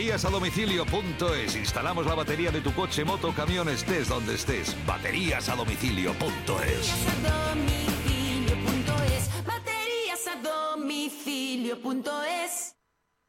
[0.00, 1.56] Baterías a domicilio.es.
[1.56, 4.74] Instalamos la batería de tu coche, moto, camión, estés donde estés.
[4.86, 6.90] Baterías a domicilio.es.
[6.90, 9.30] A domicilio.es.
[9.44, 10.36] Baterías a
[10.76, 12.76] domicilio.es.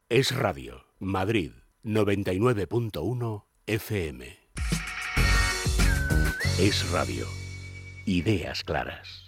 [0.08, 1.52] Es Radio, Madrid,
[1.84, 4.38] 99.1 FM.
[6.58, 7.26] Es Radio.
[8.06, 9.21] Ideas claras.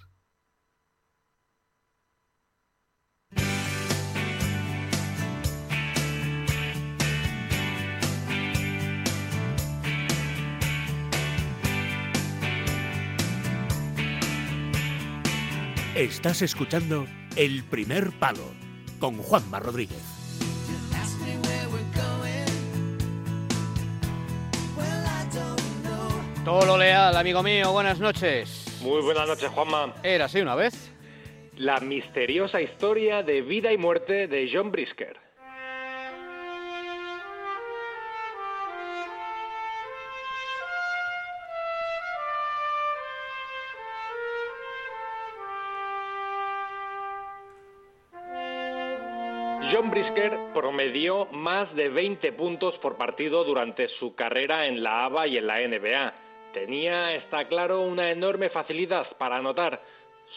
[15.94, 17.06] Estás escuchando
[17.36, 18.52] El Primer Palo
[18.98, 20.02] con Juanma Rodríguez.
[26.44, 28.80] Tolo Leal, amigo mío, buenas noches.
[28.82, 29.94] Muy buenas noches, Juanma.
[30.02, 30.92] Era así una vez.
[31.56, 35.23] La misteriosa historia de vida y muerte de John Brisker.
[49.74, 55.26] John Brisker promedió más de 20 puntos por partido durante su carrera en la ABA
[55.26, 56.14] y en la NBA.
[56.52, 59.82] Tenía, está claro, una enorme facilidad para anotar,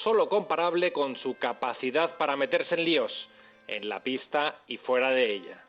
[0.03, 3.29] solo comparable con su capacidad para meterse en líos,
[3.67, 5.63] en la pista y fuera de ella.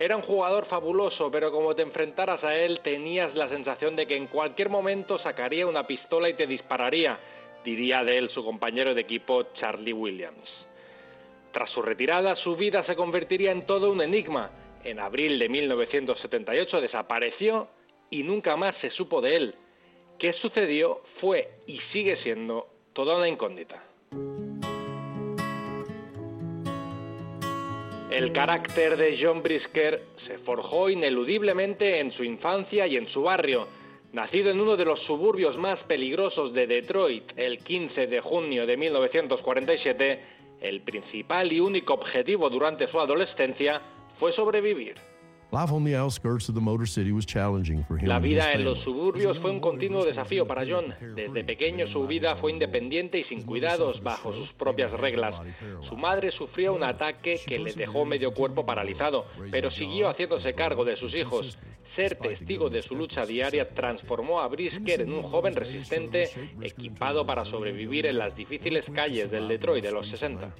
[0.00, 4.16] Era un jugador fabuloso, pero como te enfrentaras a él tenías la sensación de que
[4.16, 7.20] en cualquier momento sacaría una pistola y te dispararía,
[7.64, 10.71] diría de él su compañero de equipo Charlie Williams.
[11.52, 14.50] Tras su retirada, su vida se convertiría en todo un enigma.
[14.84, 17.68] En abril de 1978 desapareció
[18.10, 19.54] y nunca más se supo de él.
[20.18, 21.02] ¿Qué sucedió?
[21.20, 23.82] Fue y sigue siendo toda una incógnita.
[28.10, 33.66] El carácter de John Brisker se forjó ineludiblemente en su infancia y en su barrio.
[34.12, 38.76] Nacido en uno de los suburbios más peligrosos de Detroit el 15 de junio de
[38.76, 40.20] 1947,
[40.62, 43.80] el principal y único objetivo durante su adolescencia
[44.18, 45.11] fue sobrevivir.
[45.52, 48.08] Life on the outskirts of the Motor City was challenging for him.
[48.08, 50.94] La vida en los suburbios fue un continuo desafío para John.
[51.14, 55.34] Desde pequeño su vida fue independiente y sin cuidados, bajo sus propias reglas.
[55.86, 60.86] Su madre sufrió un ataque que le dejó medio cuerpo paralizado, pero siguió haciéndose cargo
[60.86, 61.58] de sus hijos.
[61.96, 66.30] Ser testigo de su lucha diaria transformó a Brisker en un joven resistente,
[66.62, 70.54] equipado para sobrevivir en las difíciles calles del Detroit de los 60.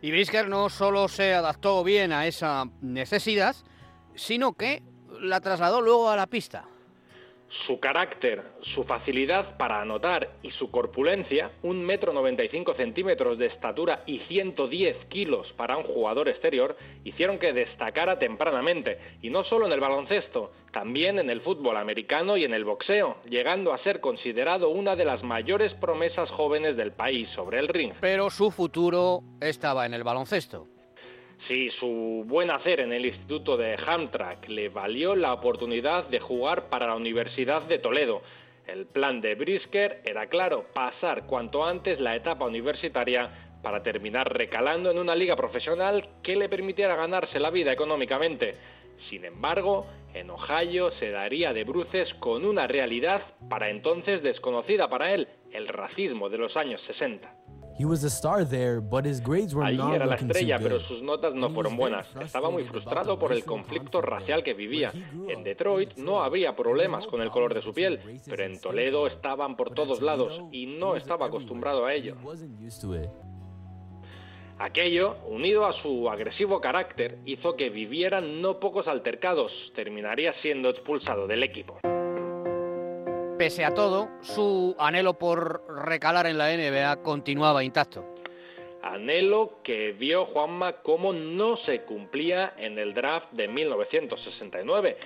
[0.00, 0.02] 1960s Detroit.
[0.02, 3.56] Y Brisker no solo se adaptó bien a esa necesidad,
[4.14, 4.82] sino que
[5.20, 6.68] la trasladó luego a la pista.
[7.66, 8.42] Su carácter,
[8.74, 15.06] su facilidad para anotar y su corpulencia, un metro 95 centímetros de estatura y 110
[15.06, 20.52] kilos para un jugador exterior, hicieron que destacara tempranamente, y no solo en el baloncesto,
[20.72, 25.06] también en el fútbol americano y en el boxeo, llegando a ser considerado una de
[25.06, 27.94] las mayores promesas jóvenes del país sobre el ring.
[28.00, 30.66] Pero su futuro estaba en el baloncesto.
[31.46, 36.68] Sí, su buen hacer en el Instituto de Hamtramck le valió la oportunidad de jugar
[36.68, 38.22] para la Universidad de Toledo.
[38.66, 44.90] El plan de Brisker era claro, pasar cuanto antes la etapa universitaria para terminar recalando
[44.90, 48.56] en una liga profesional que le permitiera ganarse la vida económicamente.
[49.08, 55.14] Sin embargo, en Ohio se daría de bruces con una realidad para entonces desconocida para
[55.14, 57.32] él, el racismo de los años 60.
[57.78, 60.80] He was a star there, but his grades were Allí not era la estrella, pero
[60.80, 62.08] sus notas no fueron buenas.
[62.20, 64.92] Estaba muy frustrado por el conflicto racial que vivía.
[65.28, 69.56] En Detroit no había problemas con el color de su piel, pero en Toledo estaban
[69.56, 72.16] por todos lados y no estaba acostumbrado a ello.
[74.58, 79.52] Aquello, unido a su agresivo carácter, hizo que vivieran no pocos altercados.
[79.76, 81.78] Terminaría siendo expulsado del equipo.
[83.38, 88.04] Pese a todo, su anhelo por recalar en la NBA continuaba intacto.
[88.82, 94.96] Anhelo que vio Juanma cómo no se cumplía en el draft de 1969.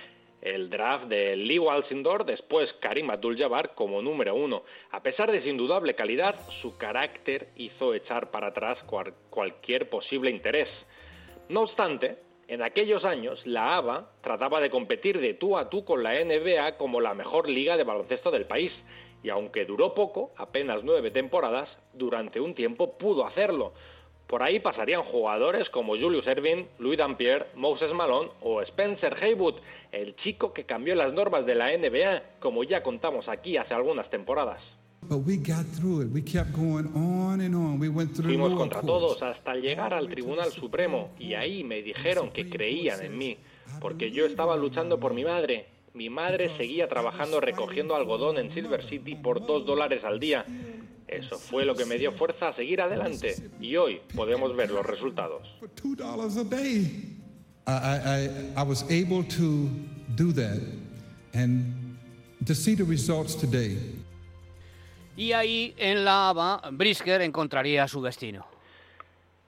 [0.41, 4.63] El draft de Lee Walsindor, después Karim Abdul-Jabbar como número uno.
[4.91, 10.31] A pesar de su indudable calidad, su carácter hizo echar para atrás cual- cualquier posible
[10.31, 10.69] interés.
[11.49, 16.03] No obstante, en aquellos años la ABA trataba de competir de tú a tú con
[16.03, 18.71] la NBA como la mejor liga de baloncesto del país,
[19.23, 23.73] y aunque duró poco, apenas nueve temporadas, durante un tiempo pudo hacerlo.
[24.27, 29.55] Por ahí pasarían jugadores como Julius Erving, Louis Dampier, Moses Malone o Spencer Haywood,
[29.91, 34.09] el chico que cambió las normas de la NBA, como ya contamos aquí hace algunas
[34.09, 34.61] temporadas.
[35.09, 36.11] But we got through it.
[36.11, 37.79] We kept going on and on.
[37.79, 41.81] We went through the Fuimos contra todos hasta llegar al Tribunal Supremo y ahí me
[41.81, 43.37] dijeron que creían en mí,
[43.79, 45.67] porque yo estaba luchando por mi madre.
[45.93, 50.45] Mi madre seguía trabajando recogiendo algodón en Silver City por dos dólares al día.
[51.07, 54.85] Eso fue lo que me dio fuerza a seguir adelante y hoy podemos ver los
[54.85, 55.47] resultados.
[57.65, 58.29] I,
[65.15, 68.45] Y ahí, en la ABA, Brisker encontraría su destino.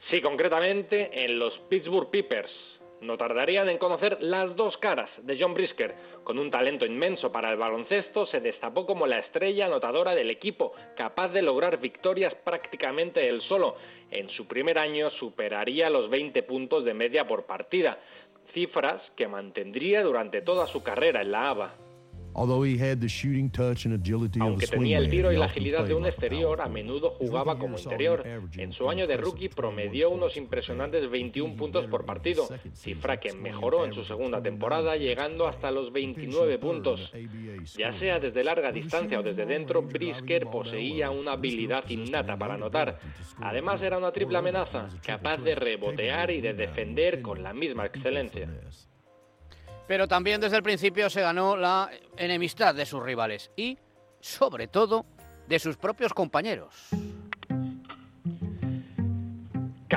[0.09, 2.51] Sí, concretamente en los Pittsburgh Pipers.
[3.01, 5.95] No tardarían en conocer las dos caras de John Brisker.
[6.23, 10.73] Con un talento inmenso para el baloncesto, se destapó como la estrella anotadora del equipo,
[10.95, 13.75] capaz de lograr victorias prácticamente él solo.
[14.11, 17.99] En su primer año superaría los 20 puntos de media por partida,
[18.53, 21.84] cifras que mantendría durante toda su carrera en la ABA.
[24.43, 28.23] Aunque tenía el tiro y la agilidad de un exterior, a menudo jugaba como interior.
[28.57, 33.85] En su año de rookie promedió unos impresionantes 21 puntos por partido, cifra que mejoró
[33.85, 37.11] en su segunda temporada llegando hasta los 29 puntos.
[37.77, 42.99] Ya sea desde larga distancia o desde dentro, Brisker poseía una habilidad innata para anotar.
[43.41, 48.49] Además era una triple amenaza, capaz de rebotear y de defender con la misma excelencia.
[49.87, 53.77] Pero también desde el principio se ganó la enemistad de sus rivales y,
[54.19, 55.05] sobre todo,
[55.47, 56.89] de sus propios compañeros.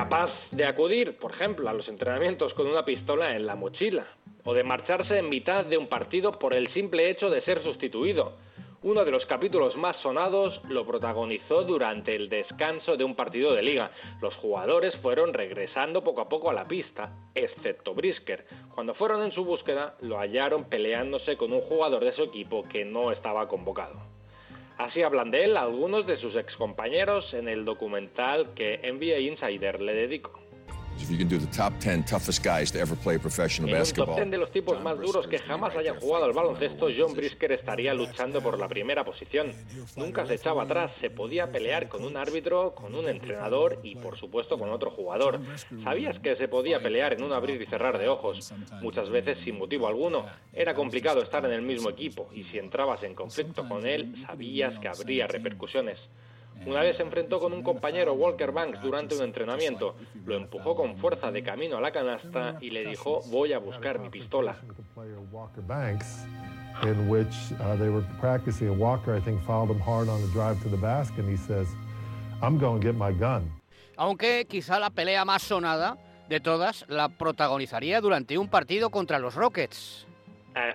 [0.09, 4.07] capaz de acudir, por ejemplo, a los entrenamientos con una pistola en la mochila,
[4.45, 8.37] o de marcharse en mitad de un partido por el simple hecho de ser sustituido.
[8.81, 13.63] Uno de los capítulos más sonados lo protagonizó durante el descanso de un partido de
[13.63, 13.91] liga.
[14.23, 18.47] Los jugadores fueron regresando poco a poco a la pista, excepto Brisker.
[18.77, 22.85] Cuando fueron en su búsqueda, lo hallaron peleándose con un jugador de su equipo que
[22.85, 23.97] no estaba convocado.
[24.77, 29.93] Así hablan de él algunos de sus excompañeros en el documental que NBA Insider le
[29.93, 30.48] dedicó.
[31.01, 33.81] If you can do the top 10 toughest guys to ever play professional En un
[33.81, 37.15] top basketball, 10 de los tipos más duros que jamás hayan jugado al baloncesto, John
[37.15, 39.53] Brisker estaría luchando por la primera posición.
[39.97, 44.19] Nunca se echaba atrás, se podía pelear con un árbitro, con un entrenador y por
[44.19, 45.41] supuesto con otro jugador.
[45.85, 48.53] Sabías que se podía pelear en un abrir y cerrar de ojos,
[48.83, 50.27] muchas veces sin motivo alguno.
[50.53, 54.79] Era complicado estar en el mismo equipo y si entrabas en conflicto con él, sabías
[54.81, 55.99] que habría repercusiones.
[56.67, 60.97] Una vez se enfrentó con un compañero Walker Banks durante un entrenamiento, lo empujó con
[60.99, 64.57] fuerza de camino a la canasta y le dijo voy a buscar mi pistola.
[66.85, 68.69] in which uh, they were practicing.
[68.69, 71.25] And Walker, I think, fouled him hard on the drive to the basket.
[71.25, 71.67] And he says,
[72.43, 73.51] I'm going to get my gun.
[73.97, 75.99] Aunque quizá la pelea más sonada
[76.29, 80.07] de todas la protagonizaría durante un partido contra los Rockets.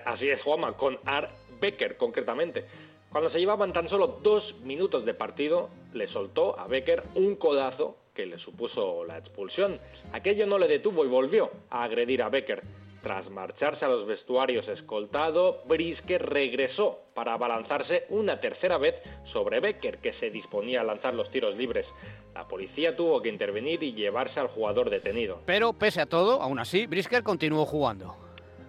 [0.04, 1.30] Así es, Juanma, con Art
[1.60, 2.66] Becker concretamente.
[3.14, 7.96] Cuando se llevaban tan solo dos minutos de partido, le soltó a Becker un codazo
[8.12, 9.78] que le supuso la expulsión.
[10.12, 12.64] Aquello no le detuvo y volvió a agredir a Becker.
[13.04, 18.96] Tras marcharse a los vestuarios escoltado, Brisker regresó para abalanzarse una tercera vez
[19.32, 21.86] sobre Becker, que se disponía a lanzar los tiros libres.
[22.34, 25.38] La policía tuvo que intervenir y llevarse al jugador detenido.
[25.46, 28.16] Pero pese a todo, aún así, Brisker continuó jugando.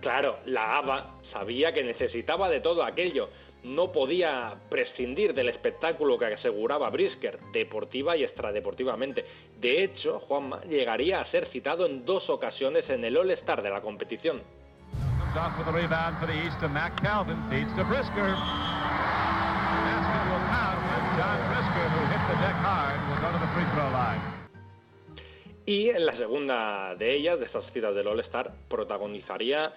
[0.01, 3.29] Claro, la ABA sabía que necesitaba de todo aquello.
[3.65, 9.25] No podía prescindir del espectáculo que aseguraba Brisker, deportiva y extradeportivamente.
[9.59, 13.81] De hecho, Juanma llegaría a ser citado en dos ocasiones en el All-Star de la
[13.81, 14.43] competición.
[25.65, 29.73] Y en la segunda de ellas, de estas citas del All-Star, protagonizaría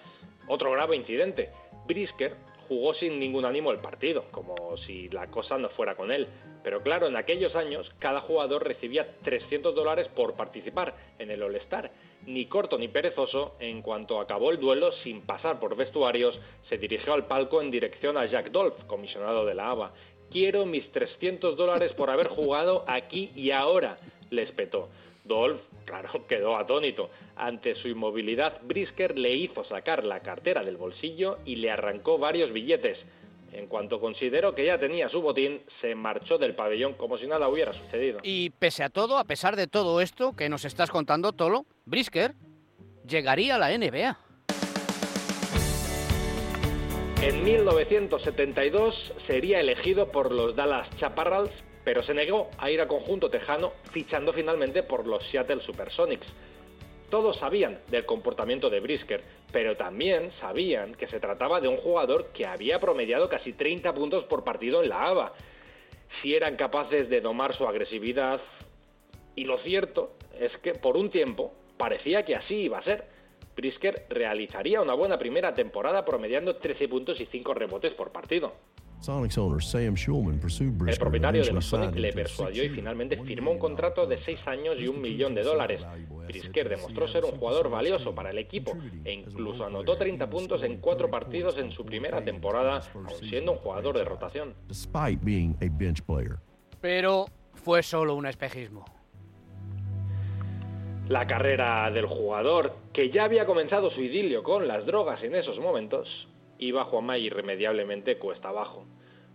[0.47, 1.49] otro grave incidente.
[1.87, 2.35] Brisker
[2.69, 6.27] jugó sin ningún ánimo el partido, como si la cosa no fuera con él.
[6.63, 11.91] Pero claro, en aquellos años cada jugador recibía 300 dólares por participar en el All-Star.
[12.27, 16.39] Ni corto ni perezoso, en cuanto acabó el duelo sin pasar por vestuarios,
[16.69, 19.93] se dirigió al palco en dirección a Jack Dolph, comisionado de la ABA.
[20.29, 23.97] Quiero mis 300 dólares por haber jugado aquí y ahora,
[24.29, 24.89] le espetó.
[25.23, 27.09] Dolph, claro, quedó atónito.
[27.35, 32.53] Ante su inmovilidad, Brisker le hizo sacar la cartera del bolsillo y le arrancó varios
[32.53, 32.97] billetes.
[33.51, 37.47] En cuanto consideró que ya tenía su botín, se marchó del pabellón como si nada
[37.49, 38.19] hubiera sucedido.
[38.21, 42.35] Y pese a todo, a pesar de todo esto que nos estás contando, Tolo, Brisker
[43.07, 44.19] llegaría a la NBA.
[47.23, 51.51] En 1972 sería elegido por los Dallas Chaparrals,
[51.89, 56.27] pero se negó a ir al conjunto tejano, fichando finalmente por los Seattle Supersonics.
[57.09, 62.27] Todos sabían del comportamiento de Brisker, pero también sabían que se trataba de un jugador
[62.27, 65.33] que había promediado casi 30 puntos por partido en la ABA.
[66.21, 68.39] Si eran capaces de domar su agresividad,
[69.35, 73.05] y lo cierto es que por un tiempo parecía que así iba a ser.
[73.55, 78.53] Brisker realizaría una buena primera temporada promediando 13 puntos y 5 rebotes por partido.
[79.01, 82.63] Sonics owner Sam Schulman pursued El Brisker and propietario de los Sonics signed le persuadió
[82.63, 85.81] y six-year, finalmente firmó un contrato de 6 años y un millón de dólares.
[86.27, 88.73] Brisker demostró ser un jugador valioso para el equipo
[89.05, 93.57] e incluso anotó 30 puntos en 4 partidos en su primera temporada, aun siendo un
[93.59, 94.53] jugador de rotación.
[94.67, 96.37] despite being a bench player.
[96.81, 98.85] Pero fue solo un espejismo.
[101.07, 105.57] La carrera del jugador, que ya había comenzado su idilio con las drogas en esos
[105.59, 106.27] momentos,
[106.59, 108.85] iba Juanma irremediablemente cuesta abajo.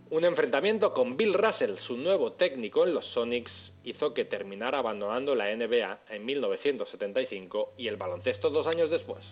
[0.09, 3.51] Un enfrentamiento con Bill Russell, su nuevo técnico en los Sonics,
[3.83, 9.23] hizo que terminara abandonando la NBA en 1975 y el baloncesto dos años después.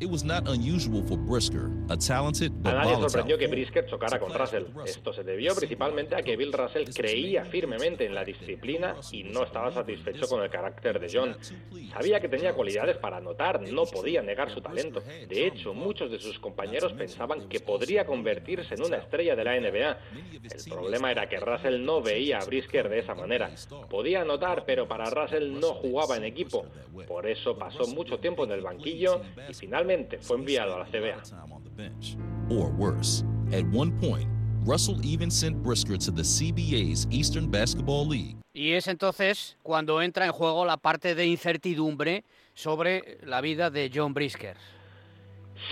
[0.00, 4.18] It was not unusual for Brisker, a talented A but nadie sorprendió que Brisket chocara
[4.18, 4.64] con Russell.
[4.84, 9.44] Esto se debió principalmente a que Bill Russell creía firmemente en la disciplina y no
[9.44, 11.36] estaba satisfecho con el carácter de John.
[11.92, 15.00] Sabía que tenía cualidades para anotar, no podía negar su talento.
[15.00, 19.60] De hecho, muchos de sus compañeros pensaban que podría convertirse en una estrella de la
[19.60, 19.98] NBA.
[20.42, 23.48] El problema era que Russell no veía a Brisker de esa manera.
[23.88, 26.66] Podía anotar, pero para Russell no jugaba en equipo.
[27.06, 29.54] Por eso pasó mucho tiempo en el banquillo y
[29.84, 31.22] finalmente fue enviado a la CBA.
[32.50, 33.24] or worse.
[33.52, 34.28] At one point,
[34.64, 38.36] Russell even sent Brisker to the CBA's Eastern Basketball League.
[38.54, 42.24] Y es entonces cuando entra en juego la parte de incertidumbre
[42.54, 44.56] sobre la vida de John Brisker.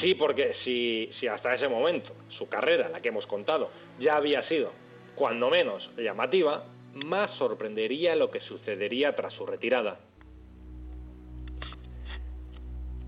[0.01, 4.47] Sí, porque si, si hasta ese momento su carrera, la que hemos contado, ya había
[4.49, 4.73] sido,
[5.15, 6.65] cuando menos, llamativa,
[6.95, 10.01] más sorprendería lo que sucedería tras su retirada.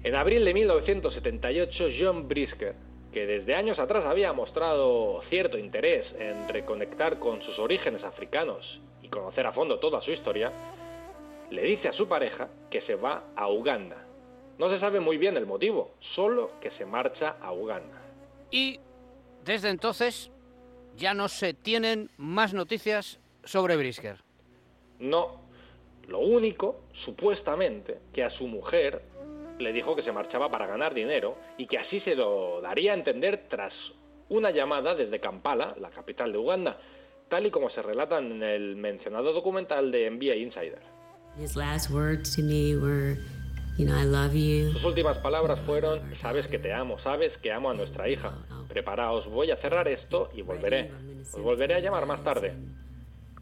[0.05, 2.75] En abril de 1978, John Brisker,
[3.11, 9.09] que desde años atrás había mostrado cierto interés en reconectar con sus orígenes africanos y
[9.09, 10.53] conocer a fondo toda su historia,
[11.51, 14.05] le dice a su pareja que se va a Uganda.
[14.59, 18.03] No se sabe muy bien el motivo, solo que se marcha a Uganda.
[18.51, 18.79] Y
[19.43, 20.31] desde entonces
[20.99, 24.19] ya no se tienen más noticias sobre Brisker.
[24.99, 25.41] No,
[26.09, 29.14] lo único, supuestamente, que a su mujer
[29.59, 32.97] le dijo que se marchaba para ganar dinero y que así se lo daría a
[32.97, 33.73] entender tras
[34.29, 36.79] una llamada desde Kampala, la capital de Uganda,
[37.29, 40.83] tal y como se relata en el mencionado documental de NBA Insider.
[44.73, 48.33] Sus últimas palabras fueron, sabes que te amo, sabes que amo a nuestra hija.
[48.69, 50.93] Preparaos, voy a cerrar esto y volveré.
[51.33, 52.55] Os volveré a llamar más tarde.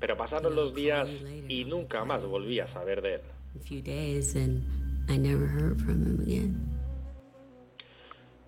[0.01, 1.09] Pero pasaron los días
[1.49, 3.21] y nunca más volví a saber de él.
[5.09, 6.73] I never heard from him again.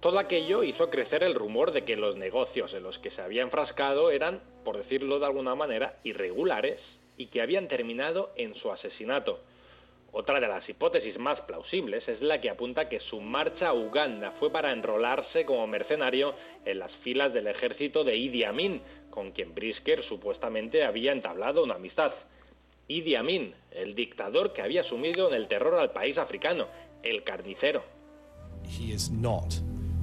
[0.00, 3.40] Todo aquello hizo crecer el rumor de que los negocios en los que se había
[3.40, 6.78] enfrascado eran, por decirlo de alguna manera, irregulares
[7.16, 9.40] y que habían terminado en su asesinato.
[10.12, 14.32] Otra de las hipótesis más plausibles es la que apunta que su marcha a Uganda
[14.38, 19.54] fue para enrolarse como mercenario en las filas del ejército de Idi Amin, con quien
[19.54, 22.12] Brisker supuestamente había entablado una amistad.
[22.88, 26.66] Idi Amin, el dictador que había sumido en el terror al país africano,
[27.02, 27.82] el carnicero.
[28.64, 29.54] He is not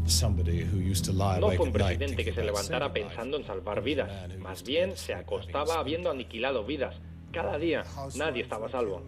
[0.05, 3.81] somebody who used to lie No fue un presidente que se levantara pensando en salvar
[3.81, 6.95] vidas, más bien se acostaba habiendo aniquilado vidas.
[7.31, 7.83] Cada día
[8.15, 9.03] nadie estaba a salvo.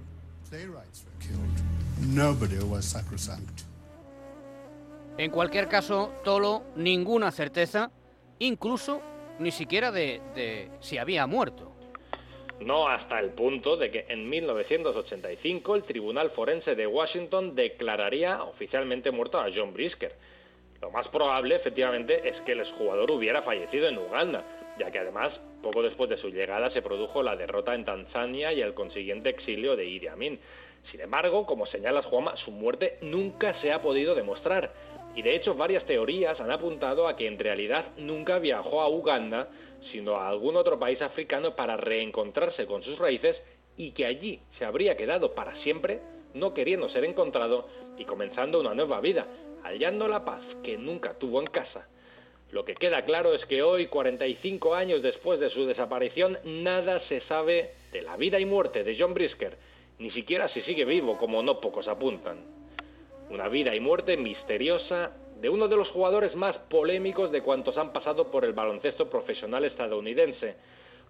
[5.18, 7.92] En cualquier caso, Tolo, ninguna certeza,
[8.40, 9.02] incluso
[9.40, 11.73] ni siquiera de, de si había muerto.
[12.60, 19.12] No hasta el punto de que en 1985 el Tribunal Forense de Washington declararía oficialmente
[19.12, 20.14] muerto a John Brisker.
[20.82, 24.44] Lo más probable, efectivamente, es que el exjugador hubiera fallecido en Uganda,
[24.78, 28.62] ya que además, poco después de su llegada se produjo la derrota en Tanzania y
[28.62, 30.40] el consiguiente exilio de Idi Amin.
[30.92, 34.74] Sin embargo, como señalas Juanma, su muerte nunca se ha podido demostrar.
[35.16, 39.48] Y de hecho varias teorías han apuntado a que en realidad nunca viajó a Uganda,
[39.92, 43.36] sino a algún otro país africano para reencontrarse con sus raíces
[43.78, 46.02] y que allí se habría quedado para siempre,
[46.34, 49.28] no queriendo ser encontrado y comenzando una nueva vida,
[49.64, 51.88] hallando la paz que nunca tuvo en casa.
[52.52, 57.22] Lo que queda claro es que hoy, 45 años después de su desaparición, nada se
[57.22, 59.58] sabe de la vida y muerte de John Brisker,
[59.98, 62.46] ni siquiera si sigue vivo, como no pocos apuntan.
[63.32, 65.14] Una vida y muerte misteriosa
[65.44, 69.66] de uno de los jugadores más polémicos de cuantos han pasado por el baloncesto profesional
[69.66, 70.56] estadounidense.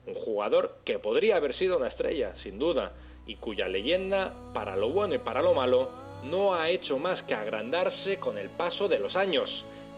[0.08, 2.94] Un jugador que podría haber sido una estrella, sin duda,
[3.28, 5.92] y cuya leyenda, para lo bueno y para lo malo,
[6.24, 9.52] no ha hecho más que agrandarse con el paso de los años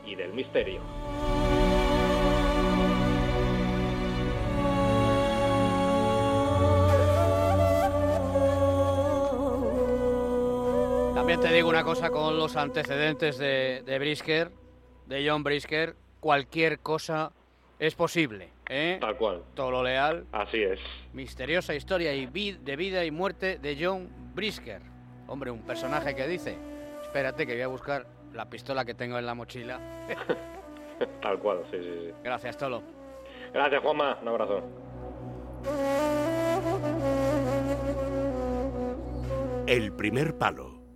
[0.06, 0.82] y del misterio.
[11.48, 14.52] Te digo una cosa con los antecedentes de, de Brisker,
[15.06, 17.32] de John Brisker, cualquier cosa
[17.78, 18.50] es posible.
[18.68, 18.98] ¿eh?
[19.00, 19.44] Tal cual.
[19.54, 20.26] Tolo Leal.
[20.32, 20.80] Así es.
[21.14, 24.82] Misteriosa historia y vi- de vida y muerte de John Brisker.
[25.28, 26.56] Hombre, un personaje que dice,
[27.04, 29.80] espérate que voy a buscar la pistola que tengo en la mochila.
[31.22, 32.12] Tal cual, sí, sí, sí.
[32.24, 32.82] Gracias, Tolo.
[33.54, 34.18] Gracias, Juanma.
[34.22, 34.64] Un abrazo.
[39.68, 40.75] El primer palo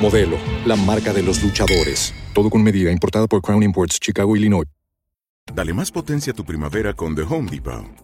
[0.00, 2.12] Modelo, la marca de los luchadores.
[2.32, 4.66] Todo con medida, importada por Crown Imports, Chicago, Illinois.
[5.54, 8.03] Dale más potencia a tu primavera con The Home Depot.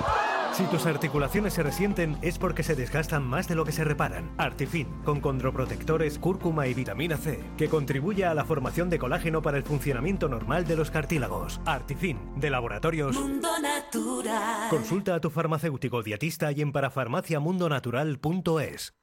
[0.61, 4.29] Si tus articulaciones se resienten es porque se desgastan más de lo que se reparan.
[4.37, 9.57] Artifin, con condroprotectores, cúrcuma y vitamina C, que contribuye a la formación de colágeno para
[9.57, 11.59] el funcionamiento normal de los cartílagos.
[11.65, 13.19] Artifin, de laboratorios.
[13.19, 14.69] Mundo Natural.
[14.69, 18.93] Consulta a tu farmacéutico dietista y en parafarmaciamundonatural.es.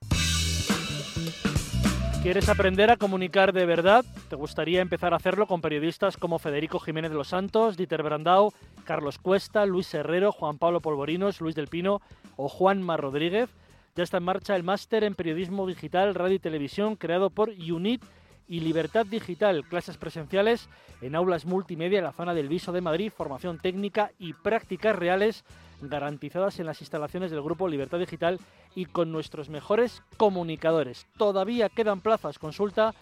[2.22, 4.04] ¿Quieres aprender a comunicar de verdad?
[4.28, 8.52] ¿Te gustaría empezar a hacerlo con periodistas como Federico Jiménez de los Santos, Dieter Brandau,
[8.84, 12.02] Carlos Cuesta, Luis Herrero, Juan Pablo Polvorinos, Luis del Pino
[12.36, 13.48] o Juanma Rodríguez?
[13.94, 18.04] Ya está en marcha el máster en periodismo digital, radio y televisión creado por UNIT
[18.48, 20.68] y Libertad Digital, clases presenciales
[21.00, 25.44] en aulas multimedia en la zona del Viso de Madrid, formación técnica y prácticas reales
[25.80, 28.38] garantizadas en las instalaciones del grupo Libertad Digital
[28.74, 31.06] y con nuestros mejores comunicadores.
[31.16, 32.94] Todavía quedan plazas, consulta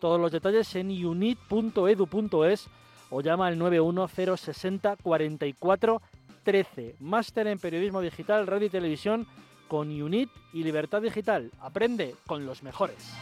[0.00, 2.68] todos los detalles en unit.edu.es
[3.10, 6.02] o llama al 91060 44
[6.44, 6.96] 13.
[7.00, 9.26] Máster en periodismo digital, radio y televisión
[9.66, 11.50] con UNIT y Libertad Digital.
[11.58, 13.12] Aprende con los mejores.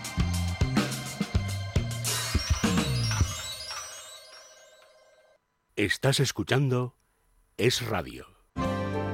[5.76, 6.94] Estás escuchando
[7.56, 8.31] Es Radio.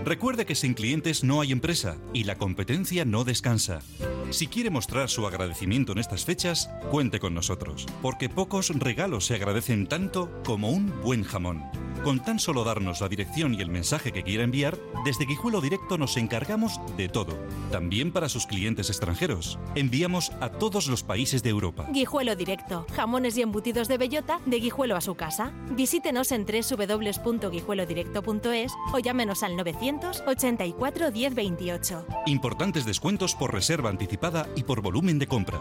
[0.09, 3.80] Recuerde que sin clientes no hay empresa y la competencia no descansa.
[4.30, 9.35] Si quiere mostrar su agradecimiento en estas fechas, cuente con nosotros, porque pocos regalos se
[9.35, 11.62] agradecen tanto como un buen jamón.
[12.05, 15.99] Con tan solo darnos la dirección y el mensaje que quiera enviar, desde Guijuelo Directo
[15.99, 17.37] nos encargamos de todo,
[17.70, 19.59] también para sus clientes extranjeros.
[19.75, 21.89] Enviamos a todos los países de Europa.
[21.91, 22.87] Guijuelo Directo.
[22.95, 25.51] Jamones y embutidos de bellota de Guijuelo a su casa.
[25.70, 32.07] Visítenos en www.guijuelodirecto.es o llámenos al 984 1028.
[32.27, 35.61] Importantes descuentos por reserva anticipada y por volumen de compra.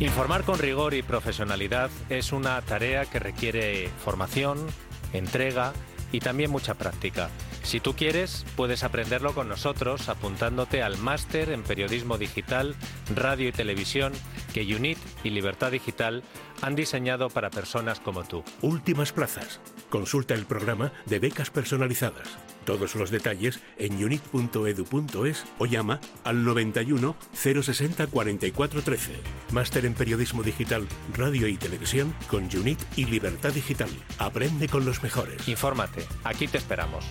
[0.00, 4.66] Informar con rigor y profesionalidad es una tarea que requiere formación,
[5.12, 5.74] entrega
[6.10, 7.28] y también mucha práctica.
[7.62, 12.76] Si tú quieres, puedes aprenderlo con nosotros apuntándote al máster en periodismo digital,
[13.14, 14.14] radio y televisión
[14.54, 16.22] que UNIT y Libertad Digital
[16.62, 18.42] han diseñado para personas como tú.
[18.62, 19.60] Últimas plazas.
[19.90, 22.38] Consulta el programa de becas personalizadas.
[22.70, 29.12] Todos los detalles en unit.edu.es o llama al 91 060 44 13.
[29.50, 30.86] Máster en periodismo digital,
[31.16, 33.90] radio y televisión con UNIT y Libertad Digital.
[34.20, 35.48] Aprende con los mejores.
[35.48, 37.04] Infórmate, aquí te esperamos.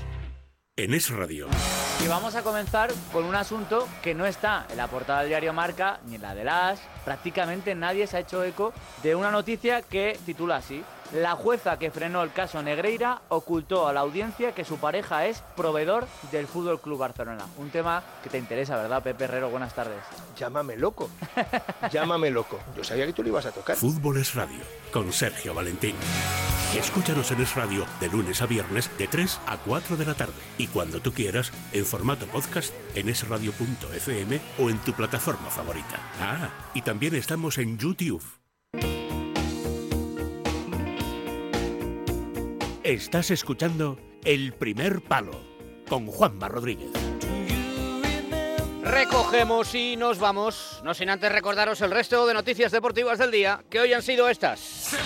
[0.77, 1.49] En Es Radio.
[2.01, 5.51] Y vamos a comenzar con un asunto que no está en la portada del diario
[5.51, 6.79] Marca ni en la de las.
[7.03, 8.71] Prácticamente nadie se ha hecho eco
[9.03, 10.81] de una noticia que titula así.
[11.13, 15.41] La jueza que frenó el caso Negreira ocultó a la audiencia que su pareja es
[15.55, 17.47] proveedor del Fútbol Club Barcelona.
[17.57, 19.49] Un tema que te interesa, ¿verdad, Pepe Herrero?
[19.49, 19.97] Buenas tardes.
[20.37, 21.09] Llámame loco.
[21.91, 22.59] Llámame loco.
[22.77, 23.75] Yo sabía que tú lo ibas a tocar.
[23.75, 24.59] Fútbol es Radio
[24.93, 25.95] con Sergio Valentín.
[26.77, 30.33] Escúchanos en Es Radio de lunes a viernes de 3 a 4 de la tarde
[30.59, 35.99] y cuando tú quieras en formato podcast en esradio.fm o en tu plataforma favorita.
[36.21, 38.23] Ah, y también estamos en YouTube.
[42.89, 45.39] Estás escuchando El Primer Palo
[45.87, 46.89] con Juanma Rodríguez.
[48.81, 53.63] Recogemos y nos vamos, no sin antes recordaros el resto de noticias deportivas del día,
[53.69, 54.97] que hoy han sido estas.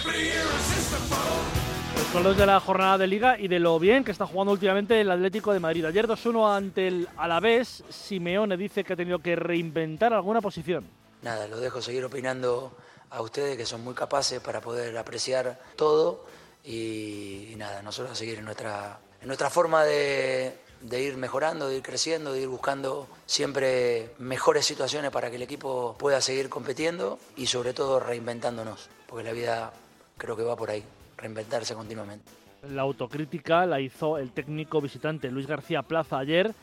[1.97, 5.01] Los goles de la jornada de Liga y de lo bien que está jugando últimamente
[5.01, 5.83] el Atlético de Madrid.
[5.83, 7.83] Ayer 2-1 ante el Alavés.
[7.89, 10.85] Simeone dice que ha tenido que reinventar alguna posición.
[11.21, 12.77] Nada, lo dejo seguir opinando
[13.09, 16.23] a ustedes que son muy capaces para poder apreciar todo
[16.63, 20.55] y, nada, nosotros a seguir en nuestra, en nuestra forma de,
[20.91, 25.95] ir mejorando, de ir creciendo, de ir buscando siempre mejores situaciones para que el equipo
[25.97, 29.73] pueda seguir compitiendo y sobre todo reinventándonos, porque la vida
[30.17, 30.83] creo que va por ahí,
[31.17, 32.31] reinventarse continuamente.
[32.69, 36.53] La autocrítica la hizo el técnico visitante Luis García Plaza ayer.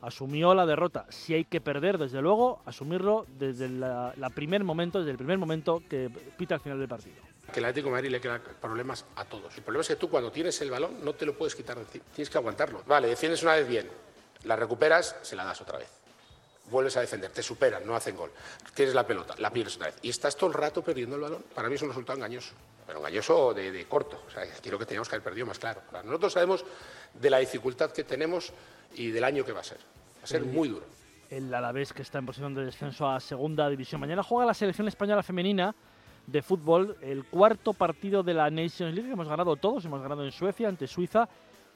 [0.00, 1.04] Asumió la derrota.
[1.10, 5.82] Si hay que perder, desde luego, asumirlo desde la primer momento, desde el primer momento
[5.90, 6.08] que
[6.38, 7.29] pita al final del partido.
[7.52, 9.56] Que el Atlético de Madrid le crea problemas a todos.
[9.56, 11.82] El problema es que tú cuando tienes el balón no te lo puedes quitar de
[11.82, 12.04] encima.
[12.14, 12.82] Tienes que aguantarlo.
[12.86, 13.88] Vale, defiendes una vez bien,
[14.44, 15.88] la recuperas, se la das otra vez.
[16.70, 18.30] Vuelves a defender, te superan, no hacen gol.
[18.74, 19.96] Tienes la pelota, la pierdes otra vez.
[20.02, 21.44] Y estás todo el rato perdiendo el balón.
[21.54, 22.54] Para mí es un resultado engañoso.
[22.86, 24.22] Pero engañoso de, de corto.
[24.26, 25.82] O sea, quiero que teníamos que haber perdido más claro.
[26.04, 26.64] Nosotros sabemos
[27.14, 28.52] de la dificultad que tenemos
[28.94, 29.78] y del año que va a ser.
[29.78, 30.86] Va a ser muy duro.
[31.28, 34.00] El Alavés que está en posición de descenso a segunda división.
[34.00, 35.74] Mañana juega la selección española femenina
[36.30, 39.10] de fútbol, el cuarto partido de la Nations League.
[39.10, 41.28] Hemos ganado todos, hemos ganado en Suecia ante Suiza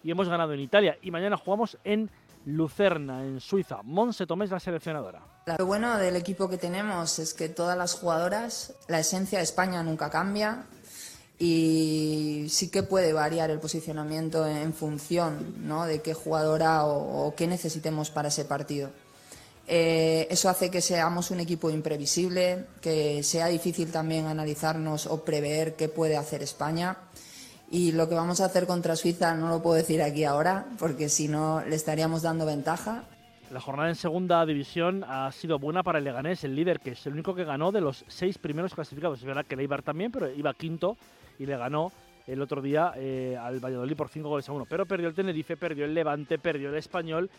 [0.02, 0.98] y hemos ganado en Italia.
[1.02, 2.10] Y mañana jugamos en
[2.46, 3.82] Lucerna, en Suiza.
[3.82, 5.22] Monse Tomés, la seleccionadora.
[5.58, 9.82] Lo bueno del equipo que tenemos es que todas las jugadoras, la esencia de España
[9.82, 10.66] nunca cambia
[11.38, 15.84] y sí que puede variar el posicionamiento en función ¿no?
[15.84, 18.90] de qué jugadora o qué necesitemos para ese partido.
[19.66, 25.74] Eh, eso hace que seamos un equipo imprevisible, que sea difícil también analizarnos o prever
[25.74, 26.96] qué puede hacer España.
[27.70, 31.08] Y lo que vamos a hacer contra Suiza no lo puedo decir aquí ahora, porque
[31.08, 33.04] si no le estaríamos dando ventaja.
[33.50, 37.06] La jornada en segunda división ha sido buena para el Leganés, el líder, que es
[37.06, 39.18] el único que ganó de los seis primeros clasificados.
[39.18, 40.96] Es verdad que el Eibar también, pero iba quinto
[41.38, 41.90] y le ganó
[42.26, 44.66] el otro día eh, al Valladolid por cinco goles a uno.
[44.68, 47.30] Pero perdió el Tenerife, perdió el Levante, perdió el Español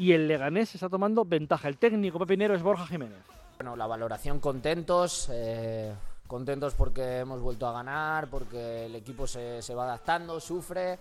[0.00, 1.68] y el Leganés está tomando ventaja.
[1.68, 3.18] El técnico pepinero es Borja Jiménez.
[3.58, 5.92] Bueno, la valoración contentos, eh,
[6.26, 10.98] contentos porque hemos vuelto a ganar, porque el equipo se, se va adaptando, sufre.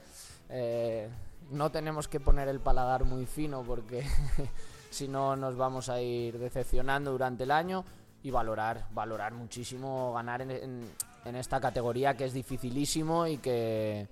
[0.50, 1.08] Eh,
[1.52, 4.06] no tenemos que poner el paladar muy fino porque
[4.90, 7.86] si no nos vamos a ir decepcionando durante el año
[8.22, 10.90] y valorar, valorar muchísimo ganar en, en,
[11.24, 14.10] en esta categoría que es dificilísimo y que,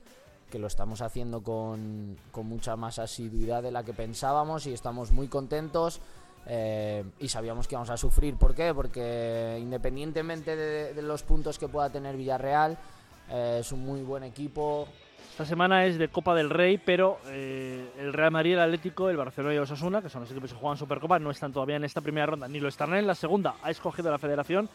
[0.49, 5.11] que lo estamos haciendo con, con, mucha más asiduidad de la que pensábamos y estamos
[5.11, 6.02] muy contentos
[6.45, 8.38] eh, y sabíamos que íbamos a sufrir.
[8.38, 8.74] ¿Por qué?
[8.74, 12.78] Porque independientemente de, de los puntos que pueda tener Villarreal,
[13.30, 14.88] eh, es un muy buen equipo.
[15.32, 19.18] Esta semana es de Copa del Rey, pero eh, el Real Madrid, el Atlético, el
[19.18, 22.02] Barcelona y Osasuna, que son los equipos que juegan Supercopa, no están todavía en esta
[22.02, 23.56] primera ronda, ni lo estarán en la segunda.
[23.61, 24.68] Ha escogido la federación,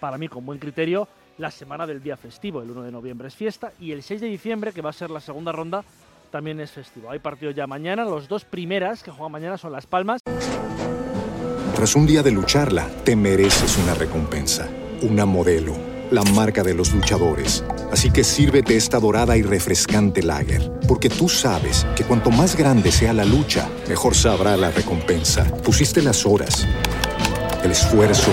[0.00, 1.08] para mí con buen criterio,
[1.38, 2.62] la semana del día festivo.
[2.62, 5.10] El 1 de noviembre es fiesta y el 6 de diciembre, que va a ser
[5.10, 5.84] la segunda ronda,
[6.30, 7.10] también es festivo.
[7.10, 8.04] Hay partido ya mañana.
[8.04, 10.20] Los dos primeras que juegan mañana son Las Palmas.
[11.74, 14.68] Tras un día de lucharla, te mereces una recompensa,
[15.02, 15.74] una modelo,
[16.10, 17.64] la marca de los luchadores.
[17.92, 22.90] Así que sírvete esta dorada y refrescante lager, porque tú sabes que cuanto más grande
[22.90, 25.44] sea la lucha, mejor sabrá la recompensa.
[25.62, 26.66] Pusiste las horas,
[27.62, 28.32] el esfuerzo,